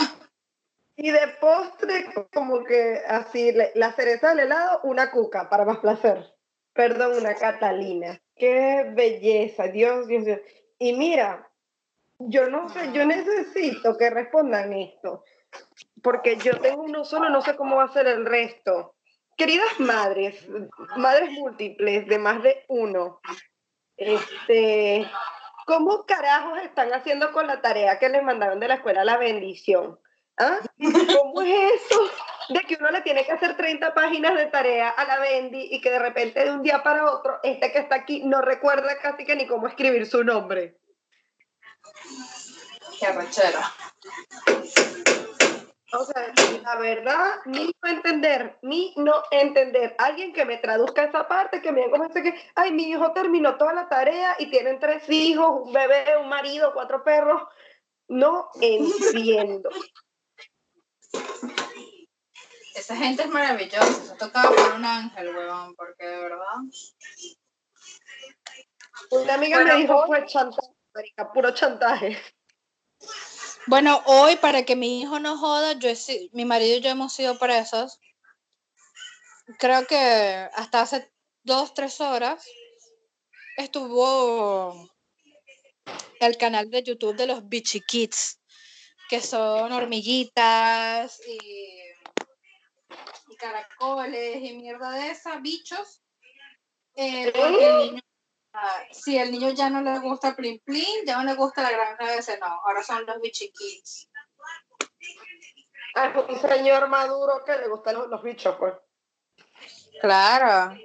Y 0.95 1.09
de 1.09 1.27
postre, 1.41 2.05
como 2.31 2.63
que 2.63 3.01
así, 3.07 3.51
la 3.73 3.91
cereza 3.93 4.29
del 4.29 4.41
helado, 4.41 4.81
una 4.83 5.09
cuca, 5.09 5.49
para 5.49 5.65
más 5.65 5.79
placer. 5.79 6.31
Perdón, 6.73 7.17
una 7.17 7.33
Catalina. 7.33 8.21
Qué 8.35 8.91
belleza, 8.93 9.67
Dios, 9.67 10.07
Dios, 10.07 10.25
Dios. 10.25 10.39
Y 10.77 10.93
mira, 10.93 11.49
yo 12.19 12.49
no 12.49 12.69
sé, 12.69 12.91
yo 12.93 13.05
necesito 13.05 13.97
que 13.97 14.09
respondan 14.09 14.73
esto, 14.73 15.23
porque 16.01 16.37
yo 16.37 16.59
tengo 16.59 16.83
uno 16.83 17.03
solo, 17.03 17.29
no 17.29 17.41
sé 17.41 17.55
cómo 17.55 17.77
va 17.77 17.85
a 17.85 17.93
ser 17.93 18.07
el 18.07 18.25
resto. 18.25 18.94
Queridas 19.35 19.79
madres, 19.79 20.47
madres 20.95 21.31
múltiples 21.31 22.07
de 22.07 22.17
más 22.17 22.41
de 22.41 22.63
uno, 22.69 23.19
este, 23.97 25.09
¿cómo 25.65 26.05
carajos 26.05 26.59
están 26.59 26.93
haciendo 26.93 27.33
con 27.33 27.47
la 27.47 27.61
tarea 27.61 27.99
que 27.99 28.07
les 28.07 28.23
mandaron 28.23 28.59
de 28.59 28.69
la 28.69 28.75
escuela 28.75 29.03
La 29.03 29.17
Bendición? 29.17 29.99
¿Ah? 30.37 30.59
¿Cómo 30.77 31.41
es 31.41 31.81
eso 31.81 31.99
de 32.49 32.59
que 32.61 32.77
uno 32.79 32.91
le 32.91 33.01
tiene 33.01 33.25
que 33.25 33.31
hacer 33.31 33.57
30 33.57 33.93
páginas 33.93 34.35
de 34.35 34.45
tarea 34.47 34.89
a 34.89 35.05
la 35.05 35.19
Bendy 35.19 35.67
y 35.71 35.81
que 35.81 35.91
de 35.91 35.99
repente 35.99 36.43
de 36.43 36.51
un 36.51 36.61
día 36.61 36.83
para 36.83 37.11
otro, 37.11 37.39
este 37.43 37.71
que 37.71 37.79
está 37.79 37.95
aquí 37.95 38.21
no 38.23 38.41
recuerda 38.41 38.97
casi 38.99 39.25
que 39.25 39.35
ni 39.35 39.47
cómo 39.47 39.67
escribir 39.67 40.05
su 40.05 40.23
nombre? 40.23 40.77
Qué 42.99 43.05
arrechera. 43.05 43.73
O 45.97 46.05
sea, 46.05 46.33
la 46.61 46.75
verdad, 46.77 47.35
ni 47.45 47.73
no 47.81 47.89
entender, 47.89 48.57
ni 48.61 48.93
no 48.97 49.23
entender. 49.31 49.95
Alguien 49.97 50.33
que 50.33 50.45
me 50.45 50.57
traduzca 50.57 51.03
esa 51.03 51.27
parte, 51.27 51.61
que 51.61 51.71
me 51.71 51.81
diga 51.81 51.91
como 51.91 52.07
dice 52.07 52.23
que, 52.23 52.33
ay, 52.55 52.71
mi 52.71 52.89
hijo 52.89 53.13
terminó 53.13 53.57
toda 53.57 53.73
la 53.73 53.87
tarea 53.87 54.35
y 54.39 54.49
tienen 54.49 54.79
tres 54.79 55.09
hijos, 55.09 55.61
un 55.63 55.73
bebé, 55.73 56.17
un 56.21 56.27
marido, 56.27 56.73
cuatro 56.73 57.03
perros. 57.03 57.41
No 58.07 58.49
entiendo. 58.61 59.69
Esa 62.75 62.95
gente 62.97 63.23
es 63.23 63.29
maravillosa. 63.29 63.93
Se 63.93 64.13
ha 64.13 64.17
tocado 64.17 64.53
por 64.53 64.73
un 64.73 64.85
ángel, 64.85 65.35
huevón, 65.35 65.75
porque 65.75 66.05
de 66.05 66.19
verdad. 66.19 66.55
Una 69.11 69.33
amiga 69.33 69.57
Bueno, 69.57 69.73
me 69.73 69.81
dijo, 69.81 70.05
fue 70.07 70.25
chantaje, 70.25 70.73
puro 71.33 71.51
chantaje. 71.51 72.17
Bueno, 73.67 74.01
hoy 74.05 74.35
para 74.35 74.63
que 74.63 74.75
mi 74.75 75.01
hijo 75.01 75.19
no 75.19 75.37
joda, 75.37 75.73
yo 75.73 75.89
he 75.89 76.29
mi 76.33 76.45
marido 76.45 76.77
y 76.77 76.81
yo 76.81 76.89
hemos 76.91 77.13
sido 77.13 77.39
presos. 77.39 77.99
Creo 79.57 79.87
que 79.87 80.49
hasta 80.53 80.81
hace 80.81 81.11
dos, 81.43 81.73
tres 81.73 81.99
horas 81.99 82.45
estuvo 83.57 84.89
el 86.19 86.37
canal 86.37 86.69
de 86.69 86.83
YouTube 86.83 87.15
de 87.15 87.25
los 87.25 87.47
Bichi 87.47 87.81
Kids, 87.81 88.39
que 89.09 89.19
son 89.19 89.71
hormiguitas 89.71 91.19
y, 91.27 91.79
y 93.29 93.35
caracoles 93.37 94.43
y 94.43 94.53
mierda 94.53 94.91
de 94.91 95.09
esas, 95.09 95.41
bichos. 95.41 96.01
Eh, 96.95 97.31
porque 97.35 97.65
el 97.65 97.77
niño 97.77 98.01
Ah, 98.01 98.14
si 98.91 99.17
el 99.17 99.31
niño 99.31 99.49
ya 99.51 99.69
no 99.69 99.81
le 99.81 99.99
gusta 99.99 100.35
Plin 100.35 100.61
Plin, 100.65 101.05
ya 101.05 101.17
no 101.17 101.23
le 101.23 101.35
gusta 101.35 101.61
la 101.61 101.71
granja 101.71 102.05
de 102.05 102.17
ese, 102.17 102.37
no, 102.37 102.45
ahora 102.45 102.83
son 102.83 103.05
los 103.05 103.19
bichiquits. 103.21 104.09
Ah, 105.95 106.07
Es 106.07 106.15
un 106.29 106.49
señor 106.49 106.89
maduro 106.89 107.43
que 107.45 107.57
le 107.57 107.67
gustan 107.67 107.95
los, 107.95 108.07
los 108.07 108.21
bichos, 108.21 108.55
pues. 108.57 108.73
Claro. 110.01 110.77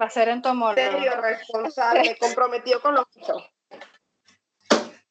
Va 0.00 0.06
a 0.06 0.10
ser 0.10 0.28
en 0.28 0.42
tu 0.42 0.48
amor. 0.48 0.74
Serio, 0.74 1.20
responsable, 1.20 2.16
comprometido 2.18 2.80
con 2.82 2.94
los 2.94 3.04
bichos. 3.14 3.42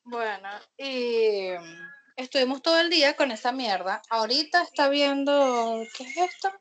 Bueno, 0.04 0.50
y 0.78 1.52
mm, 1.58 1.90
estuvimos 2.18 2.62
todo 2.62 2.80
el 2.80 2.90
día 2.90 3.16
con 3.16 3.32
esa 3.32 3.54
mierda. 3.54 4.02
Ahorita 4.10 4.64
está 4.64 4.90
viendo, 4.90 5.82
¿qué 5.98 6.04
es 6.04 6.18
esto? 6.18 6.52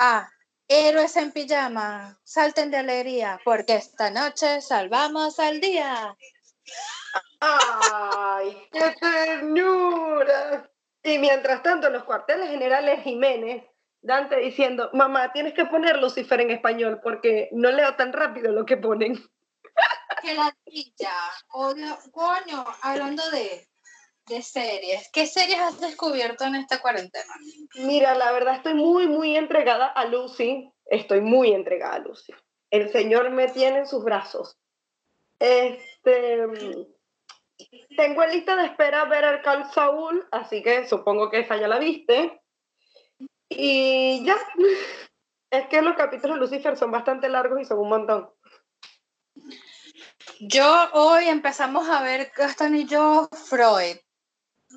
Ah, 0.00 0.28
héroes 0.68 1.16
en 1.16 1.32
pijama, 1.32 2.18
salten 2.24 2.70
de 2.70 2.78
alegría, 2.78 3.40
porque 3.44 3.76
esta 3.76 4.10
noche 4.10 4.60
salvamos 4.60 5.38
al 5.38 5.60
día. 5.60 6.16
¡Ay, 7.40 8.68
qué 8.72 8.94
ternura! 9.00 10.70
Y 11.02 11.18
mientras 11.18 11.62
tanto, 11.62 11.86
en 11.86 11.92
los 11.92 12.04
cuarteles 12.04 12.50
generales 12.50 13.02
Jiménez, 13.04 13.62
Dante 14.02 14.36
diciendo, 14.36 14.90
mamá, 14.92 15.32
tienes 15.32 15.54
que 15.54 15.64
poner 15.64 15.98
Lucifer 15.98 16.40
en 16.40 16.50
español 16.50 17.00
porque 17.02 17.48
no 17.52 17.70
leo 17.70 17.94
tan 17.96 18.12
rápido 18.12 18.52
lo 18.52 18.64
que 18.64 18.76
ponen. 18.76 19.14
Que 20.22 20.34
la 20.34 20.56
tilla, 20.64 21.12
odio, 21.52 21.98
coño, 22.10 22.64
hablando 22.82 23.28
de, 23.30 23.68
de 24.28 24.42
series, 24.42 25.08
¿qué 25.12 25.26
series 25.26 25.58
has 25.58 25.80
descubierto 25.80 26.44
en 26.44 26.56
esta 26.56 26.80
cuarentena? 26.80 27.32
Mira, 27.76 28.14
la 28.14 28.32
verdad 28.32 28.56
estoy 28.56 28.74
muy, 28.74 29.06
muy 29.06 29.36
entregada 29.36 29.86
a 29.86 30.04
Lucy. 30.06 30.70
Estoy 30.86 31.20
muy 31.20 31.52
entregada 31.52 31.94
a 31.94 31.98
Lucy. 32.00 32.32
El 32.70 32.90
Señor 32.90 33.30
me 33.30 33.48
tiene 33.48 33.78
en 33.78 33.86
sus 33.86 34.04
brazos. 34.04 34.56
Este, 35.38 36.46
tengo 37.96 38.22
en 38.22 38.30
lista 38.30 38.56
de 38.56 38.66
espera 38.66 39.04
ver 39.04 39.24
al 39.24 39.42
Call 39.42 39.70
Saúl, 39.72 40.26
así 40.32 40.62
que 40.62 40.88
supongo 40.88 41.30
que 41.30 41.40
esa 41.40 41.56
ya 41.56 41.68
la 41.68 41.78
viste. 41.78 42.40
Y 43.48 44.24
ya. 44.24 44.36
Es 45.48 45.68
que 45.68 45.80
los 45.80 45.94
capítulos 45.94 46.36
de 46.36 46.40
Lucifer 46.40 46.76
son 46.76 46.90
bastante 46.90 47.28
largos 47.28 47.60
y 47.60 47.64
son 47.64 47.78
un 47.78 47.88
montón. 47.88 48.30
Yo 50.40 50.88
hoy 50.92 51.26
empezamos 51.26 51.88
a 51.88 52.02
ver 52.02 52.32
Gaston 52.36 52.74
y 52.76 52.86
yo 52.86 53.28
Freud. 53.48 53.96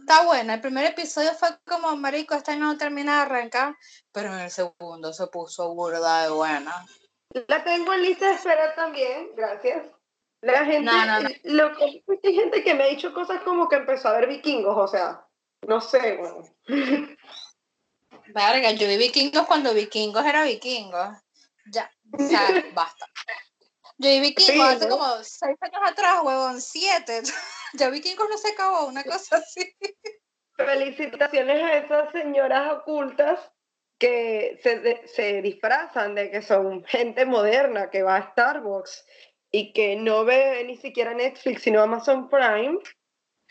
Está 0.10 0.26
buena. 0.26 0.56
El 0.56 0.62
primer 0.62 0.86
episodio 0.86 1.36
fue 1.36 1.50
como, 1.68 1.96
marico, 1.96 2.34
esta 2.34 2.56
no 2.56 2.76
termina 2.80 3.18
de 3.18 3.22
arrancar, 3.22 3.78
pero 4.12 4.34
en 4.34 4.40
el 4.40 4.50
segundo 4.50 5.14
se 5.14 5.28
puso 5.28 5.72
burda 5.76 6.24
de 6.24 6.32
buena. 6.32 6.84
La 7.48 7.64
tengo 7.64 7.94
en 7.94 8.02
lista 8.02 8.30
de 8.30 8.34
espera 8.34 8.74
también, 8.74 9.30
gracias. 9.36 9.86
La 10.42 10.66
gente, 10.66 10.82
No, 10.82 11.06
no, 11.06 11.20
no. 11.20 11.30
Lo 11.44 11.78
que 11.78 11.84
hay 11.84 12.34
gente 12.34 12.64
que 12.64 12.74
me 12.74 12.86
ha 12.86 12.88
dicho 12.88 13.14
cosas 13.14 13.42
como 13.42 13.70
que 13.70 13.76
empezó 13.76 14.08
a 14.08 14.14
ver 14.14 14.28
vikingos, 14.28 14.76
o 14.76 14.88
sea, 14.88 15.28
no 15.68 15.80
sé, 15.80 16.18
bueno. 16.18 16.42
Verga, 18.34 18.72
yo 18.72 18.88
vi 18.88 18.98
vikingos 18.98 19.46
cuando 19.46 19.76
vikingos 19.76 20.26
era 20.26 20.44
vikingos. 20.44 21.18
Ya, 21.72 21.88
ya, 22.18 22.48
basta. 22.74 23.06
Yo 24.02 24.10
vi 24.10 24.20
vikingos 24.22 24.46
Sí, 24.56 24.62
hace 24.62 24.88
¿no? 24.88 24.98
como 24.98 25.24
seis 25.24 25.58
años 25.62 25.82
atrás, 25.86 26.20
huevón, 26.24 26.62
siete. 26.62 27.22
Ya 27.74 27.90
vikingos 27.90 28.28
no 28.30 28.38
se 28.38 28.50
acabó, 28.50 28.88
una 28.88 29.04
cosa 29.04 29.38
así. 29.38 29.72
Felicitaciones 30.58 31.64
a 31.64 31.78
esas 31.78 32.12
señoras 32.12 32.72
ocultas 32.74 33.40
que 34.00 34.60
se, 34.64 34.80
de- 34.80 35.08
se 35.08 35.42
disfrazan 35.42 36.16
de 36.16 36.32
que 36.32 36.42
son 36.42 36.84
gente 36.86 37.26
moderna 37.26 37.90
que 37.90 38.02
va 38.04 38.16
a 38.18 38.32
Starbucks 38.32 39.06
y 39.52 39.72
que 39.74 39.96
no 39.96 40.26
ve 40.26 40.64
ni 40.66 40.78
siquiera 40.78 41.14
Netflix 41.14 41.62
sino 41.64 41.82
Amazon 41.82 42.30
Prime 42.30 42.78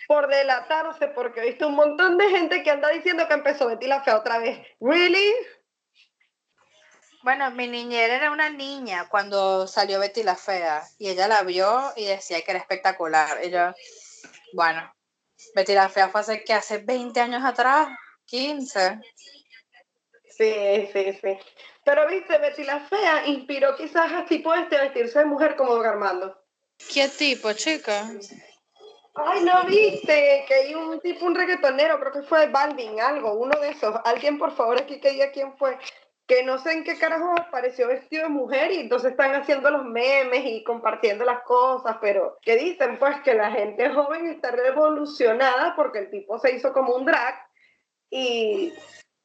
por 0.07 0.29
delatarse 0.29 1.09
porque 1.09 1.41
he 1.41 1.47
visto 1.51 1.69
un 1.69 1.75
montón 1.75 2.19
de 2.19 2.29
gente 2.31 2.63
que 2.63 2.71
anda 2.71 2.89
diciendo 2.89 3.27
que 3.29 3.35
empezó 3.35 3.67
Betty 3.69 3.87
la 3.87 4.03
Fea 4.03 4.17
otra 4.19 4.39
vez. 4.39 4.59
¿Really? 4.81 5.33
Bueno, 7.23 7.51
mi 7.51 7.67
niñera 7.67 8.15
era 8.15 8.31
una 8.31 8.49
niña 8.49 9.09
cuando 9.09 9.67
salió 9.67 9.99
Betty 9.99 10.23
la 10.23 10.37
Fea 10.37 10.83
y 10.99 11.09
ella 11.09 11.27
la 11.27 11.43
vio 11.43 11.93
y 11.97 12.05
decía 12.05 12.43
que 12.43 12.53
era 12.53 12.61
espectacular. 12.61 13.45
Y 13.45 13.51
yo, 13.51 13.73
bueno, 14.53 14.95
Betty 15.55 15.75
la 15.75 15.89
Fea 15.89 16.09
fue 16.09 16.21
hace 16.21 16.45
que 16.45 16.55
hace 16.55 16.79
20 16.79 17.21
años 17.21 17.45
atrás, 17.45 17.89
15. 18.27 19.01
Sí, 20.31 20.89
sí, 20.93 21.19
sí. 21.21 21.39
Pero 21.85 22.07
viste, 22.07 22.39
Betty 22.39 22.65
la 22.65 22.81
Fea 22.81 23.27
inspiró 23.27 23.77
quizás 23.77 24.13
a 24.13 24.25
tipo 24.25 24.55
este 24.55 24.79
vestirse 24.79 25.19
de 25.19 25.25
mujer 25.25 25.57
como 25.57 25.75
Don 25.75 25.87
Armando. 25.87 26.41
¿Qué 26.93 27.09
tipo, 27.09 27.53
chica? 27.55 28.09
Ay, 29.15 29.43
¿no 29.43 29.65
viste? 29.65 30.45
Que 30.47 30.55
hay 30.55 30.75
un 30.75 31.01
tipo, 31.01 31.27
un 31.27 31.35
reggaetonero, 31.35 31.99
creo 31.99 32.13
que 32.13 32.23
fue 32.23 32.47
Balvin, 32.47 33.01
algo, 33.01 33.33
uno 33.35 33.59
de 33.59 33.71
esos. 33.71 33.97
Alguien, 34.05 34.39
por 34.39 34.55
favor, 34.55 34.81
aquí 34.81 35.01
que 35.01 35.11
diga 35.11 35.33
quién 35.33 35.57
fue. 35.57 35.77
Que 36.29 36.45
no 36.45 36.59
sé 36.59 36.73
en 36.73 36.85
qué 36.85 36.97
carajo 36.97 37.33
apareció 37.37 37.89
vestido 37.89 38.25
de 38.25 38.29
mujer 38.29 38.71
y 38.71 38.81
entonces 38.81 39.11
están 39.11 39.35
haciendo 39.35 39.71
los 39.71 39.85
memes 39.85 40.45
y 40.45 40.63
compartiendo 40.63 41.25
las 41.25 41.43
cosas, 41.43 41.97
pero 42.01 42.39
que 42.43 42.57
dicen 42.57 42.99
pues 42.99 43.21
que 43.23 43.35
la 43.35 43.51
gente 43.51 43.89
joven 43.91 44.27
está 44.27 44.53
revolucionada 44.53 45.75
porque 45.75 46.01
el 46.01 46.11
tipo 46.11 46.39
se 46.39 46.55
hizo 46.55 46.73
como 46.73 46.95
un 46.95 47.07
drag 47.07 47.35
y 48.11 48.73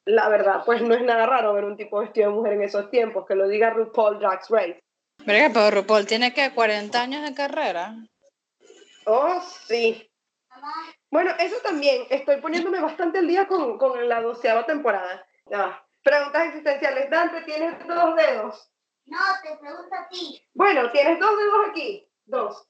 la 0.06 0.30
verdad 0.30 0.64
pues 0.66 0.82
no 0.82 0.96
es 0.96 1.04
nada 1.04 1.26
raro 1.26 1.54
ver 1.54 1.66
un 1.66 1.78
tipo 1.78 2.00
vestido 2.00 2.30
de 2.30 2.36
mujer 2.36 2.54
en 2.54 2.64
esos 2.64 2.90
tiempos, 2.90 3.26
que 3.28 3.36
lo 3.36 3.48
diga 3.48 3.70
RuPaul 3.70 4.20
Drag 4.20 4.42
Race. 4.50 4.80
Verga, 5.26 5.52
pero 5.54 5.72
RuPaul 5.72 6.08
tiene 6.08 6.34
que 6.34 6.52
40 6.52 7.02
años 7.02 7.24
de 7.24 7.36
carrera. 7.36 7.96
Oh, 9.06 9.42
sí. 9.68 10.10
Bueno, 11.12 11.32
eso 11.40 11.58
también. 11.64 12.04
Estoy 12.10 12.42
poniéndome 12.42 12.80
bastante 12.80 13.20
al 13.20 13.28
día 13.28 13.48
con, 13.48 13.78
con 13.78 14.08
la 14.08 14.22
doceava 14.22 14.66
temporada. 14.66 15.26
Va. 15.52 15.86
Preguntas 16.04 16.48
existenciales. 16.48 17.10
Dante, 17.10 17.42
¿tienes 17.42 17.88
dos 17.88 18.16
dedos? 18.16 18.72
No, 19.06 19.20
te 19.42 19.58
pregunto 19.58 19.96
a 19.96 20.08
ti. 20.10 20.46
Bueno, 20.54 20.92
tienes 20.92 21.20
dos 21.20 21.38
dedos 21.38 21.70
aquí. 21.70 22.10
Dos. 22.26 22.68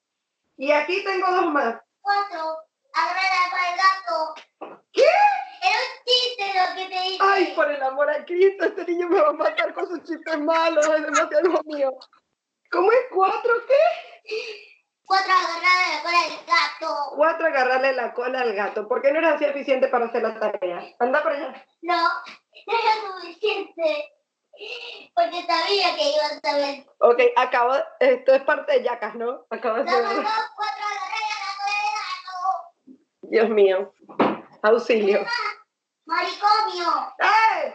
Y 0.58 0.72
aquí 0.72 1.04
tengo 1.04 1.32
dos 1.32 1.52
más. 1.52 1.82
Cuatro. 2.02 2.58
Agrada 2.94 3.72
el 3.72 3.78
gato. 3.78 4.80
¿Qué? 4.92 5.02
Era 5.02 5.78
un 5.80 6.06
chiste 6.06 6.60
lo 6.60 6.76
que 6.76 6.96
te 6.96 7.02
dije. 7.02 7.18
Ay, 7.22 7.54
por 7.56 7.72
el 7.72 7.82
amor 7.82 8.10
a 8.10 8.24
Cristo, 8.26 8.66
este 8.66 8.86
niño 8.86 9.08
me 9.08 9.20
va 9.20 9.30
a 9.30 9.34
matar 9.34 9.74
con 9.74 9.88
sus 9.88 10.04
chistes 10.04 10.40
malos. 10.40 10.86
Es 10.88 11.02
demasiado 11.02 11.62
mío. 11.66 11.92
¿Cómo 12.72 12.92
es 12.92 13.00
cuatro? 13.12 13.54
¿Qué? 13.68 14.74
Cuatro 15.06 15.32
agarradas 15.32 15.88
de 15.88 15.96
la 15.96 16.04
cola 16.04 16.22
del 16.24 16.46
gato. 16.46 17.16
Cuatro, 17.16 17.48
agarrarle 17.48 17.94
la 17.94 18.14
cola 18.14 18.42
al 18.42 18.54
gato. 18.54 18.88
¿Por 18.88 19.02
qué 19.02 19.12
no 19.12 19.20
eres 19.20 19.34
así 19.34 19.46
eficiente 19.46 19.88
para 19.88 20.06
hacer 20.06 20.22
la 20.22 20.40
tarea? 20.40 20.84
Anda 21.00 21.24
para 21.24 21.36
allá. 21.36 21.66
No, 21.82 22.10
no 22.68 22.74
era 22.74 22.94
suficiente. 23.22 24.10
Porque 25.16 25.46
sabía 25.46 25.96
que 25.96 26.12
ibas 26.12 26.32
a 26.32 26.40
saber. 26.40 26.86
Ok, 27.00 27.20
acabo. 27.36 27.74
Esto 28.00 28.34
es 28.34 28.44
parte 28.44 28.74
de 28.74 28.84
Yacas, 28.84 29.16
¿no? 29.16 29.46
Acabo 29.50 29.78
de 29.78 29.84
no, 29.86 29.92
no, 29.92 30.24
cuatro 30.56 30.86
la. 30.94 31.24
Dios 33.22 33.50
mío. 33.50 33.94
Auxilio. 34.62 35.26
Maricomio. 36.06 37.14
¡Ay! 37.20 37.74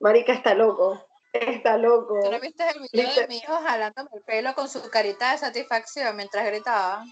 Marica 0.00 0.32
está 0.32 0.54
loco. 0.54 1.06
Está 1.32 1.76
loco. 1.76 2.18
¿Tú 2.22 2.30
no 2.30 2.40
viste 2.40 2.64
el 2.70 2.88
video 2.90 3.14
de 3.14 3.28
mi 3.28 3.36
hijo 3.36 3.52
jalándome 3.52 4.10
el 4.14 4.22
pelo 4.22 4.54
con 4.54 4.68
su 4.68 4.88
carita 4.90 5.32
de 5.32 5.38
satisfacción 5.38 6.16
mientras 6.16 6.46
gritaba? 6.46 7.04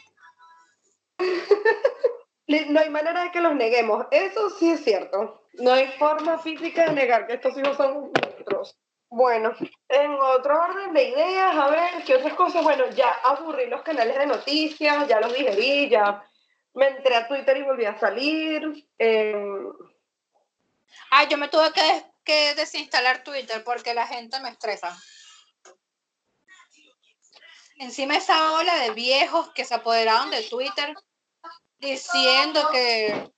No 2.46 2.80
hay 2.80 2.90
manera 2.90 3.24
de 3.24 3.30
que 3.32 3.40
los 3.40 3.54
neguemos. 3.54 4.06
Eso 4.11 4.50
sí 4.50 4.70
es 4.70 4.85
cierto. 4.85 5.42
No 5.54 5.72
hay 5.72 5.88
forma 5.98 6.38
física 6.38 6.87
de 6.87 6.92
negar 6.92 7.26
que 7.26 7.35
estos 7.35 7.56
hijos 7.59 7.76
son 7.76 8.12
nuestros. 8.12 8.78
Bueno, 9.09 9.54
en 9.88 10.12
otro 10.14 10.61
orden 10.62 10.92
de 10.92 11.09
ideas, 11.09 11.56
a 11.56 11.70
ver, 11.70 12.04
¿qué 12.04 12.16
otras 12.16 12.35
cosas? 12.35 12.62
Bueno, 12.62 12.88
ya 12.90 13.09
aburrí 13.24 13.66
los 13.66 13.82
canales 13.82 14.18
de 14.18 14.26
noticias, 14.26 15.09
ya 15.09 15.20
los 15.20 15.32
digerí, 15.32 15.88
ya 15.88 16.24
me 16.74 16.88
entré 16.88 17.14
a 17.14 17.26
Twitter 17.26 17.56
y 17.56 17.62
volví 17.62 17.85
a 17.85 17.98
salir. 17.98 18.88
em, 18.98 19.72
Ay, 21.11 21.28
yo 21.28 21.38
me 21.38 21.48
tuve 21.48 21.72
que, 21.72 22.04
que 22.24 22.54
desinstalar 22.54 23.22
Twitter 23.22 23.62
porque 23.64 23.94
la 23.94 24.06
gente 24.06 24.38
me 24.40 24.50
estresa. 24.50 24.96
Encima 27.78 28.16
esa 28.16 28.52
ola 28.52 28.74
de 28.76 28.90
viejos 28.90 29.50
que 29.54 29.64
se 29.64 29.74
apoderaron 29.74 30.30
de 30.30 30.42
Twitter 30.42 30.94
diciendo 31.79 32.69
que 32.73 33.31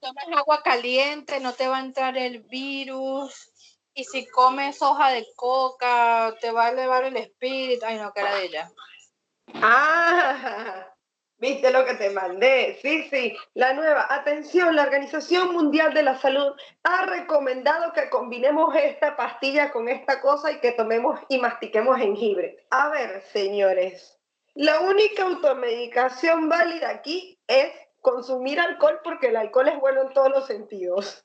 tomes 0.00 0.24
agua 0.36 0.62
caliente, 0.62 1.40
no 1.40 1.52
te 1.52 1.68
va 1.68 1.78
a 1.78 1.80
entrar 1.80 2.16
el 2.16 2.40
virus. 2.40 3.52
Y 3.92 4.04
si 4.04 4.26
comes 4.28 4.80
hoja 4.82 5.10
de 5.10 5.26
coca, 5.36 6.34
te 6.40 6.52
va 6.52 6.66
a 6.66 6.70
elevar 6.70 7.04
el 7.04 7.16
espíritu. 7.16 7.84
Ay, 7.84 7.98
no, 7.98 8.12
era 8.14 8.34
de 8.36 8.44
ella. 8.44 8.70
Ah, 9.54 10.86
viste 11.38 11.70
lo 11.70 11.84
que 11.84 11.94
te 11.94 12.10
mandé. 12.10 12.78
Sí, 12.80 13.08
sí, 13.10 13.36
la 13.54 13.72
nueva. 13.74 14.06
Atención, 14.08 14.76
la 14.76 14.84
Organización 14.84 15.52
Mundial 15.52 15.92
de 15.92 16.04
la 16.04 16.18
Salud 16.18 16.52
ha 16.84 17.06
recomendado 17.06 17.92
que 17.92 18.08
combinemos 18.08 18.74
esta 18.76 19.16
pastilla 19.16 19.72
con 19.72 19.88
esta 19.88 20.20
cosa 20.20 20.52
y 20.52 20.60
que 20.60 20.72
tomemos 20.72 21.18
y 21.28 21.38
mastiquemos 21.38 21.98
jengibre. 21.98 22.64
A 22.70 22.88
ver, 22.90 23.22
señores, 23.32 24.19
la 24.60 24.78
única 24.80 25.22
automedicación 25.22 26.50
válida 26.50 26.90
aquí 26.90 27.40
es 27.46 27.72
consumir 28.02 28.60
alcohol 28.60 29.00
porque 29.02 29.28
el 29.28 29.36
alcohol 29.36 29.68
es 29.68 29.80
bueno 29.80 30.02
en 30.02 30.12
todos 30.12 30.28
los 30.28 30.46
sentidos. 30.46 31.24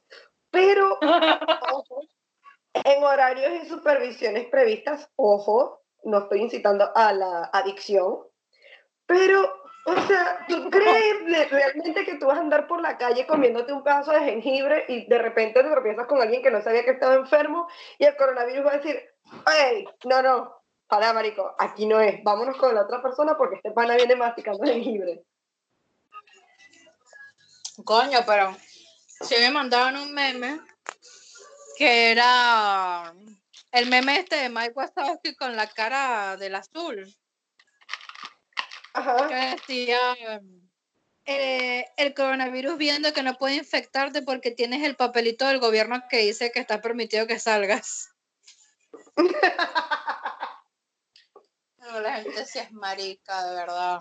Pero, 0.51 0.97
ojo, 1.73 1.99
en 2.73 3.03
horarios 3.03 3.61
y 3.61 3.67
supervisiones 3.67 4.47
previstas, 4.47 5.11
ojo, 5.17 5.81
no 6.05 6.19
estoy 6.19 6.43
incitando 6.43 6.89
a 6.95 7.11
la 7.11 7.49
adicción, 7.51 8.19
pero, 9.05 9.53
o 9.85 9.97
sea, 10.07 10.45
¿tú 10.47 10.69
crees 10.69 11.51
realmente 11.51 12.05
que 12.05 12.15
tú 12.15 12.27
vas 12.27 12.37
a 12.37 12.41
andar 12.41 12.67
por 12.67 12.81
la 12.81 12.97
calle 12.97 13.27
comiéndote 13.27 13.73
un 13.73 13.83
pedazo 13.83 14.13
de 14.13 14.21
jengibre 14.21 14.85
y 14.87 15.07
de 15.07 15.17
repente 15.17 15.61
te 15.61 15.69
tropiezas 15.69 16.07
con 16.07 16.21
alguien 16.21 16.41
que 16.41 16.51
no 16.51 16.61
sabía 16.61 16.85
que 16.85 16.91
estaba 16.91 17.15
enfermo 17.15 17.67
y 17.99 18.05
el 18.05 18.15
coronavirus 18.15 18.65
va 18.65 18.71
a 18.71 18.77
decir, 18.77 19.03
¡Ey! 19.59 19.85
No, 20.05 20.21
no, 20.21 20.64
para, 20.87 21.13
marico, 21.13 21.55
aquí 21.57 21.85
no 21.85 21.99
es, 21.99 22.23
vámonos 22.23 22.57
con 22.57 22.73
la 22.75 22.83
otra 22.83 23.01
persona 23.01 23.35
porque 23.37 23.55
este 23.55 23.71
pana 23.71 23.95
viene 23.95 24.15
masticando 24.15 24.63
jengibre. 24.63 25.23
Coño, 27.83 28.19
pero 28.25 28.55
sí 29.21 29.35
me 29.39 29.49
mandaron 29.51 30.01
un 30.01 30.13
meme 30.13 30.59
que 31.77 32.11
era 32.11 33.13
el 33.71 33.89
meme 33.89 34.19
este 34.19 34.37
de 34.37 34.49
Mike 34.49 34.73
Wazowski 34.75 35.35
con 35.35 35.55
la 35.55 35.67
cara 35.67 36.37
del 36.37 36.55
azul, 36.55 37.03
que 37.03 37.11
Ajá. 38.93 39.27
decía 39.27 39.99
eh, 41.25 41.85
el 41.97 42.13
coronavirus 42.13 42.77
viendo 42.77 43.11
que 43.11 43.23
no 43.23 43.37
puede 43.37 43.55
infectarte 43.55 44.21
porque 44.21 44.51
tienes 44.51 44.83
el 44.83 44.95
papelito 44.95 45.45
del 45.47 45.59
gobierno 45.59 46.03
que 46.09 46.19
dice 46.19 46.51
que 46.51 46.59
está 46.59 46.81
permitido 46.81 47.27
que 47.27 47.39
salgas. 47.39 48.09
Pero 51.85 51.99
la 52.01 52.13
gente 52.21 52.45
sí 52.45 52.59
es 52.59 52.71
marica, 52.71 53.45
de 53.47 53.55
verdad. 53.55 53.99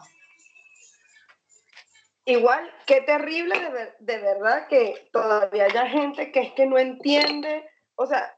Igual, 2.25 2.73
qué 2.87 3.03
terrible 3.03 3.59
de, 3.61 3.69
ver- 3.71 3.97
de 3.99 4.19
verdad 4.19 4.67
que 4.69 5.11
todavía 5.13 5.65
haya 5.67 5.87
gente 5.89 6.33
que 6.33 6.41
es 6.41 6.53
que 6.55 6.65
no 6.67 6.79
entiende. 6.79 7.69
O 7.97 8.07
sea, 8.07 8.35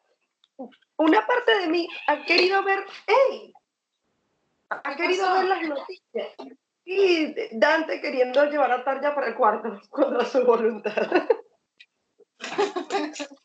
una 0.96 1.24
parte 1.26 1.56
de 1.60 1.68
mí 1.68 1.88
ha 2.08 2.24
querido 2.24 2.64
ver, 2.64 2.84
¡ey! 3.06 3.52
Ha 4.70 4.82
¿Qué 4.82 4.96
querido 4.96 5.26
pasó? 5.26 5.34
ver 5.38 5.44
las 5.44 5.62
noticias. 5.62 6.28
Y 6.84 7.34
Dante 7.58 8.00
queriendo 8.00 8.44
llevar 8.46 8.72
a 8.72 8.84
Tarja 8.84 9.14
para 9.14 9.28
el 9.28 9.36
cuarto 9.36 9.80
contra 9.90 10.24
su 10.24 10.44
voluntad. 10.44 10.94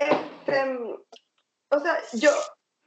Este, 0.00 0.78
o 1.70 1.80
sea, 1.80 1.98
yo, 2.12 2.30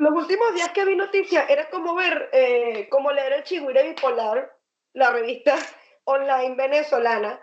los 0.02 0.14
últimos 0.16 0.52
días 0.56 0.72
que 0.72 0.84
vi 0.84 0.96
noticias 0.96 1.48
era 1.48 1.70
como 1.70 1.94
ver, 1.94 2.32
eh, 2.34 2.90
como 2.90 3.12
leer 3.12 3.34
el 3.34 3.44
Chigüire 3.44 3.84
Bipolar, 3.84 4.52
la 4.94 5.12
revista 5.12 5.56
online 6.06 6.56
venezolana. 6.56 7.40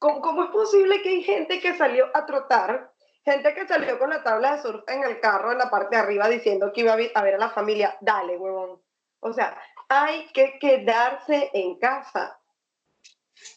¿Cómo, 0.00 0.20
¿Cómo 0.20 0.44
es 0.44 0.50
posible 0.50 1.02
que 1.02 1.10
hay 1.10 1.22
gente 1.22 1.60
que 1.60 1.76
salió 1.76 2.06
a 2.12 2.26
trotar, 2.26 2.90
gente 3.24 3.54
que 3.54 3.68
salió 3.68 3.96
con 4.00 4.10
la 4.10 4.24
tabla 4.24 4.56
de 4.56 4.62
surf 4.62 4.82
en 4.88 5.04
el 5.04 5.20
carro 5.20 5.52
en 5.52 5.58
la 5.58 5.70
parte 5.70 5.94
de 5.94 6.02
arriba 6.02 6.28
diciendo 6.28 6.72
que 6.72 6.80
iba 6.80 6.94
a 6.94 7.22
ver 7.22 7.34
a 7.34 7.38
la 7.38 7.50
familia? 7.50 7.96
Dale, 8.00 8.36
huevón. 8.36 8.82
O 9.20 9.32
sea, 9.32 9.56
hay 9.88 10.26
que 10.32 10.58
quedarse 10.58 11.50
en 11.52 11.78
casa. 11.78 12.40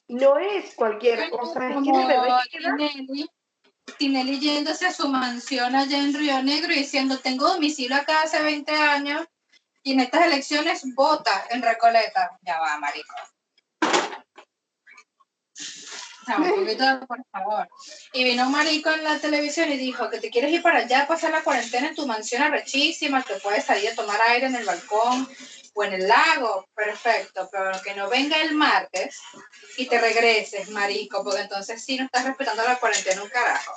No 0.07 0.37
es 0.37 0.75
cualquier 0.75 1.27
cosa, 1.31 1.69
es 1.69 1.75
que 1.77 1.91
de 1.91 2.07
verdad 2.07 2.23
Como 2.23 2.35
hay 2.35 2.49
que 2.51 2.59
quedarse. 2.59 3.29
Tinelli, 3.98 4.39
yéndose 4.39 4.88
a 4.88 4.93
su 4.93 5.08
mansión 5.08 5.76
allá 5.76 5.98
en 5.98 6.13
Río 6.13 6.41
Negro 6.41 6.74
y 6.74 6.80
diciendo, 6.80 7.19
tengo 7.19 7.48
domicilio 7.48 7.96
acá 7.96 8.24
hace 8.24 8.41
20 8.41 8.72
años 8.72 9.26
y 9.84 9.93
en 9.93 10.00
estas 10.00 10.26
elecciones 10.26 10.84
vota 10.96 11.46
en 11.50 11.62
Recoleta. 11.62 12.38
Ya 12.41 12.60
va, 12.60 12.80
marico. 12.80 13.13
Un 16.26 16.50
poquito, 16.50 17.06
por 17.06 17.19
favor. 17.32 17.67
Y 18.13 18.24
vino 18.24 18.46
un 18.46 18.52
marico 18.54 18.89
en 18.91 19.04
la 19.04 19.19
televisión 19.19 19.69
y 19.72 19.78
dijo 19.78 20.10
que 20.10 20.19
te 20.19 20.30
quieres 20.30 20.52
ir 20.52 20.62
para 20.62 20.80
allá 20.80 21.02
a 21.02 21.08
pasar 21.08 21.32
la 21.32 21.43
cuarentena 21.43 21.89
en 21.89 21.96
tu 21.96 22.08
mansión 22.08 22.41
arrechísima, 22.41 23.24
que 23.24 23.36
puedes 23.36 23.65
salir 23.65 23.89
a 23.89 23.96
tomar 23.96 24.22
aire 24.30 24.48
en 24.48 24.56
el 24.56 24.65
balcón 24.65 25.28
o 25.73 25.83
en 25.83 25.93
el 25.93 26.07
lago. 26.07 26.67
Perfecto, 26.73 27.49
pero 27.51 27.71
que 27.81 27.95
no 27.95 28.09
venga 28.09 28.38
el 28.41 28.53
martes 28.55 29.21
y 29.77 29.88
te 29.88 29.99
regreses, 29.99 30.69
marico, 30.69 31.23
porque 31.23 31.41
entonces 31.41 31.83
sí 31.83 31.97
no 31.97 32.05
estás 32.05 32.25
respetando 32.25 32.63
la 32.63 32.79
cuarentena 32.79 33.23
un 33.23 33.29
carajo. 33.29 33.73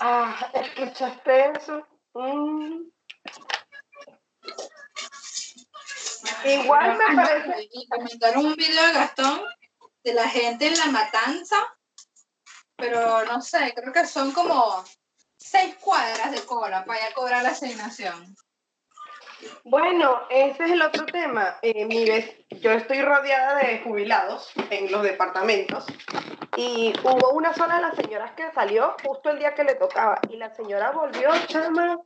Ah, 0.00 0.50
¿escuchaste 0.54 1.52
eso? 1.56 1.86
Mm. 2.14 2.82
Igual 6.44 6.98
me 6.98 7.16
parece- 7.16 7.68
comentaron 7.88 8.46
un 8.46 8.54
video 8.54 8.86
de 8.86 8.92
Gastón 8.92 9.42
de 10.04 10.14
la 10.14 10.28
gente 10.28 10.66
en 10.66 10.78
la 10.78 10.86
matanza, 10.86 11.56
pero 12.76 13.24
no 13.24 13.40
sé, 13.40 13.72
creo 13.74 13.92
que 13.92 14.06
son 14.06 14.32
como 14.32 14.84
seis 15.38 15.76
cuadras 15.80 16.32
de 16.32 16.44
cola 16.44 16.84
para 16.84 17.00
ir 17.00 17.06
a 17.06 17.14
cobrar 17.14 17.42
la 17.42 17.50
asignación. 17.50 18.36
Bueno, 19.64 20.22
ese 20.30 20.64
es 20.64 20.70
el 20.72 20.82
otro 20.82 21.06
tema. 21.06 21.56
Eh, 21.62 21.84
mi 21.86 22.04
vec- 22.04 22.46
yo 22.60 22.70
estoy 22.72 23.02
rodeada 23.02 23.56
de 23.58 23.80
jubilados 23.80 24.50
en 24.70 24.90
los 24.90 25.02
departamentos 25.02 25.86
y 26.56 26.92
hubo 27.02 27.30
una 27.32 27.52
sola 27.54 27.76
de 27.76 27.82
las 27.82 27.96
señoras 27.96 28.32
que 28.32 28.50
salió 28.52 28.96
justo 29.04 29.30
el 29.30 29.38
día 29.38 29.54
que 29.54 29.64
le 29.64 29.74
tocaba 29.74 30.20
y 30.28 30.36
la 30.36 30.54
señora 30.54 30.90
volvió, 30.90 31.30
chama. 31.46 31.98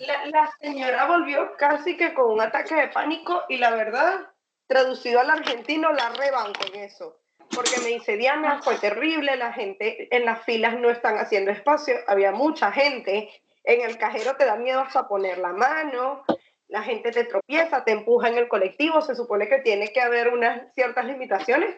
La, 0.00 0.26
la 0.26 0.50
señora 0.60 1.06
volvió 1.06 1.56
casi 1.56 1.96
que 1.96 2.12
con 2.12 2.32
un 2.32 2.40
ataque 2.40 2.74
de 2.74 2.88
pánico 2.88 3.44
y 3.48 3.56
la 3.58 3.70
verdad, 3.70 4.30
traducido 4.66 5.20
al 5.20 5.30
argentino, 5.30 5.92
la 5.92 6.10
rebanco 6.10 6.60
en 6.72 6.80
eso. 6.82 7.20
Porque 7.54 7.80
me 7.82 7.88
dice, 7.88 8.16
Diana, 8.16 8.60
fue 8.62 8.76
terrible, 8.76 9.36
la 9.36 9.52
gente 9.52 10.08
en 10.14 10.24
las 10.24 10.44
filas 10.44 10.78
no 10.78 10.90
están 10.90 11.18
haciendo 11.18 11.50
espacio, 11.50 11.96
había 12.06 12.32
mucha 12.32 12.72
gente, 12.72 13.30
en 13.64 13.80
el 13.80 13.98
cajero 13.98 14.36
te 14.36 14.44
da 14.44 14.56
miedo 14.56 14.80
hasta 14.80 15.08
poner 15.08 15.38
la 15.38 15.52
mano, 15.52 16.24
la 16.68 16.82
gente 16.82 17.10
te 17.10 17.24
tropieza, 17.24 17.84
te 17.84 17.92
empuja 17.92 18.28
en 18.28 18.38
el 18.38 18.48
colectivo, 18.48 19.00
se 19.00 19.14
supone 19.14 19.48
que 19.48 19.58
tiene 19.58 19.92
que 19.92 20.00
haber 20.00 20.28
unas 20.28 20.72
ciertas 20.74 21.04
limitaciones 21.06 21.74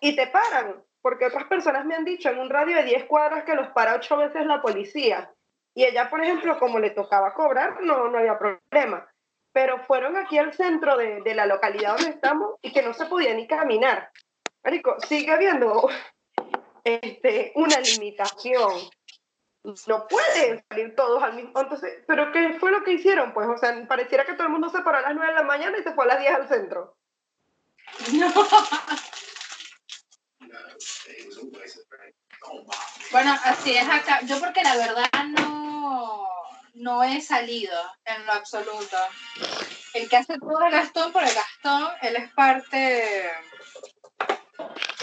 y 0.00 0.16
te 0.16 0.26
paran, 0.28 0.82
porque 1.02 1.26
otras 1.26 1.44
personas 1.44 1.84
me 1.84 1.94
han 1.94 2.04
dicho 2.04 2.30
en 2.30 2.38
un 2.38 2.50
radio 2.50 2.76
de 2.76 2.84
10 2.84 3.04
cuadras 3.04 3.44
que 3.44 3.54
los 3.54 3.68
para 3.68 3.94
ocho 3.96 4.16
veces 4.16 4.46
la 4.46 4.62
policía. 4.62 5.32
Y 5.74 5.84
ella, 5.84 6.10
por 6.10 6.22
ejemplo, 6.22 6.58
como 6.58 6.78
le 6.78 6.90
tocaba 6.90 7.32
cobrar, 7.34 7.82
no, 7.82 8.08
no 8.08 8.18
había 8.18 8.38
problema. 8.38 9.06
Pero 9.52 9.78
fueron 9.84 10.16
aquí 10.16 10.38
al 10.38 10.52
centro 10.52 10.96
de, 10.96 11.22
de 11.22 11.34
la 11.34 11.46
localidad 11.46 11.96
donde 11.96 12.10
estamos 12.10 12.56
y 12.62 12.72
que 12.72 12.82
no 12.82 12.92
se 12.94 13.06
podía 13.06 13.34
ni 13.34 13.46
caminar. 13.46 14.10
Marico, 14.62 14.96
sigue 15.08 15.32
habiendo 15.32 15.88
este, 16.84 17.52
una 17.54 17.80
limitación. 17.80 18.72
No 19.86 20.06
pueden 20.08 20.64
salir 20.68 20.94
todos 20.96 21.22
al 21.22 21.34
mismo 21.34 21.52
Entonces, 21.60 22.02
¿pero 22.06 22.32
qué 22.32 22.56
fue 22.58 22.70
lo 22.70 22.82
que 22.82 22.92
hicieron? 22.92 23.34
Pues, 23.34 23.46
o 23.48 23.58
sea, 23.58 23.86
pareciera 23.86 24.24
que 24.24 24.32
todo 24.32 24.44
el 24.44 24.52
mundo 24.52 24.70
se 24.70 24.80
paró 24.80 24.98
a 24.98 25.02
las 25.02 25.14
9 25.14 25.32
de 25.32 25.38
la 25.38 25.44
mañana 25.44 25.78
y 25.78 25.82
se 25.82 25.92
fue 25.92 26.04
a 26.04 26.08
las 26.08 26.20
10 26.20 26.34
al 26.34 26.48
centro. 26.48 26.96
Bueno, 33.12 33.36
así 33.44 33.76
es 33.76 33.88
acá. 33.88 34.20
Yo 34.22 34.40
porque 34.40 34.62
la 34.62 34.76
verdad 34.76 35.10
no, 35.38 36.26
no 36.74 37.02
he 37.02 37.20
salido 37.20 37.78
en 38.04 38.24
lo 38.24 38.32
absoluto. 38.32 38.96
El 39.92 40.08
que 40.08 40.16
hace 40.16 40.38
todo 40.38 40.64
es 40.64 40.72
Gastón, 40.72 41.12
por 41.12 41.22
el 41.22 41.34
Gastón, 41.34 41.88
él 42.02 42.16
es 42.16 42.32
parte 42.32 43.30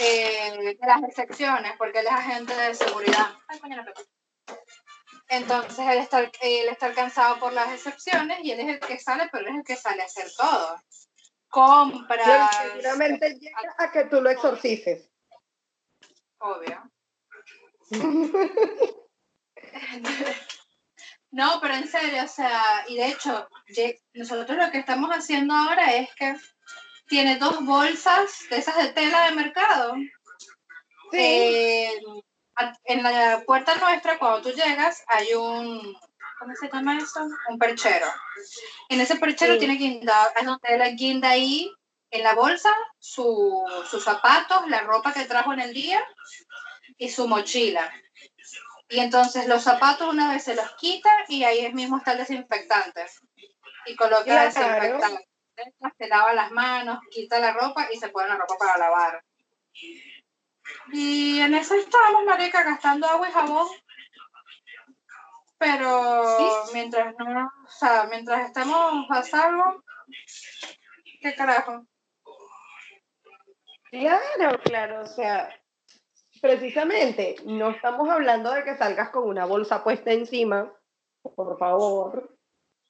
eh, 0.00 0.76
de 0.80 0.86
las 0.86 1.02
excepciones, 1.02 1.72
porque 1.76 2.00
él 2.00 2.06
es 2.06 2.12
agente 2.12 2.54
de 2.54 2.74
seguridad. 2.74 3.34
Ay, 3.48 3.58
coño. 3.58 3.84
Entonces 5.28 5.78
él 5.78 5.98
está, 5.98 6.20
él 6.20 6.68
está 6.68 6.86
alcanzado 6.86 7.38
por 7.38 7.52
las 7.52 7.72
excepciones 7.72 8.38
y 8.42 8.52
él 8.52 8.60
es 8.60 8.68
el 8.68 8.80
que 8.80 8.98
sale, 8.98 9.28
pero 9.30 9.44
él 9.44 9.50
es 9.52 9.58
el 9.58 9.64
que 9.64 9.76
sale 9.76 10.02
a 10.02 10.06
hacer 10.06 10.26
todo. 10.36 10.80
Compras, 11.48 12.56
Seguramente 12.72 13.34
llega 13.38 13.74
a 13.78 13.90
que 13.90 14.04
tú 14.04 14.20
lo 14.20 14.30
exorcices. 14.30 15.10
obvio. 16.38 16.90
No, 21.30 21.58
pero 21.60 21.74
en 21.74 21.86
serio, 21.86 22.24
o 22.24 22.28
sea, 22.28 22.84
y 22.88 22.96
de 22.96 23.08
hecho, 23.08 23.48
nosotros 24.14 24.56
lo 24.56 24.70
que 24.70 24.78
estamos 24.78 25.10
haciendo 25.10 25.54
ahora 25.54 25.94
es 25.94 26.08
que 26.14 26.34
tiene 27.08 27.36
dos 27.36 27.64
bolsas 27.64 28.44
de 28.50 28.58
esas 28.58 28.76
de 28.76 28.88
tela 28.92 29.24
de 29.26 29.32
mercado. 29.32 29.94
Sí. 31.10 31.18
Eh, 31.18 32.00
en 32.84 33.02
la 33.02 33.42
puerta 33.46 33.74
nuestra, 33.76 34.18
cuando 34.18 34.42
tú 34.42 34.50
llegas, 34.50 35.04
hay 35.08 35.32
un, 35.34 35.96
¿cómo 36.38 36.54
se 36.56 36.68
llama 36.68 36.98
eso? 36.98 37.20
Un 37.48 37.58
perchero. 37.58 38.06
En 38.88 39.00
ese 39.00 39.16
perchero 39.16 39.54
Sí. 39.54 39.58
tiene 39.60 39.74
guinda, 39.76 40.32
es 40.38 40.44
donde 40.44 40.68
él 40.68 40.96
guinda 40.96 41.30
ahí 41.30 41.70
en 42.10 42.22
la 42.24 42.34
bolsa 42.34 42.74
su- 42.98 43.64
sus 43.88 44.02
zapatos, 44.02 44.68
la 44.68 44.80
ropa 44.80 45.12
que 45.12 45.24
trajo 45.24 45.52
en 45.52 45.60
el 45.60 45.72
día 45.72 46.04
y 46.96 47.08
su 47.10 47.28
mochila. 47.28 47.92
Y 48.88 48.98
entonces 49.00 49.46
los 49.46 49.62
zapatos 49.62 50.12
una 50.12 50.32
vez 50.32 50.44
se 50.44 50.54
los 50.54 50.68
quita 50.76 51.10
y 51.28 51.44
ahí 51.44 51.72
mismo 51.74 51.98
está 51.98 52.12
el 52.12 52.18
desinfectante. 52.18 53.06
Y 53.86 53.94
coloca 53.94 54.46
el 54.46 54.52
Claro. 54.52 54.98
Desinfectante. 55.58 55.96
Se 56.04 56.08
lava 56.08 56.32
las 56.32 56.50
manos, 56.52 57.00
quita 57.10 57.38
la 57.38 57.52
ropa 57.52 57.88
y 57.92 57.96
se 57.96 58.08
pone 58.08 58.28
la 58.28 58.36
ropa 58.36 58.56
para 58.58 58.78
lavar. 58.78 59.24
Y 60.92 61.40
en 61.40 61.54
eso 61.54 61.74
estamos, 61.74 62.24
marica, 62.24 62.62
gastando 62.62 63.06
agua 63.06 63.28
y 63.28 63.32
jabón. 63.32 63.68
Pero 65.58 66.64
mientras 66.72 67.14
no, 67.18 67.46
o 67.46 67.68
sea, 67.68 68.06
mientras 68.08 68.46
estemos 68.46 69.06
a 69.10 69.22
salvo, 69.22 69.82
¿qué 71.20 71.34
carajo? 71.34 71.84
Claro, 73.90 74.60
claro, 74.62 75.02
o 75.02 75.06
sea, 75.06 75.48
precisamente 76.40 77.36
no 77.44 77.70
estamos 77.70 78.08
hablando 78.08 78.52
de 78.52 78.62
que 78.62 78.76
salgas 78.76 79.10
con 79.10 79.28
una 79.28 79.46
bolsa 79.46 79.82
puesta 79.82 80.12
encima, 80.12 80.72
por 81.22 81.58
favor, 81.58 82.37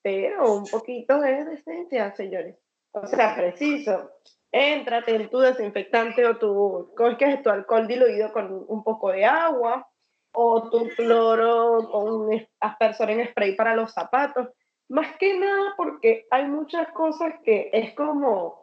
pero 0.02 0.54
un 0.54 0.66
poquito 0.66 1.20
de 1.20 1.44
decencia, 1.44 2.14
señores. 2.14 2.56
O 2.92 3.06
sea, 3.06 3.34
preciso, 3.36 4.10
éntrate 4.50 5.14
en 5.14 5.28
tu 5.28 5.38
desinfectante 5.38 6.24
o 6.26 6.38
tu, 6.38 6.92
¿cómo 6.96 7.10
es 7.18 7.42
tu 7.42 7.50
alcohol 7.50 7.86
diluido 7.86 8.32
con 8.32 8.64
un 8.66 8.82
poco 8.82 9.10
de 9.10 9.24
agua 9.24 9.88
o 10.32 10.70
tu 10.70 10.88
cloro 10.90 11.88
con 11.90 12.12
un 12.12 12.46
aspersor 12.60 13.10
en 13.10 13.26
spray 13.28 13.56
para 13.56 13.74
los 13.74 13.92
zapatos. 13.92 14.48
Más 14.88 15.16
que 15.18 15.38
nada 15.38 15.74
porque 15.76 16.26
hay 16.30 16.46
muchas 16.46 16.90
cosas 16.92 17.34
que 17.44 17.70
es 17.72 17.94
como 17.94 18.62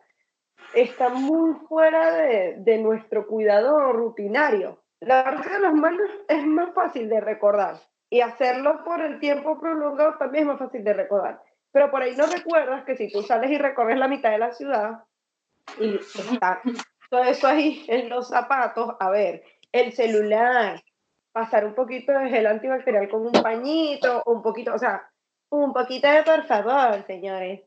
está 0.74 1.10
muy 1.10 1.54
fuera 1.68 2.16
de, 2.16 2.56
de 2.60 2.78
nuestro 2.78 3.28
cuidado 3.28 3.92
rutinario. 3.92 4.82
La 5.02 5.24
parte 5.24 5.50
de 5.50 5.60
los 5.60 5.74
malos 5.74 6.10
es 6.28 6.46
más 6.46 6.74
fácil 6.74 7.10
de 7.10 7.20
recordar 7.20 7.76
y 8.10 8.22
hacerlo 8.22 8.84
por 8.84 9.02
el 9.02 9.20
tiempo 9.20 9.60
prolongado 9.60 10.18
también 10.18 10.44
es 10.44 10.48
más 10.50 10.60
fácil 10.60 10.84
de 10.84 10.94
recordar. 10.94 11.42
Pero 11.72 11.92
por 11.92 12.02
ahí 12.02 12.16
no 12.16 12.26
recuerdas 12.26 12.86
que 12.86 12.96
si 12.96 13.12
tú 13.12 13.22
sales 13.22 13.52
y 13.52 13.58
recorres 13.58 13.98
la 13.98 14.08
mitad 14.08 14.32
de 14.32 14.38
la 14.38 14.54
ciudad 14.54 15.04
y 15.80 15.96
está 15.96 16.62
todo 17.10 17.24
eso 17.24 17.48
ahí 17.48 17.84
en 17.88 18.10
los 18.10 18.30
zapatos, 18.30 18.96
a 19.00 19.10
ver, 19.10 19.44
el 19.72 19.92
celular, 19.94 20.82
pasar 21.32 21.66
un 21.66 21.76
poquito 21.76 22.14
de 22.14 22.30
gel 22.30 22.48
antibacterial 22.48 23.10
con 23.10 23.26
un 23.26 23.34
pañito, 23.34 24.24
un 24.26 24.42
poquito, 24.42 24.74
o 24.74 24.80
sea, 24.80 25.10
un 25.50 25.74
poquito 25.74 26.08
de 26.08 26.24
por 26.24 26.46
favor, 26.46 27.06
señores. 27.06 27.62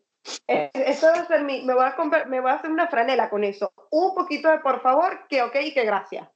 Eso 0.47 1.07
va 1.07 1.21
a 1.21 1.27
ser 1.27 1.45
mi, 1.45 1.63
me 1.63 1.75
voy 1.75 1.85
a 1.85 1.95
comprar, 1.95 2.29
me 2.29 2.41
voy 2.41 2.51
a 2.51 2.55
hacer 2.55 2.71
una 2.71 2.89
franela 2.89 3.31
con 3.31 3.45
eso. 3.45 3.73
Un 3.91 4.15
poquito 4.15 4.51
de 4.51 4.59
por 4.59 4.81
favor, 4.81 5.27
que 5.29 5.43
ok, 5.43 5.53
que 5.53 5.85
gracias. 5.85 6.29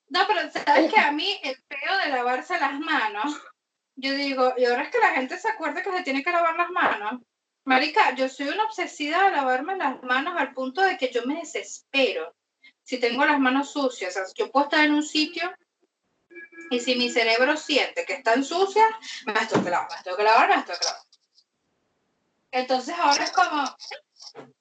No, 0.09 0.26
pero 0.26 0.50
sabes 0.50 0.92
que 0.92 1.00
a 1.00 1.12
mí 1.12 1.40
el 1.42 1.61
peo 1.66 1.98
de 1.98 2.09
lavarse 2.11 2.59
las 2.59 2.78
manos, 2.78 3.36
yo 3.96 4.14
digo, 4.14 4.54
y 4.57 4.64
ahora 4.64 4.84
es 4.84 4.90
que 4.90 4.98
la 4.98 5.14
gente 5.14 5.38
se 5.38 5.48
acuerda 5.48 5.82
que 5.82 5.90
se 5.90 6.02
tiene 6.02 6.22
que 6.22 6.30
lavar 6.30 6.57
las 6.57 6.70
manos. 6.70 7.22
Marica, 7.64 8.14
yo 8.14 8.28
soy 8.28 8.48
una 8.48 8.64
obsesiva 8.64 9.24
de 9.24 9.30
lavarme 9.32 9.76
las 9.76 10.02
manos 10.02 10.34
al 10.36 10.54
punto 10.54 10.82
de 10.82 10.96
que 10.96 11.11
yo 11.11 11.24
me 11.24 11.40
desespero 11.40 12.36
si 12.84 12.98
tengo 12.98 13.24
las 13.24 13.40
manos 13.40 13.72
sucias. 13.72 14.16
O 14.16 14.24
sea, 14.24 14.34
yo 14.36 14.52
puedo 14.52 14.66
estar 14.66 14.84
en 14.84 14.94
un 14.94 15.02
sitio 15.02 15.52
y 16.70 16.80
si 16.80 16.94
mi 16.94 17.11
cerebro 17.11 17.57
siente 17.57 18.04
que 18.04 18.14
están 18.14 18.44
sucias, 18.44 18.88
me 19.24 19.32
las 19.32 19.48
tengo 19.48 19.64
que 19.64 19.70
lavar, 19.70 19.88
me 19.88 19.94
las 19.94 20.04
tengo 20.04 20.16
que 20.16 20.22
lavar, 20.22 20.48
me 20.48 20.57
las 20.57 20.64
tengo 20.64 20.78
que 20.78 20.84
lavar. 20.84 21.02
Entonces 22.52 22.94
ahora 22.96 23.24
es 23.24 23.32
como, 23.32 23.76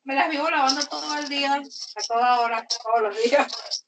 me 0.03 0.15
las 0.15 0.29
vivo 0.29 0.49
lavando 0.49 0.85
todo 0.87 1.17
el 1.17 1.29
día, 1.29 1.53
a 1.53 2.01
toda 2.07 2.39
hora, 2.41 2.67
todos 2.67 3.01
los 3.01 3.23
días. 3.23 3.84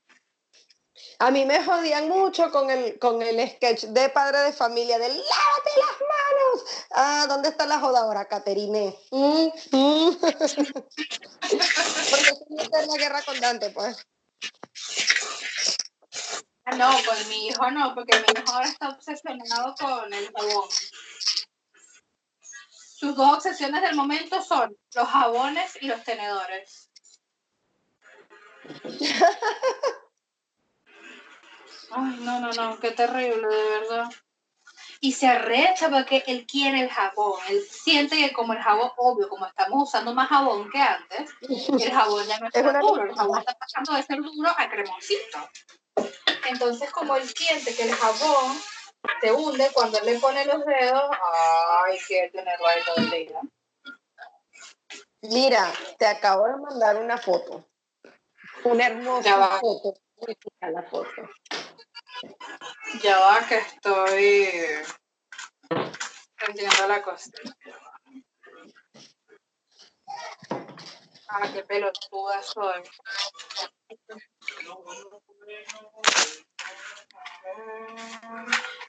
A 1.20 1.32
mí 1.32 1.46
me 1.46 1.64
jodían 1.64 2.10
mucho 2.10 2.52
con 2.52 2.70
el, 2.70 3.00
con 3.00 3.22
el 3.24 3.50
sketch 3.50 3.86
de 3.86 4.10
padre 4.10 4.40
de 4.42 4.54
familia 4.54 5.00
de 5.00 5.08
lávate 5.08 5.72
las 5.78 6.00
manos. 6.00 6.64
Ah, 6.92 7.26
¿dónde 7.28 7.50
está 7.50 7.66
la 7.66 7.80
joda 7.80 8.02
ahora, 8.02 8.28
Caterine? 8.28 8.96
Mm, 9.10 9.48
mm. 9.72 10.18
Porque 10.20 10.38
es 12.80 12.88
la 12.88 12.98
guerra 12.98 13.24
con 13.24 13.40
Dante, 13.40 13.72
pues. 13.72 13.98
Ah, 16.66 16.76
No, 16.76 16.92
pues 17.04 17.28
mi 17.28 17.48
hijo 17.48 17.72
no, 17.72 17.96
porque 17.96 18.16
mi 18.20 18.40
hijo 18.40 18.54
ahora 18.54 18.68
está 18.68 18.90
obsesionado 18.90 19.74
con 19.80 20.14
el 20.14 20.32
jabón. 20.32 20.70
Sus 22.70 23.16
dos 23.16 23.38
obsesiones 23.38 23.82
del 23.82 23.96
momento 23.96 24.44
son 24.44 24.78
los 24.94 25.08
jabones 25.08 25.78
y 25.82 25.88
los 25.88 26.04
tenedores. 26.04 26.92
Ay, 31.92 32.18
no, 32.22 32.40
no, 32.40 32.52
no, 32.52 32.80
qué 32.80 32.92
terrible, 32.92 33.48
de 33.48 33.80
verdad. 33.80 34.10
Y 35.00 35.12
se 35.12 35.28
arrecha 35.28 35.90
porque 35.90 36.24
él 36.28 36.46
quiere 36.48 36.82
el 36.82 36.90
jabón. 36.90 37.40
Él 37.50 37.62
siente 37.70 38.18
que 38.18 38.34
como 38.34 38.54
el 38.54 38.60
jabón, 38.60 38.92
obvio, 38.98 39.30
como 39.30 39.46
estamos 39.46 39.90
usando 39.90 40.14
más 40.14 40.30
jabón 40.30 40.70
que 40.72 40.80
antes, 40.80 41.30
el 41.82 41.92
jabón 41.92 42.26
ya 42.26 42.40
no 42.40 42.48
Es 42.48 42.56
está 42.56 42.70
una 42.70 42.80
duro, 42.80 43.04
el 43.04 43.16
jabón 43.16 43.40
está 43.40 43.54
pasando 43.54 43.94
de 43.94 44.04
ser 44.04 44.22
duro 44.22 44.50
a 44.58 44.70
cremoncito. 44.70 45.50
Entonces, 46.50 46.92
como 46.92 47.16
él 47.16 47.28
siente 47.28 47.76
que 47.76 47.84
el 47.84 47.94
jabón 47.94 48.58
se 49.22 49.32
hunde 49.32 49.70
cuando 49.74 50.00
él 50.00 50.06
le 50.06 50.20
pone 50.20 50.46
los 50.46 50.66
dedos, 50.66 51.12
ay, 51.86 51.98
quiere 52.08 52.30
tenerlo 52.30 52.68
ahí 52.68 52.82
todo 52.86 52.96
el 52.98 53.10
día. 53.12 53.42
Mira, 55.22 55.74
te 55.98 56.06
acabo 56.06 56.46
de 56.48 56.58
mandar 56.58 56.98
una 56.98 57.18
foto. 57.18 57.66
Una 58.64 58.88
hermosa 58.88 59.60
foto. 59.60 59.94
La 60.62 60.84
foto. 60.84 61.30
Ya 63.04 63.20
va 63.20 63.48
que 63.48 63.58
estoy 63.58 64.50
entiendo 66.48 66.88
la 66.88 67.02
cosa. 67.02 67.32
Ah, 71.30 71.50
qué 71.54 71.64
pelotuda 71.64 72.42
soy. 72.42 72.84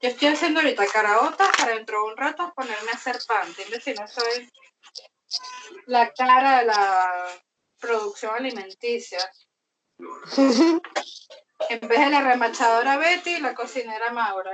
Yo 0.01 0.09
estoy 0.09 0.29
haciendo 0.29 0.61
ahorita 0.61 0.87
caraotas 0.87 1.51
para 1.57 1.75
dentro 1.75 1.99
de 1.99 2.13
un 2.13 2.17
rato 2.17 2.53
ponerme 2.55 2.91
a 2.93 2.95
hacer 2.95 3.19
pan. 3.27 3.49
¿Entiendes? 3.49 3.85
Si 3.85 3.95
no 3.95 4.07
soy 4.07 4.51
la 5.87 6.13
cara 6.13 6.61
de 6.61 6.67
la 6.67 7.43
producción 7.81 8.35
alimenticia. 8.35 9.31
En 11.69 11.81
vez 11.89 11.99
de 11.99 12.11
la 12.11 12.21
remachadora 12.21 12.97
Betty, 12.97 13.41
la 13.41 13.55
cocinera 13.55 14.11
Maura. 14.13 14.53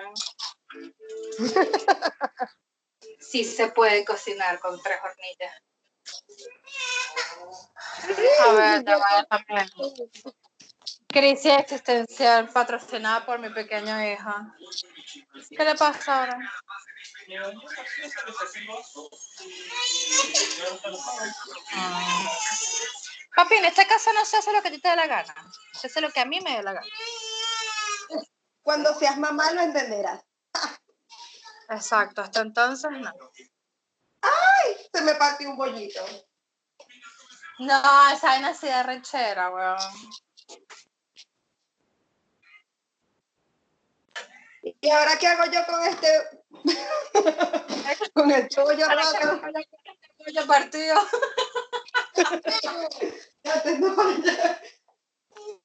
Sí 3.21 3.45
se 3.45 3.69
puede 3.69 4.05
cocinar 4.05 4.59
con 4.61 4.81
tres 4.83 4.99
hornillas. 5.03 5.55
A 8.41 8.53
ver, 8.53 8.85
ya 8.85 8.99
va 8.99 9.25
también. 9.25 9.69
Crisis 11.09 11.53
existencial 11.59 12.49
patrocinada 12.49 13.25
por 13.25 13.39
mi 13.39 13.51
pequeña 13.51 14.11
hija. 14.11 14.55
¿Qué 15.49 15.65
le 15.65 15.75
pasa 15.77 16.21
ahora? 16.21 16.39
Ah. 21.73 22.31
Papi, 23.35 23.55
en 23.57 23.65
esta 23.65 23.87
casa 23.87 24.13
no 24.13 24.25
se 24.25 24.37
hace 24.37 24.53
lo 24.53 24.63
que 24.63 24.69
a 24.69 24.71
ti 24.71 24.81
te 24.81 24.89
dé 24.89 24.97
la 24.97 25.07
gana. 25.07 25.35
Se 25.73 25.89
hace 25.89 26.01
lo 26.01 26.11
que 26.11 26.21
a 26.21 26.25
mí 26.25 26.41
me 26.41 26.57
dé 26.57 26.63
la 26.63 26.75
gana. 26.75 26.87
Cuando 28.63 28.95
seas 28.99 29.19
mamá 29.19 29.51
lo 29.53 29.61
entenderás. 29.61 30.23
Exacto, 31.69 32.23
hasta 32.23 32.41
entonces 32.41 32.91
no. 32.91 33.13
Se 34.93 35.03
me 35.03 35.15
partió 35.17 35.51
un 35.51 35.57
bollito. 35.57 36.05
No, 37.59 38.11
esa 38.11 38.29
vaina 38.29 38.49
así 38.49 38.67
de 38.67 38.83
rechera, 38.83 39.51
weón. 39.51 39.79
¿Y 44.63 44.91
ahora 44.91 45.19
qué 45.19 45.27
hago 45.27 45.45
yo 45.51 45.67
con 45.67 45.83
este? 45.83 46.09
con 48.15 48.31
el 48.31 48.49
pollo 48.49 48.87
roto. 48.89 49.41
Pollo 50.25 50.47
partido. 50.47 50.97
Ya 53.43 53.63
tengo, 53.63 53.89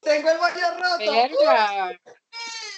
tengo 0.01 0.29
el 0.29 0.37
bollo 0.37 0.71
roto. 0.77 1.11
Verga. 1.11 1.99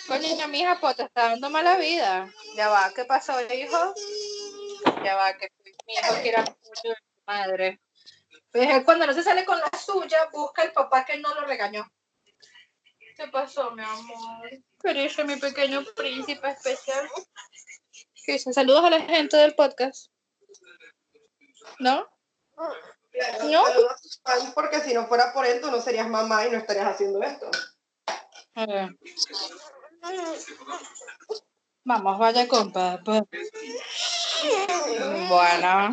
Coño, 0.08 0.36
no, 0.36 0.48
mija, 0.50 0.78
pues 0.80 0.98
te 0.98 1.04
está 1.04 1.30
dando 1.30 1.50
mala 1.50 1.78
vida. 1.78 2.30
Ya 2.56 2.70
va, 2.70 2.92
¿qué 2.94 3.06
pasó, 3.06 3.40
hijo? 3.42 3.94
Ya 5.04 5.16
va, 5.16 5.34
que 5.38 5.50
mi 5.88 5.94
hijo 5.94 6.22
quiere 6.22 6.38
apoyo 6.38 6.60
de 6.84 6.96
su 6.96 7.24
madre. 7.26 7.80
Pues 8.52 8.84
cuando 8.84 9.08
no 9.08 9.14
se 9.14 9.24
sale 9.24 9.46
con 9.46 9.60
la 9.60 9.70
suya, 9.78 10.30
busca 10.34 10.64
el 10.64 10.74
papá 10.74 11.06
que 11.06 11.18
no 11.18 11.34
lo 11.34 11.46
regañó. 11.46 11.90
¿Qué 13.16 13.28
pasó, 13.28 13.72
mi 13.72 13.84
amor? 13.84 14.50
Querido 14.84 15.26
mi 15.26 15.36
pequeño 15.38 15.84
príncipe 15.96 16.50
especial. 16.50 17.08
¿Qué 18.26 18.34
dicen? 18.34 18.54
Saludos 18.54 18.84
a 18.84 18.90
la 18.90 19.02
gente 19.02 19.38
del 19.38 19.56
podcast. 19.56 20.12
¿No? 21.80 22.08
No. 23.50 23.64
Porque 24.54 24.82
si 24.82 24.94
no 24.94 25.08
fuera 25.08 25.34
por 25.34 25.46
él, 25.46 25.62
tú 25.62 25.70
no 25.70 25.82
serías 25.82 26.08
mamá 26.08 26.46
y 26.46 26.52
no 26.52 26.58
estarías 26.58 26.88
haciendo 26.88 27.22
esto. 27.22 27.50
Ver. 28.56 28.96
Vamos, 31.84 32.20
vaya 32.20 32.48
compa. 32.48 33.00
pues. 33.04 33.24
Bueno. 35.28 35.92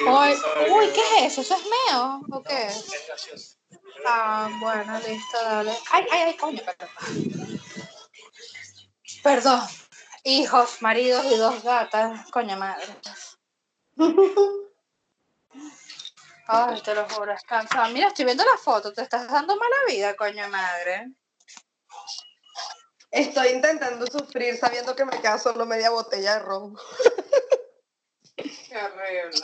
Uy, 0.00 0.34
uy, 0.70 0.92
¿qué 0.92 1.26
es 1.26 1.32
eso? 1.32 1.40
¿Eso 1.42 1.56
es 1.56 1.62
meo? 1.64 2.22
¿O 2.30 2.42
qué? 2.42 2.68
Ah, 4.06 4.50
bueno, 4.60 4.98
listo, 5.00 5.38
dale. 5.42 5.72
Ay, 5.90 6.06
ay, 6.10 6.22
ay, 6.22 6.36
coño, 6.36 6.62
perdón. 6.64 7.60
Perdón. 9.22 9.60
Hijos, 10.24 10.82
maridos 10.82 11.24
y 11.26 11.36
dos 11.36 11.62
gatas. 11.62 12.30
Coño 12.30 12.56
madre. 12.56 12.86
Ay, 16.48 16.80
te 16.82 16.94
lo 16.94 17.08
juro, 17.08 17.32
es 17.32 17.42
cansado. 17.42 17.92
Mira, 17.92 18.08
estoy 18.08 18.24
viendo 18.24 18.44
la 18.44 18.56
foto. 18.56 18.92
Te 18.92 19.02
estás 19.02 19.28
dando 19.28 19.56
mala 19.56 19.76
vida, 19.88 20.14
coño 20.14 20.48
madre. 20.48 21.12
Estoy 23.10 23.48
intentando 23.48 24.06
sufrir 24.06 24.56
sabiendo 24.56 24.94
que 24.94 25.04
me 25.04 25.20
queda 25.20 25.38
solo 25.38 25.66
media 25.66 25.90
botella 25.90 26.34
de 26.34 26.38
ron. 26.40 26.76
Qué 28.36 28.76
horrible. 28.76 29.40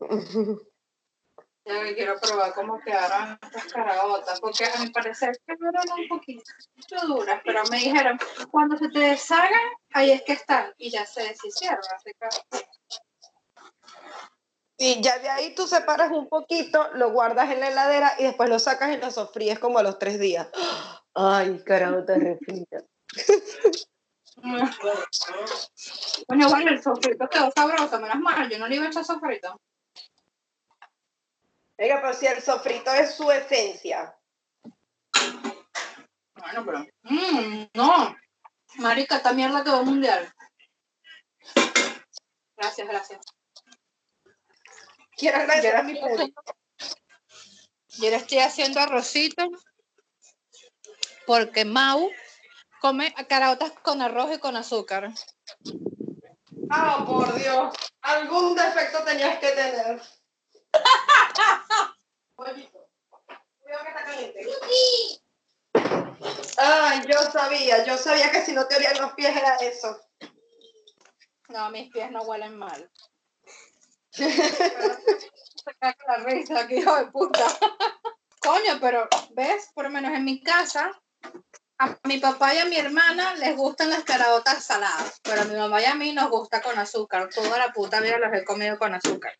Ya 1.62 1.84
que 1.84 1.94
quiero 1.94 2.18
probar 2.18 2.54
cómo 2.54 2.80
quedaron 2.80 3.38
estas 3.42 3.70
caraotas, 3.70 4.40
porque 4.40 4.64
a 4.64 4.78
mi 4.78 4.88
parecer 4.90 5.38
quedaron 5.46 6.00
un 6.00 6.08
poquito 6.08 6.42
duras, 7.06 7.42
pero 7.44 7.62
me 7.70 7.76
dijeron, 7.76 8.18
cuando 8.50 8.78
se 8.78 8.88
te 8.88 8.98
deshagan, 8.98 9.60
ahí 9.92 10.10
es 10.10 10.22
que 10.22 10.32
están, 10.32 10.72
y 10.78 10.90
ya 10.90 11.04
se 11.04 11.22
deshicieron, 11.22 11.78
así 11.94 12.12
que... 12.18 12.28
Y 14.82 15.02
ya 15.02 15.18
de 15.18 15.28
ahí 15.28 15.54
tú 15.54 15.66
separas 15.66 16.10
un 16.10 16.26
poquito, 16.26 16.88
lo 16.94 17.10
guardas 17.10 17.50
en 17.50 17.60
la 17.60 17.68
heladera 17.68 18.14
y 18.18 18.24
después 18.24 18.48
lo 18.48 18.58
sacas 18.58 18.90
y 18.90 18.96
lo 18.96 19.10
sofríes 19.10 19.58
como 19.58 19.78
a 19.78 19.82
los 19.82 19.98
tres 19.98 20.18
días. 20.18 20.48
Ay, 21.12 21.62
carajo, 21.66 22.02
te 22.06 22.18
refrita. 22.18 22.78
Coño, 26.26 26.48
vale, 26.50 26.70
el 26.70 26.82
sofrito 26.82 27.28
quedó 27.28 27.52
sabroso, 27.54 28.00
menos 28.00 28.20
mal, 28.20 28.48
yo 28.48 28.58
no 28.58 28.68
le 28.68 28.76
iba 28.76 28.86
a 28.86 28.88
echar 28.88 29.04
sofrito. 29.04 29.60
Oiga, 31.76 32.00
pero 32.00 32.14
si 32.14 32.26
el 32.26 32.40
sofrito 32.40 32.90
es 32.94 33.14
su 33.14 33.30
esencia. 33.30 34.16
Bueno, 36.36 36.64
pero. 36.64 36.86
Mmm, 37.02 37.66
no. 37.74 38.16
Marica, 38.76 39.16
esta 39.16 39.34
mierda 39.34 39.62
quedó 39.62 39.84
mundial. 39.84 40.32
Gracias, 42.56 42.88
gracias. 42.88 43.20
Quiero 45.20 45.36
agradecer 45.36 45.76
a 45.76 45.82
mi 45.82 45.94
público. 46.00 46.42
yo 47.98 48.04
ahora 48.04 48.16
estoy 48.16 48.38
haciendo 48.38 48.80
arrocito 48.80 49.50
porque 51.26 51.66
Mau 51.66 52.10
come 52.80 53.12
caraotas 53.28 53.72
con 53.82 54.00
arroz 54.00 54.34
y 54.34 54.38
con 54.38 54.56
azúcar. 54.56 55.12
Ah, 56.70 57.04
por 57.06 57.34
Dios. 57.34 57.74
Algún 58.00 58.54
defecto 58.54 59.04
tenías 59.04 59.38
que 59.40 59.48
tener. 59.50 60.00
Cuidado 62.34 62.56
que 62.64 63.88
está 63.88 64.04
caliente. 64.04 64.48
Ay, 66.56 67.02
yo 67.06 67.30
sabía, 67.30 67.84
yo 67.84 67.98
sabía 67.98 68.30
que 68.30 68.42
si 68.42 68.52
no 68.52 68.66
te 68.66 68.76
olían 68.76 68.96
los 68.98 69.12
pies 69.12 69.36
era 69.36 69.56
eso. 69.56 70.00
No, 71.48 71.68
mis 71.70 71.90
pies 71.92 72.10
no 72.10 72.22
huelen 72.22 72.56
mal. 72.56 72.90
La 74.16 76.16
risa, 76.24 76.66
que 76.66 76.76
hijo 76.76 76.96
de 76.96 77.06
puta. 77.06 77.46
Coño, 78.40 78.78
pero, 78.80 79.08
¿ves? 79.30 79.68
Por 79.74 79.84
lo 79.84 79.90
menos 79.90 80.12
en 80.12 80.24
mi 80.24 80.42
casa, 80.42 80.90
a 81.78 81.98
mi 82.04 82.18
papá 82.18 82.54
y 82.54 82.58
a 82.58 82.64
mi 82.64 82.76
hermana 82.76 83.34
les 83.36 83.56
gustan 83.56 83.90
las 83.90 84.04
caraotas 84.04 84.64
saladas, 84.64 85.20
pero 85.22 85.42
a 85.42 85.44
mi 85.44 85.54
mamá 85.54 85.80
y 85.80 85.84
a 85.84 85.94
mí 85.94 86.12
nos 86.12 86.30
gusta 86.30 86.60
con 86.60 86.78
azúcar. 86.78 87.28
Toda 87.34 87.58
la 87.58 87.72
puta 87.72 88.00
vida 88.00 88.18
las 88.18 88.34
he 88.34 88.44
comido 88.44 88.78
con 88.78 88.94
azúcar. 88.94 89.32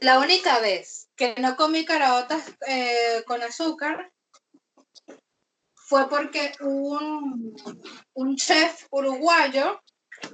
La 0.00 0.18
única 0.18 0.58
vez 0.58 1.08
que 1.16 1.34
no 1.38 1.56
comí 1.56 1.84
caraotas 1.84 2.44
eh, 2.66 3.22
con 3.26 3.42
azúcar 3.42 4.12
fue 5.74 6.08
porque 6.08 6.52
un, 6.60 7.54
un 8.14 8.36
chef 8.36 8.86
uruguayo 8.90 9.80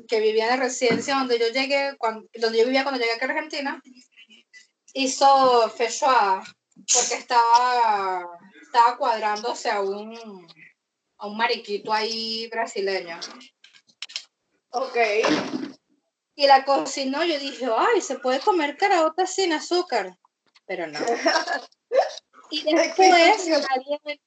que 0.09 0.21
vivía 0.21 0.45
en 0.45 0.51
la 0.51 0.65
residencia 0.65 1.17
donde 1.17 1.39
yo 1.39 1.49
llegué, 1.49 1.97
cuando, 1.99 2.29
donde 2.35 2.59
yo 2.59 2.65
vivía 2.65 2.83
cuando 2.85 3.01
llegué 3.01 3.13
a 3.13 3.25
Argentina, 3.25 3.83
hizo 4.95 5.71
feijoada 5.71 6.43
porque 6.75 7.15
estaba, 7.15 8.27
estaba 8.63 8.97
cuadrándose 8.97 9.71
a 9.71 9.81
un, 9.81 10.47
a 11.19 11.27
un 11.27 11.37
mariquito 11.37 11.93
ahí 11.93 12.49
brasileño. 12.49 13.19
Ok. 14.71 14.97
Y 16.35 16.47
la 16.47 16.65
cocinó, 16.65 17.25
yo 17.25 17.39
dije, 17.39 17.67
ay, 17.77 18.01
se 18.01 18.19
puede 18.19 18.41
comer 18.41 18.77
caraotas 18.77 19.35
sin 19.35 19.53
azúcar, 19.53 20.17
pero 20.67 20.87
no. 20.87 20.99
Y 22.51 22.63
después, 22.75 23.49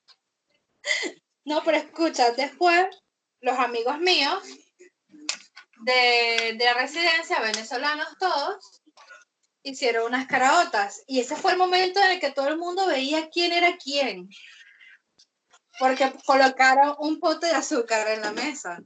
no, 1.45 1.63
pero 1.63 1.77
escucha, 1.77 2.31
después 2.31 2.87
los 3.41 3.57
amigos 3.57 3.99
míos 3.99 4.43
de, 5.81 6.55
de 6.57 6.65
la 6.65 6.73
residencia, 6.73 7.39
venezolanos 7.39 8.17
todos, 8.19 8.81
hicieron 9.65 10.05
unas 10.05 10.27
caraotas. 10.27 11.03
Y 11.07 11.19
ese 11.19 11.35
fue 11.35 11.53
el 11.53 11.57
momento 11.57 11.99
en 11.99 12.11
el 12.11 12.19
que 12.19 12.31
todo 12.31 12.47
el 12.47 12.57
mundo 12.57 12.87
veía 12.87 13.29
quién 13.29 13.51
era 13.51 13.75
quién. 13.77 14.29
Porque 15.79 16.13
colocaron 16.25 16.95
un 16.99 17.19
pote 17.19 17.47
de 17.47 17.53
azúcar 17.53 18.07
en 18.07 18.21
la 18.21 18.31
mesa. 18.31 18.79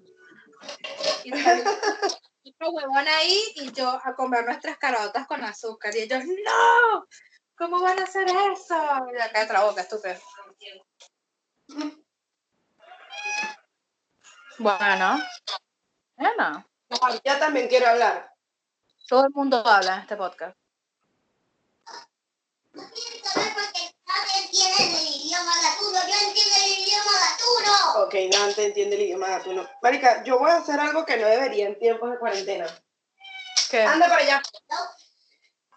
Y 1.24 1.32
otro 2.44 2.72
huevón 2.72 3.08
ahí 3.08 3.40
y 3.56 3.72
yo 3.72 3.90
a 4.04 4.16
comer 4.16 4.46
nuestras 4.46 4.78
caraotas 4.78 5.28
con 5.28 5.44
azúcar. 5.44 5.96
Y 5.96 6.00
ellos, 6.00 6.24
¡no! 6.26 7.06
¿Cómo 7.56 7.82
van 7.82 8.00
a 8.00 8.04
hacer 8.04 8.26
eso? 8.28 9.08
Y 9.14 9.22
acá 9.22 9.44
otra 9.44 9.64
boca, 9.66 9.82
estúpido. 9.82 10.16
Bueno. 14.58 15.20
Bueno. 16.16 16.66
Ya 17.24 17.40
también 17.40 17.68
quiero 17.68 17.88
hablar. 17.88 18.34
Todo 19.08 19.26
el 19.26 19.32
mundo 19.32 19.66
habla 19.66 19.96
en 19.96 20.02
este 20.02 20.18
podcast. 20.18 20.58
Saber 22.74 23.54
porque 23.54 23.96
no 24.06 24.14
entienden 24.42 24.96
el 24.96 25.08
idioma 25.08 25.54
gatuno. 25.62 26.00
Yo 26.08 26.28
entiendo 26.28 26.56
el 26.64 26.72
idioma 26.80 27.12
gatuno. 27.26 28.06
Ok, 28.06 28.16
Dante 28.32 28.66
entiende 28.66 28.96
el 28.96 29.02
idioma 29.04 29.28
gatuno. 29.28 29.70
Marica, 29.82 30.24
yo 30.24 30.40
voy 30.40 30.52
a 30.52 30.58
hacer 30.58 30.80
algo 30.80 31.06
que 31.06 31.18
no 31.18 31.28
debería 31.28 31.68
en 31.68 31.78
tiempos 31.78 32.12
de 32.12 32.20
cuarentena. 32.20 32.68
¿Qué? 33.70 33.84
Anda 33.84 34.08
para 34.08 34.22
allá. 34.22 34.42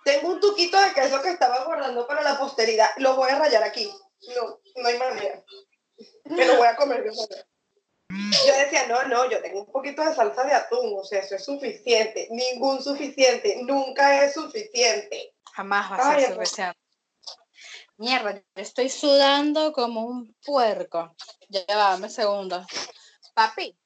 Tengo 0.04 0.28
un 0.28 0.40
tuquito 0.40 0.80
de 0.80 0.92
queso 0.92 1.22
que 1.22 1.30
estaba 1.30 1.64
guardando 1.64 2.06
para 2.06 2.22
la 2.22 2.38
posteridad. 2.38 2.90
Lo 2.96 3.16
voy 3.16 3.30
a 3.30 3.38
rayar 3.38 3.62
aquí. 3.62 3.90
No, 4.34 4.60
no 4.76 4.88
hay 4.88 4.98
manera. 4.98 5.44
Me 6.24 6.46
lo 6.46 6.56
voy 6.56 6.66
a 6.66 6.76
comer 6.76 7.04
yo. 7.04 7.12
Yo 8.46 8.56
decía, 8.56 8.86
no, 8.88 9.02
no, 9.04 9.30
yo 9.30 9.40
tengo 9.40 9.60
un 9.60 9.72
poquito 9.72 10.04
de 10.04 10.14
salsa 10.14 10.44
de 10.44 10.52
atún, 10.52 10.92
o 10.98 11.04
sea, 11.04 11.20
eso 11.20 11.36
es 11.36 11.44
suficiente. 11.44 12.28
Ningún 12.30 12.82
suficiente, 12.82 13.62
nunca 13.62 14.24
es 14.24 14.34
suficiente. 14.34 15.34
Jamás 15.54 15.92
va 15.92 15.96
a 15.96 16.18
ser 16.18 16.34
suficiente. 16.34 16.78
Mierda, 17.96 18.34
yo 18.34 18.42
estoy 18.56 18.88
sudando 18.88 19.72
como 19.72 20.04
un 20.04 20.34
puerco. 20.44 21.14
Ya 21.48 21.64
va, 21.70 21.90
dame 21.90 22.06
un 22.06 22.10
segundo. 22.10 22.66
Papi, 23.34 23.78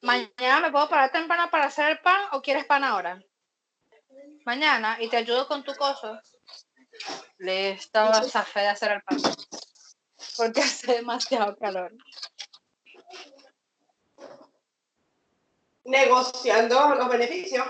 mañana 0.00 0.60
me 0.60 0.72
puedo 0.72 0.88
parar 0.88 1.12
temprano 1.12 1.50
para 1.50 1.66
hacer 1.66 1.90
el 1.90 2.00
pan 2.00 2.22
o 2.32 2.40
quieres 2.40 2.64
pan 2.64 2.84
ahora? 2.84 3.22
Mañana 4.46 4.96
y 5.00 5.08
te 5.08 5.18
ayudo 5.18 5.46
con 5.46 5.62
tu 5.62 5.74
cosa. 5.74 6.22
Listo, 7.38 8.24
zafé 8.24 8.60
de 8.60 8.68
hacer 8.68 8.92
el 8.92 9.02
pan. 9.02 9.18
Porque 10.36 10.60
hace 10.62 10.94
demasiado 10.94 11.56
calor. 11.56 11.92
Negociando 15.90 16.94
los 16.94 17.08
beneficios. 17.08 17.66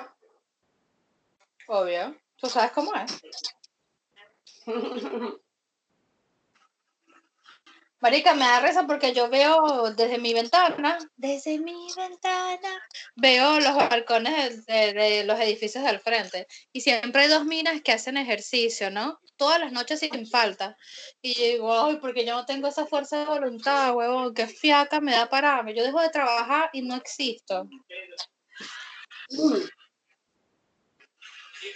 Obvio. 1.67 2.15
¿Tú 2.37 2.49
sabes 2.49 2.73
cómo 2.73 2.93
es? 2.95 3.21
Marica, 8.03 8.33
me 8.33 8.47
da 8.47 8.61
risa 8.61 8.87
porque 8.87 9.13
yo 9.13 9.29
veo 9.29 9.91
desde 9.95 10.17
mi 10.19 10.33
ventana, 10.33 10.97
desde 11.17 11.59
mi 11.59 11.87
ventana, 11.95 12.83
veo 13.15 13.61
los 13.61 13.75
balcones 13.77 14.65
de, 14.65 14.95
de- 14.95 15.25
los 15.25 15.39
edificios 15.39 15.85
del 15.85 16.01
frente 16.01 16.47
y 16.73 16.81
siempre 16.81 17.23
hay 17.23 17.29
dos 17.29 17.45
minas 17.45 17.83
que 17.83 17.93
hacen 17.93 18.17
ejercicio, 18.17 18.91
¿no? 18.91 19.21
Todas 19.37 19.61
las 19.61 19.73
noches 19.73 20.01
sin 20.01 20.27
falta. 20.27 20.77
Y 21.21 21.35
digo, 21.35 21.79
ay, 21.79 21.97
porque 21.97 22.25
yo 22.25 22.35
no 22.35 22.47
tengo 22.47 22.69
esa 22.69 22.87
fuerza 22.87 23.19
de 23.19 23.27
voluntad, 23.27 23.95
huevón, 23.95 24.33
qué 24.33 24.47
fiaca 24.47 25.01
me 25.01 25.13
da 25.13 25.29
pararme. 25.29 25.75
Yo 25.75 25.85
dejo 25.85 26.01
de 26.01 26.09
trabajar 26.09 26.71
y 26.73 26.81
no 26.83 26.97
existo. 26.97 27.69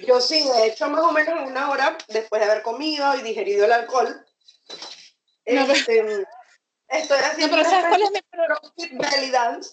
Yo 0.06 0.20
sí, 0.20 0.42
de 0.42 0.66
hecho, 0.68 0.88
más 0.88 1.02
o 1.02 1.12
menos 1.12 1.38
en 1.38 1.48
una 1.48 1.70
hora 1.70 1.98
después 2.08 2.40
de 2.40 2.50
haber 2.50 2.62
comido 2.62 3.14
y 3.16 3.22
digerido 3.22 3.66
el 3.66 3.72
alcohol, 3.72 4.23
No, 5.46 5.66
pero- 5.66 5.72
este, 5.72 6.26
estoy 6.88 7.18
No, 7.20 7.26
haciendo 7.26 7.56
pero 7.56 7.68
una 7.68 7.70
¿sabes 7.70 7.86
cuál 7.88 8.02
es 8.02 8.10
mi 8.10 8.22
CrossFit 8.22 8.92
belly 8.98 9.30
dance, 9.30 9.70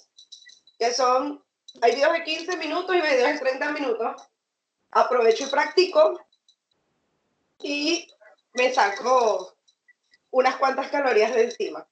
que 0.77 0.93
son, 0.93 1.43
hay 1.81 1.95
videos 1.95 2.13
de 2.13 2.23
15 2.23 2.57
minutos 2.57 2.95
y 2.95 3.01
videos 3.01 3.33
de 3.33 3.39
30 3.39 3.71
minutos. 3.71 4.29
Aprovecho 4.91 5.45
y 5.45 5.49
practico 5.49 6.19
y 7.59 8.07
me 8.53 8.73
saco 8.73 9.55
unas 10.31 10.57
cuantas 10.57 10.89
calorías 10.89 11.33
de 11.33 11.43
encima. 11.43 11.87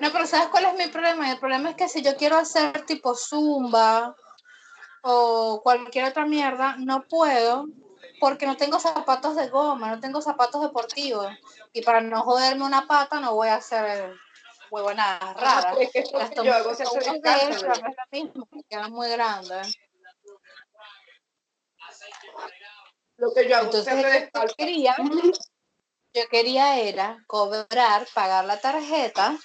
No, 0.00 0.12
pero 0.12 0.26
¿sabes 0.26 0.48
cuál 0.48 0.66
es 0.66 0.74
mi 0.74 0.86
problema? 0.86 1.30
El 1.32 1.40
problema 1.40 1.70
es 1.70 1.76
que 1.76 1.88
si 1.88 2.02
yo 2.02 2.16
quiero 2.16 2.36
hacer 2.36 2.86
tipo 2.86 3.14
zumba 3.16 4.14
o 5.02 5.60
cualquier 5.62 6.04
otra 6.04 6.26
mierda, 6.26 6.76
no 6.78 7.02
puedo 7.08 7.66
porque 8.20 8.46
no 8.46 8.56
tengo 8.56 8.78
zapatos 8.78 9.36
de 9.36 9.48
goma, 9.48 9.90
no 9.90 10.00
tengo 10.00 10.20
zapatos 10.20 10.62
deportivos. 10.62 11.28
Y 11.72 11.82
para 11.82 12.00
no 12.00 12.22
joderme 12.22 12.64
una 12.64 12.86
pata 12.86 13.20
no 13.20 13.34
voy 13.34 13.48
a 13.48 13.56
hacer 13.56 14.14
huevonadas 14.70 15.34
raras. 15.34 15.76
Es 15.80 15.90
que 15.92 15.98
es 16.00 16.12
lo 16.12 16.18
Las 16.18 16.30
que 16.30 16.36
tomo 16.36 16.50
yo 16.50 16.54
hago, 16.54 16.74
se 16.74 16.82
hace 16.82 16.98
de 16.98 17.10
descalza, 17.10 17.48
eso, 17.48 17.66
¿no? 17.66 17.72
es 17.72 17.80
lo 17.82 17.88
mismo, 18.10 18.48
quedan 18.68 18.92
muy 18.92 19.08
grandes. 19.08 19.78
Lo 23.16 23.32
que 23.34 23.48
yo 23.48 23.56
hago 23.56 23.64
Entonces, 23.66 23.84
se 23.84 23.90
hace 23.90 24.02
yo 24.02 24.08
descalza. 24.08 24.54
quería, 24.56 24.96
yo 26.14 26.22
quería 26.30 26.78
era 26.80 27.24
cobrar, 27.26 28.06
pagar 28.14 28.44
la 28.44 28.60
tarjeta 28.60 29.36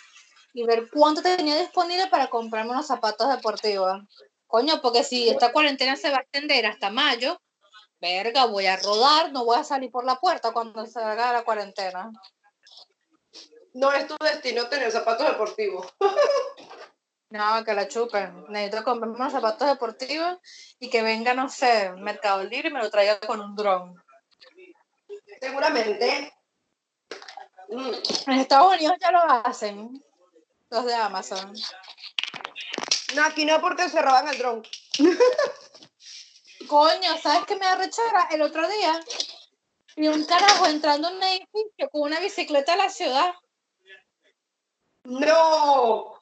y 0.54 0.64
ver 0.66 0.90
cuánto 0.92 1.22
tenía 1.22 1.60
disponible 1.60 2.08
para 2.08 2.28
comprarme 2.28 2.72
unos 2.72 2.88
zapatos 2.88 3.30
deportivos. 3.30 4.02
Coño, 4.46 4.82
porque 4.82 5.04
si 5.04 5.30
esta 5.30 5.52
cuarentena 5.52 5.96
se 5.96 6.12
va 6.12 6.18
a 6.18 6.22
extender 6.22 6.68
hasta 6.68 6.92
mayo, 6.92 7.42
verga, 8.04 8.46
voy 8.46 8.68
a 8.68 8.76
rodar, 8.76 9.32
no 9.32 9.46
voy 9.46 9.58
a 9.58 9.64
salir 9.64 9.90
por 9.90 10.04
la 10.04 10.20
puerta 10.20 10.52
cuando 10.52 10.86
se 10.86 11.00
haga 11.00 11.32
la 11.32 11.44
cuarentena. 11.44 12.12
No 13.74 13.94
es 13.94 14.06
tu 14.08 14.16
destino 14.20 14.68
tener 14.68 14.92
zapatos 14.92 15.26
deportivos. 15.28 15.88
No, 17.30 17.64
que 17.66 17.74
la 17.74 17.88
chupen. 17.88 18.46
Necesito 18.50 18.84
comprarme 18.84 19.16
unos 19.16 19.32
zapatos 19.32 19.68
deportivos 19.68 20.38
y 20.80 20.88
que 20.88 21.02
venga, 21.02 21.34
no 21.34 21.50
sé, 21.50 21.90
Mercado 21.94 22.44
Libre 22.44 22.70
y 22.70 22.72
me 22.72 22.80
lo 22.80 22.92
traiga 22.92 23.20
con 23.22 23.42
un 23.42 23.56
dron. 23.56 23.96
Seguramente. 25.42 26.32
Mm, 27.70 27.92
En 28.28 28.40
Estados 28.40 28.76
Unidos 28.76 28.98
ya 29.02 29.12
lo 29.12 29.24
hacen. 29.24 30.00
Los 30.70 30.86
de 30.86 30.94
Amazon. 30.94 31.52
No, 33.16 33.24
aquí 33.26 33.46
no 33.46 33.60
porque 33.62 33.90
se 33.90 34.00
roban 34.00 34.28
el 34.28 34.38
dron. 34.38 34.62
Coño, 36.68 37.18
¿sabes 37.22 37.46
qué 37.48 37.56
me 37.56 37.66
da 37.66 37.76
rechera? 37.76 38.28
El 38.32 38.42
otro 38.42 38.68
día 38.68 39.00
vi 39.96 40.08
un 40.08 40.26
carajo 40.26 40.66
entrando 40.68 41.10
en 41.10 41.16
un 41.16 41.24
edificio 41.24 41.90
con 41.92 42.02
una 42.02 42.20
bicicleta 42.20 42.74
a 42.74 42.78
la 42.78 42.90
ciudad 42.90 43.34
No. 45.04 46.20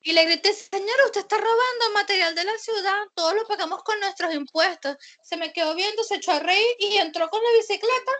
y 0.00 0.12
le 0.12 0.24
grité, 0.24 0.52
señora, 0.52 1.06
usted 1.06 1.20
está 1.22 1.36
robando 1.36 1.90
material 1.94 2.34
de 2.34 2.44
la 2.44 2.56
ciudad, 2.58 3.06
todos 3.14 3.34
lo 3.34 3.46
pagamos 3.46 3.82
con 3.82 3.98
nuestros 4.00 4.32
impuestos. 4.32 4.96
Se 5.22 5.36
me 5.36 5.52
quedó 5.52 5.74
viendo, 5.74 6.02
se 6.04 6.16
echó 6.16 6.32
a 6.32 6.38
reír 6.38 6.76
y 6.78 6.98
entró 6.98 7.28
con 7.28 7.42
la 7.42 7.50
bicicleta. 7.52 8.12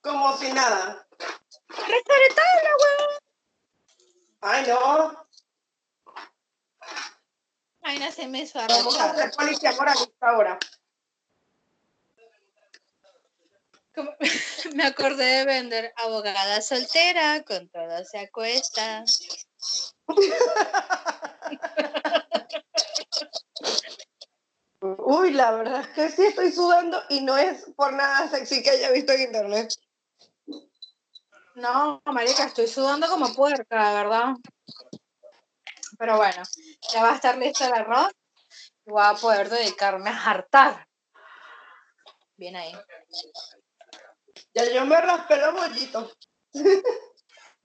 Como 0.00 0.36
si 0.36 0.52
nada. 0.52 1.06
Respetada, 1.68 2.76
huevón. 2.80 3.18
Ay, 4.42 4.66
no. 4.68 5.26
Ay, 7.82 7.98
no 7.98 8.10
se 8.12 8.26
me 8.28 8.40
hizo 8.42 8.58
Vamos 8.58 8.98
a 8.98 9.10
hacer 9.10 9.30
policía 9.32 9.72
moralista 9.72 10.28
ahora. 10.28 10.58
Como- 13.94 14.14
Me 14.74 14.84
acordé 14.84 15.24
de 15.24 15.44
vender 15.44 15.92
abogada 15.96 16.60
soltera, 16.62 17.42
con 17.44 17.68
todo 17.68 18.04
se 18.04 18.18
acuesta. 18.18 19.04
Uy, 24.82 25.32
la 25.32 25.52
verdad 25.52 25.80
es 25.82 25.88
que 25.88 26.08
sí 26.10 26.22
estoy 26.26 26.52
sudando 26.52 27.02
y 27.10 27.20
no 27.20 27.36
es 27.36 27.66
por 27.76 27.92
nada 27.92 28.28
sexy 28.30 28.62
que 28.62 28.70
haya 28.70 28.90
visto 28.90 29.12
en 29.12 29.20
internet. 29.22 29.74
No, 31.54 32.00
marica, 32.06 32.44
estoy 32.44 32.66
sudando 32.66 33.06
como 33.08 33.34
puerca, 33.34 33.92
verdad. 33.92 34.34
Pero 36.00 36.16
bueno, 36.16 36.42
ya 36.94 37.02
va 37.02 37.12
a 37.12 37.14
estar 37.16 37.36
listo 37.36 37.62
el 37.62 37.74
arroz 37.74 38.10
y 38.86 38.90
voy 38.90 39.02
a 39.04 39.12
poder 39.12 39.50
dedicarme 39.50 40.08
a 40.08 40.30
hartar. 40.30 40.88
Bien 42.38 42.56
ahí. 42.56 42.72
Ya 44.54 44.64
yo 44.72 44.86
me 44.86 44.98
raspé 44.98 45.36
los 45.36 45.52
bollitos. 45.52 46.18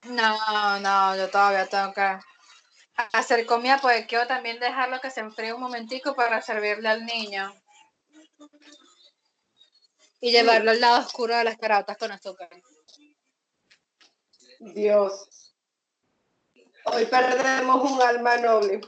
No, 0.02 0.78
no, 0.80 1.16
yo 1.16 1.30
todavía 1.30 1.66
tengo 1.66 1.94
que 1.94 2.18
hacer 3.14 3.46
comida 3.46 3.78
porque 3.80 4.06
quiero 4.06 4.26
también 4.26 4.60
dejarlo 4.60 5.00
que 5.00 5.10
se 5.10 5.20
enfríe 5.20 5.54
un 5.54 5.62
momentico 5.62 6.14
para 6.14 6.42
servirle 6.42 6.90
al 6.90 7.06
niño. 7.06 7.52
Y 10.20 10.30
llevarlo 10.30 10.72
al 10.72 10.80
lado 10.80 11.00
oscuro 11.00 11.34
de 11.34 11.44
las 11.44 11.56
caraotas 11.56 11.96
con 11.96 12.12
azúcar. 12.12 12.50
Dios. 14.60 15.55
Hoy 16.86 17.06
perdemos 17.06 17.90
un 17.90 18.00
alma 18.00 18.36
noble. 18.36 18.80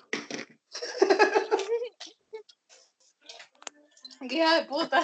¡Qué 4.20 4.34
hija 4.34 4.54
de 4.56 4.64
puta! 4.66 5.02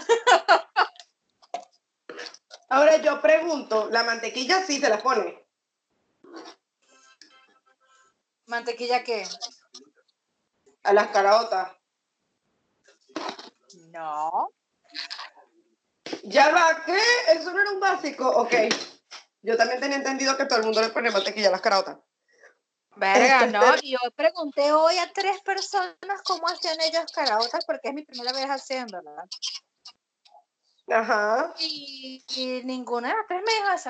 Ahora 2.68 2.96
yo 2.96 3.20
pregunto, 3.20 3.88
¿la 3.90 4.02
mantequilla 4.02 4.64
sí 4.64 4.80
se 4.80 4.88
la 4.88 5.02
pone? 5.02 5.44
¿Mantequilla 8.46 9.02
qué? 9.04 9.26
A 10.82 10.92
las 10.92 11.08
caraotas. 11.08 11.72
No. 13.90 14.48
¿Ya 16.24 16.50
va? 16.50 16.84
¿Qué? 16.84 16.98
¿Eso 17.32 17.52
no 17.52 17.60
era 17.60 17.70
un 17.70 17.80
básico? 17.80 18.28
Ok. 18.28 18.54
Yo 19.42 19.56
también 19.56 19.80
tenía 19.80 19.96
entendido 19.96 20.36
que 20.36 20.46
todo 20.46 20.58
el 20.58 20.64
mundo 20.64 20.80
le 20.80 20.88
pone 20.88 21.10
mantequilla 21.10 21.48
a 21.48 21.52
las 21.52 21.60
caraotas. 21.60 21.98
Verga, 22.96 23.46
no. 23.46 23.74
Y 23.82 23.92
yo 23.92 23.98
pregunté 24.14 24.72
hoy 24.72 24.98
a 24.98 25.12
tres 25.12 25.40
personas 25.42 26.22
cómo 26.24 26.46
hacían 26.48 26.80
ellos 26.80 27.10
caraotas 27.12 27.64
porque 27.64 27.88
es 27.88 27.94
mi 27.94 28.04
primera 28.04 28.32
vez 28.32 28.46
haciéndola. 28.46 29.26
Ajá. 30.92 31.54
Y, 31.58 32.22
y 32.36 32.62
ninguna 32.64 33.08
de 33.08 33.14
las 33.14 33.26
tres 33.26 33.42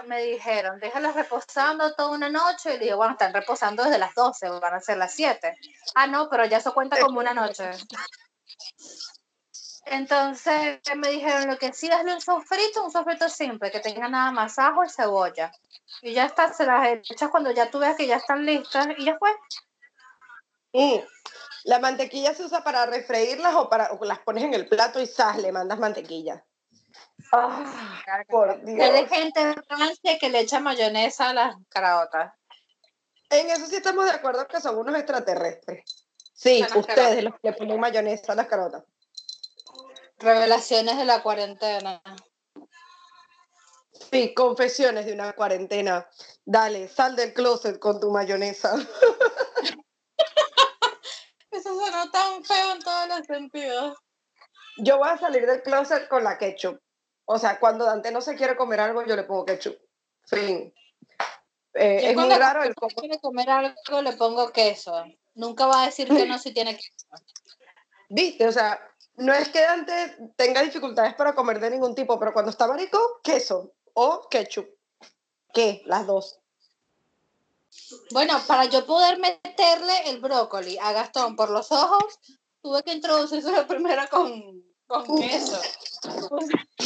me, 0.07 0.09
me 0.09 0.23
dijeron, 0.23 0.79
déjalas 0.79 1.15
reposando 1.15 1.95
toda 1.95 2.11
una 2.11 2.29
noche. 2.29 2.71
Y 2.71 2.79
le 2.79 2.85
dije, 2.85 2.95
bueno, 2.95 3.13
están 3.13 3.35
reposando 3.35 3.85
desde 3.85 3.99
las 3.99 4.15
12, 4.15 4.49
van 4.49 4.75
a 4.75 4.81
ser 4.81 4.99
las 4.99 5.13
7. 5.13 5.57
Ah, 5.95 6.07
no, 6.07 6.29
pero 6.31 6.47
ya 6.47 6.59
eso 6.59 6.73
cuenta 6.73 7.01
como 7.01 7.19
una 7.19 7.35
noche. 7.35 7.71
Entonces 9.87 10.81
me 10.97 11.11
dijeron, 11.11 11.49
lo 11.49 11.59
que 11.59 11.73
sí, 11.73 11.91
hazle 11.91 12.15
un 12.15 12.21
sofrito, 12.21 12.85
un 12.85 12.91
sofrito 12.91 13.29
simple, 13.29 13.71
que 13.71 13.81
tenga 13.81 14.09
nada 14.09 14.31
más 14.31 14.59
ajo 14.59 14.85
y 14.85 14.89
cebolla. 14.89 15.53
Y 16.03 16.13
ya 16.13 16.27
está, 16.27 16.53
se 16.53 16.67
las 16.67 16.87
echas 16.87 17.31
cuando 17.31 17.51
ya 17.51 17.71
tú 17.71 17.79
veas 17.79 17.97
que 17.97 18.07
ya 18.07 18.17
están 18.17 18.45
listas 18.45 18.89
y 18.97 19.05
ya 19.05 19.17
fue. 19.19 19.31
Mm. 20.73 21.01
¿La 21.65 21.79
mantequilla 21.79 22.35
se 22.35 22.45
usa 22.45 22.63
para 22.63 22.85
refreírlas 22.87 23.55
o 23.55 23.69
para 23.69 23.93
o 23.93 24.05
las 24.05 24.19
pones 24.19 24.45
en 24.45 24.55
el 24.55 24.69
plato 24.69 25.01
y 25.01 25.07
¡zas! 25.07 25.39
le 25.39 25.51
mandas 25.51 25.79
mantequilla? 25.79 26.45
Ah, 27.33 28.23
por 28.29 28.61
de 28.61 28.75
Dios. 28.75 29.09
gente 29.09 29.41
en 29.41 29.55
Francia 29.65 30.19
que 30.19 30.29
le 30.29 30.41
echa 30.41 30.61
mayonesa 30.61 31.31
a 31.31 31.35
las 31.35 31.57
caraotas. 31.69 32.33
En 33.31 33.51
eso 33.51 33.67
sí 33.67 33.77
estamos 33.77 34.05
de 34.05 34.11
acuerdo 34.11 34.47
que 34.47 34.61
son 34.61 34.77
unos 34.79 34.95
extraterrestres. 34.95 35.85
Sí, 36.35 36.63
ustedes 36.63 36.87
caraotas. 36.87 37.25
los 37.25 37.35
que 37.35 37.51
le 37.51 37.53
ponen 37.55 37.81
mayonesa 37.81 38.33
a 38.33 38.37
las 38.37 38.47
carotas. 38.47 38.85
Revelaciones 40.19 40.97
de 40.97 41.05
la 41.05 41.23
cuarentena. 41.23 42.03
Sí, 44.15 44.33
confesiones 44.33 45.07
de 45.07 45.13
una 45.13 45.33
cuarentena. 45.33 46.09
Dale, 46.45 46.87
sal 46.87 47.17
del 47.17 47.35
closet 47.35 47.81
con 47.81 47.99
tu 47.99 48.13
mayonesa. 48.13 48.73
Eso 51.51 51.75
suena 51.75 52.09
tan 52.13 52.45
feo 52.45 52.75
en 52.75 52.79
todos 52.79 53.09
los 53.09 53.27
sentidos. 53.27 53.99
Yo 54.77 54.99
voy 54.99 55.09
a 55.09 55.19
salir 55.19 55.45
del 55.47 55.63
closet 55.63 56.07
con 56.07 56.23
la 56.23 56.39
ketchup. 56.39 56.79
O 57.25 57.41
sea, 57.41 57.59
cuando 57.59 57.87
Dante 57.87 58.13
no 58.13 58.21
se 58.21 58.37
quiere 58.37 58.55
comer 58.57 58.79
algo, 58.79 59.05
yo 59.05 59.17
le 59.17 59.25
pongo 59.25 59.47
ketchup. 59.47 59.77
Fin. 60.29 60.73
Eh, 61.73 62.01
Yo 62.05 62.11
es 62.11 62.17
muy 62.17 62.29
raro 62.29 62.63
el 62.63 62.73
Cuando 62.77 62.95
quiere 62.95 63.19
comer 63.19 63.51
algo 63.51 64.01
le 64.01 64.13
pongo 64.13 64.53
queso. 64.53 64.95
Nunca 65.35 65.67
va 65.67 65.83
a 65.83 65.87
decir 65.87 66.07
que 66.07 66.25
no 66.25 66.39
si 66.39 66.55
tiene 66.55 66.77
queso. 66.77 67.09
Viste, 68.09 68.47
o 68.47 68.53
sea, 68.53 68.81
no 69.17 69.35
es 69.35 69.49
que 69.49 69.61
Dante 69.61 70.17
tenga 70.37 70.63
dificultades 70.63 71.15
para 71.15 71.35
comer 71.35 71.59
de 71.59 71.71
ningún 71.71 71.97
tipo, 71.97 72.17
pero 72.21 72.33
cuando 72.33 72.53
está 72.53 72.69
marico, 72.69 73.21
queso 73.25 73.73
o 73.95 74.29
ketchup. 74.29 74.69
¿Qué? 75.53 75.83
Las 75.87 76.07
dos. 76.07 76.39
Bueno, 78.13 78.41
para 78.47 78.67
yo 78.67 78.87
poder 78.87 79.19
meterle 79.19 80.11
el 80.11 80.21
brócoli 80.21 80.79
a 80.79 80.93
Gastón 80.93 81.37
por 81.37 81.51
los 81.51 81.73
ojos, 81.73 82.19
tuve 82.63 82.83
que 82.83 82.93
introducírselo 82.93 83.67
primero 83.67 84.03
con, 84.11 84.65
con 84.87 85.21
queso. 85.21 85.61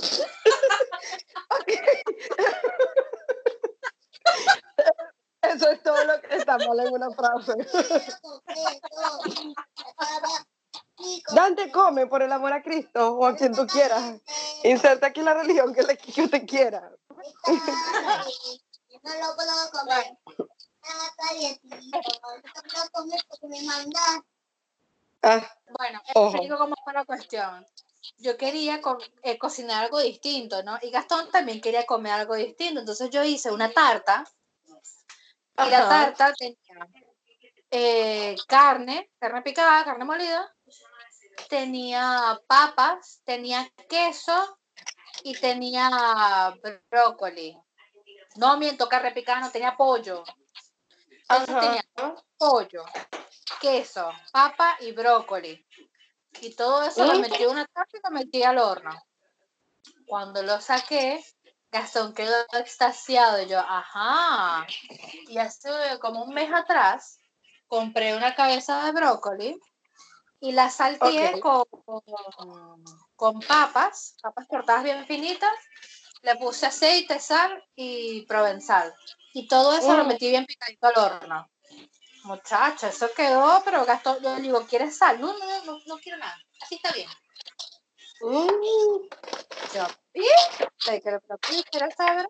Eso 5.42 5.70
es 5.70 5.82
todo 5.82 6.04
lo 6.04 6.20
que 6.20 6.36
está 6.36 6.58
mal 6.58 6.78
en 6.80 6.92
una 6.92 7.10
frase. 7.10 7.54
Dante 11.32 11.70
come 11.70 12.06
por 12.06 12.22
el 12.22 12.32
amor 12.32 12.52
a 12.52 12.62
Cristo 12.62 13.14
o 13.14 13.26
a 13.26 13.36
quien 13.36 13.54
tú 13.54 13.66
quieras. 13.66 14.20
Inserta 14.64 15.06
aquí 15.08 15.22
la 15.22 15.34
religión 15.34 15.72
que, 15.74 15.82
le, 15.82 15.96
que 15.96 16.28
te 16.28 16.44
quiera. 16.46 16.90
No 19.02 19.14
lo 19.14 19.34
puedo 19.36 19.70
comer. 19.72 20.18
Ah, 20.82 21.10
calientito. 21.16 21.98
No 22.34 22.84
lo 22.84 22.90
comer 22.92 23.20
porque 23.28 23.46
me 23.48 23.62
mandas. 23.62 24.20
Bueno, 25.78 26.00
explico 26.14 26.58
cómo 26.58 26.74
fue 26.82 26.92
la 26.92 27.04
cuestión. 27.04 27.66
Yo 28.18 28.36
quería 28.36 28.80
co- 28.80 28.98
eh, 29.22 29.38
cocinar 29.38 29.84
algo 29.84 30.00
distinto, 30.00 30.62
¿no? 30.62 30.78
Y 30.82 30.90
Gastón 30.90 31.30
también 31.30 31.60
quería 31.60 31.84
comer 31.86 32.12
algo 32.12 32.34
distinto. 32.34 32.80
Entonces 32.80 33.10
yo 33.10 33.22
hice 33.22 33.50
una 33.50 33.70
tarta 33.72 34.24
y 35.66 35.70
la 35.70 35.88
tarta 35.88 36.32
tenía 36.34 36.56
eh, 37.70 38.36
carne, 38.48 39.10
carne 39.18 39.42
picada, 39.42 39.84
carne 39.84 40.04
molida, 40.04 40.52
tenía 41.48 42.40
papas, 42.46 43.20
tenía 43.24 43.70
queso 43.88 44.58
y 45.22 45.34
tenía 45.34 46.54
brócoli. 46.90 47.56
No 48.36 48.56
miento, 48.56 48.88
carne 48.88 49.12
picada, 49.12 49.40
no 49.40 49.50
tenía 49.50 49.76
pollo. 49.76 50.24
Entonces 51.28 51.60
tenía 51.60 51.84
pollo, 52.36 52.84
queso, 53.60 54.12
papa 54.32 54.76
y 54.80 54.92
brócoli. 54.92 55.66
Y 56.40 56.54
todo 56.54 56.84
eso 56.84 57.04
lo 57.04 57.18
metí 57.18 57.42
en 57.42 57.50
una 57.50 57.66
taza 57.66 57.96
y 57.96 58.00
lo 58.02 58.10
metí 58.10 58.42
al 58.42 58.58
horno. 58.58 58.90
Cuando 60.06 60.42
lo 60.42 60.60
saqué, 60.60 61.24
Gastón 61.70 62.14
quedó 62.14 62.34
extasiado 62.52 63.42
y 63.42 63.46
yo, 63.46 63.58
ajá. 63.58 64.66
Y 65.28 65.38
hace 65.38 65.70
como 66.00 66.24
un 66.24 66.34
mes 66.34 66.52
atrás 66.52 67.18
compré 67.66 68.16
una 68.16 68.34
cabeza 68.34 68.84
de 68.84 68.92
brócoli 68.92 69.60
y 70.40 70.52
la 70.52 70.70
salteé 70.70 71.38
con, 71.40 71.64
con 73.14 73.40
papas, 73.40 74.16
papas 74.22 74.46
cortadas 74.48 74.84
bien 74.84 75.06
finitas. 75.06 75.52
Le 76.22 76.36
puse 76.36 76.66
aceite, 76.66 77.18
sal 77.18 77.64
y 77.74 78.26
provenzal. 78.26 78.94
Y 79.32 79.48
todo 79.48 79.74
eso 79.74 79.96
lo 79.96 80.04
Mm. 80.04 80.08
metí 80.08 80.28
bien 80.28 80.44
picadito 80.44 80.86
al 80.88 80.98
horno. 80.98 81.50
Muchacha, 82.24 82.88
eso 82.88 83.08
quedó, 83.16 83.62
pero 83.64 83.86
Gastón, 83.86 84.18
yo 84.22 84.34
le 84.36 84.42
digo, 84.42 84.66
¿quieres 84.66 84.98
sal? 84.98 85.18
No, 85.20 85.32
no, 85.38 85.64
no, 85.64 85.78
no 85.86 85.98
quiero 85.98 86.18
nada. 86.18 86.36
Así 86.60 86.74
está 86.74 86.92
bien. 86.92 87.08
Mm. 88.20 89.08
Yo, 89.74 89.86
¿y? 90.12 90.26
¿Te 90.84 91.00
crees 91.00 91.22
que 91.40 91.62
quieres 91.70 91.94
saber? 91.96 92.26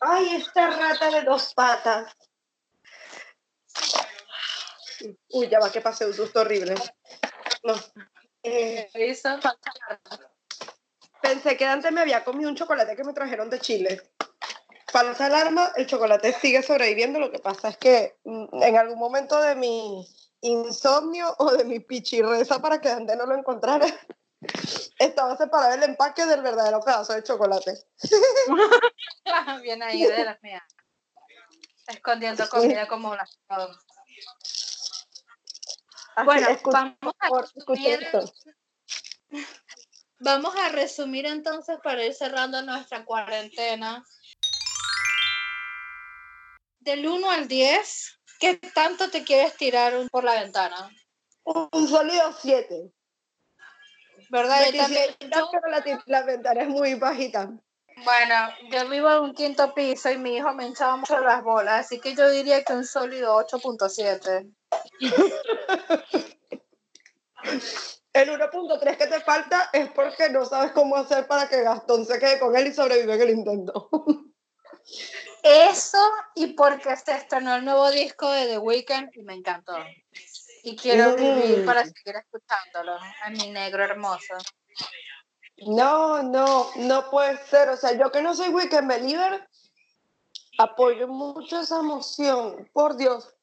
Ay, 0.00 0.34
esta 0.36 0.70
rata 0.70 1.10
de 1.10 1.22
dos 1.22 1.54
patas. 1.54 2.12
Uy, 5.30 5.48
ya 5.48 5.60
va, 5.60 5.70
que 5.70 5.80
pasé 5.80 6.06
un 6.06 6.14
susto 6.14 6.40
horrible. 6.40 6.74
No. 7.62 7.74
Eh, 8.42 8.90
pensé 11.20 11.56
que 11.56 11.64
antes 11.64 11.92
me 11.92 12.00
había 12.00 12.24
comido 12.24 12.48
un 12.48 12.56
chocolate 12.56 12.96
que 12.96 13.04
me 13.04 13.12
trajeron 13.12 13.50
de 13.50 13.60
Chile. 13.60 14.02
Falsa 14.90 15.26
alarma, 15.26 15.72
el 15.76 15.86
chocolate 15.86 16.32
sigue 16.32 16.62
sobreviviendo. 16.62 17.20
Lo 17.20 17.30
que 17.30 17.38
pasa 17.38 17.68
es 17.68 17.76
que 17.76 18.16
mm, 18.24 18.62
en 18.62 18.76
algún 18.76 18.98
momento 18.98 19.40
de 19.40 19.54
mi 19.54 20.06
insomnio 20.40 21.34
o 21.38 21.52
de 21.52 21.64
mi 21.64 21.80
pichirreza 21.80 22.60
para 22.60 22.80
que 22.80 22.88
antes 22.88 23.16
no 23.16 23.26
lo 23.26 23.36
encontrara, 23.36 23.86
estaba 24.98 25.36
separado 25.36 25.74
el 25.74 25.82
empaque 25.82 26.26
del 26.26 26.42
verdadero 26.42 26.80
pedazo 26.80 27.12
de 27.12 27.22
chocolate. 27.22 27.74
bien 29.62 29.82
ahí 29.82 30.04
de 30.04 30.24
las 30.24 30.42
mías. 30.42 30.62
Escondiendo 31.86 32.48
comida 32.48 32.86
como 32.88 33.10
una. 33.10 33.28
Así, 36.16 36.24
Bueno, 36.26 36.48
vamos 36.64 37.14
a 37.20 37.28
por 37.28 37.42
resumir, 37.54 38.08
vamos 40.18 40.54
a 40.56 40.68
resumir 40.68 41.26
entonces 41.26 41.78
para 41.82 42.04
ir 42.04 42.14
cerrando 42.14 42.60
nuestra 42.62 43.04
cuarentena. 43.04 44.04
Del 46.80 47.06
1 47.06 47.30
al 47.30 47.46
10, 47.46 48.18
¿qué 48.38 48.56
tanto 48.56 49.10
te 49.10 49.22
quieres 49.22 49.56
tirar 49.56 49.92
por 50.10 50.24
la 50.24 50.40
ventana? 50.40 50.90
Un 51.44 51.88
sólido 51.88 52.32
7. 52.40 52.90
¿Verdad? 54.30 54.66
Yo 54.66 54.72
Me 54.72 54.78
también- 54.78 55.08
quisiera, 55.18 55.38
yo- 55.38 55.48
pero 55.52 55.68
la, 55.68 56.02
la 56.06 56.22
ventana 56.22 56.62
es 56.62 56.68
muy 56.68 56.94
bajita. 56.94 57.50
bueno, 58.04 58.34
yo 58.70 58.88
vivo 58.88 59.10
en 59.10 59.20
un 59.20 59.34
quinto 59.34 59.74
piso 59.74 60.10
y 60.10 60.18
mi 60.18 60.36
hijo 60.36 60.52
me 60.54 60.66
hinchaba 60.66 60.96
mucho 60.96 61.18
las 61.20 61.42
bolas, 61.42 61.86
así 61.86 62.00
que 62.00 62.14
yo 62.14 62.28
diría 62.30 62.62
que 62.64 62.72
un 62.72 62.86
sólido 62.86 63.34
8.7. 63.36 64.50
El 68.12 68.28
1.3 68.28 68.96
que 68.96 69.06
te 69.06 69.20
falta 69.20 69.70
es 69.72 69.88
porque 69.92 70.28
no 70.30 70.44
sabes 70.44 70.72
cómo 70.72 70.96
hacer 70.96 71.26
para 71.26 71.48
que 71.48 71.62
Gastón 71.62 72.04
se 72.04 72.18
quede 72.18 72.40
con 72.40 72.56
él 72.56 72.66
y 72.66 72.72
sobrevive 72.72 73.14
en 73.14 73.20
el 73.22 73.30
intento. 73.30 73.88
Eso 75.42 75.98
y 76.34 76.48
porque 76.54 76.96
se 76.96 77.12
estrenó 77.12 77.54
el 77.56 77.64
nuevo 77.64 77.90
disco 77.90 78.30
de 78.30 78.46
The 78.46 78.58
Weeknd 78.58 79.10
y 79.14 79.22
me 79.22 79.34
encantó. 79.34 79.76
Y 80.64 80.76
quiero 80.76 81.12
Mm. 81.12 81.16
vivir 81.16 81.64
para 81.64 81.84
seguir 81.84 82.16
escuchándolo. 82.16 82.98
A 83.22 83.30
mi 83.30 83.50
negro 83.50 83.84
hermoso. 83.84 84.34
No, 85.66 86.22
no, 86.22 86.70
no 86.76 87.10
puede 87.10 87.38
ser. 87.46 87.68
O 87.70 87.76
sea, 87.76 87.92
yo 87.92 88.10
que 88.10 88.22
no 88.22 88.34
soy 88.34 88.48
Weekend 88.48 88.88
Believer, 88.88 89.48
apoyo 90.58 91.06
mucho 91.08 91.60
esa 91.60 91.78
emoción. 91.78 92.68
Por 92.72 92.96
Dios. 92.96 93.34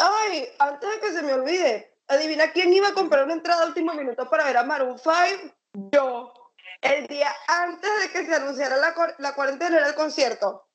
Ay, 0.00 0.48
antes 0.58 0.90
de 0.90 1.00
que 1.00 1.12
se 1.12 1.22
me 1.22 1.34
olvide, 1.34 1.96
adivina 2.08 2.52
quién 2.52 2.72
iba 2.72 2.88
a 2.88 2.94
comprar 2.94 3.24
una 3.24 3.34
entrada 3.34 3.64
a 3.64 3.66
último 3.66 3.92
minuto 3.94 4.28
para 4.28 4.44
ver 4.44 4.56
a 4.56 4.64
Maroon 4.64 4.98
5. 4.98 5.54
Yo. 5.92 6.32
El 6.80 7.06
día 7.06 7.30
antes 7.46 7.90
de 8.00 8.10
que 8.10 8.24
se 8.24 8.34
anunciara 8.34 8.76
la, 8.76 8.94
la 9.18 9.34
cuarentena 9.34 9.76
era 9.76 9.88
el 9.88 9.94
concierto. 9.94 10.66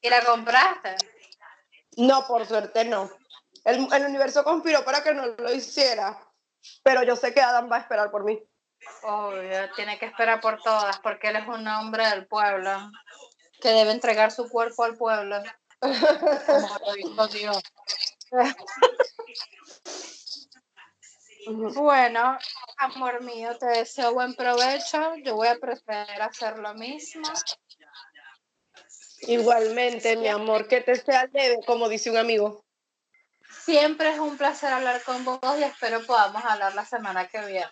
¿Y 0.00 0.08
la 0.08 0.24
compraste? 0.24 0.96
No, 1.98 2.26
por 2.26 2.46
suerte 2.46 2.84
no. 2.84 3.10
El, 3.64 3.86
el 3.92 4.06
universo 4.06 4.42
conspiró 4.42 4.84
para 4.84 5.02
que 5.02 5.12
no 5.12 5.26
lo 5.26 5.52
hiciera. 5.52 6.18
Pero 6.82 7.02
yo 7.02 7.16
sé 7.16 7.34
que 7.34 7.40
Adam 7.40 7.70
va 7.70 7.76
a 7.76 7.80
esperar 7.80 8.10
por 8.10 8.24
mí. 8.24 8.42
Obvio, 9.02 9.72
tiene 9.74 9.98
que 9.98 10.06
esperar 10.06 10.40
por 10.40 10.60
todas 10.62 10.98
porque 11.00 11.28
él 11.28 11.36
es 11.36 11.46
un 11.46 11.66
hombre 11.68 12.08
del 12.08 12.26
pueblo 12.26 12.90
que 13.60 13.68
debe 13.68 13.92
entregar 13.92 14.32
su 14.32 14.48
cuerpo 14.48 14.84
al 14.84 14.96
pueblo. 14.96 15.42
Como 15.80 16.78
lo 16.86 16.92
dijo 16.94 17.26
Dios. 17.28 17.62
Bueno, 21.74 22.38
amor 22.78 23.22
mío, 23.22 23.56
te 23.58 23.66
deseo 23.66 24.14
buen 24.14 24.34
provecho. 24.34 25.16
Yo 25.24 25.34
voy 25.34 25.48
a 25.48 25.58
proceder 25.58 26.22
a 26.22 26.26
hacer 26.26 26.58
lo 26.58 26.72
mismo. 26.74 27.28
Igualmente, 29.22 30.16
mi 30.16 30.28
amor, 30.28 30.68
que 30.68 30.80
te 30.80 30.96
sea 30.96 31.28
leve, 31.32 31.58
como 31.66 31.88
dice 31.88 32.10
un 32.10 32.16
amigo. 32.16 32.64
Siempre 33.64 34.10
es 34.10 34.18
un 34.18 34.36
placer 34.36 34.72
hablar 34.72 35.02
con 35.02 35.24
vos 35.24 35.40
y 35.58 35.62
espero 35.62 36.04
podamos 36.06 36.44
hablar 36.44 36.74
la 36.74 36.84
semana 36.84 37.28
que 37.28 37.40
viene. 37.44 37.70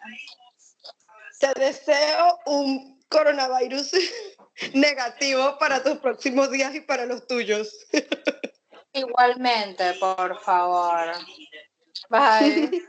Te 1.39 1.53
deseo 1.59 2.39
un 2.47 3.01
coronavirus 3.09 3.93
negativo 4.75 5.59
para 5.59 5.83
tus 5.83 5.99
próximos 5.99 6.51
días 6.51 6.75
y 6.75 6.81
para 6.81 7.07
los 7.07 7.27
tuyos. 7.27 7.87
Igualmente, 8.93 9.95
por 9.95 10.39
favor. 10.41 11.13
Bye. 12.11 12.83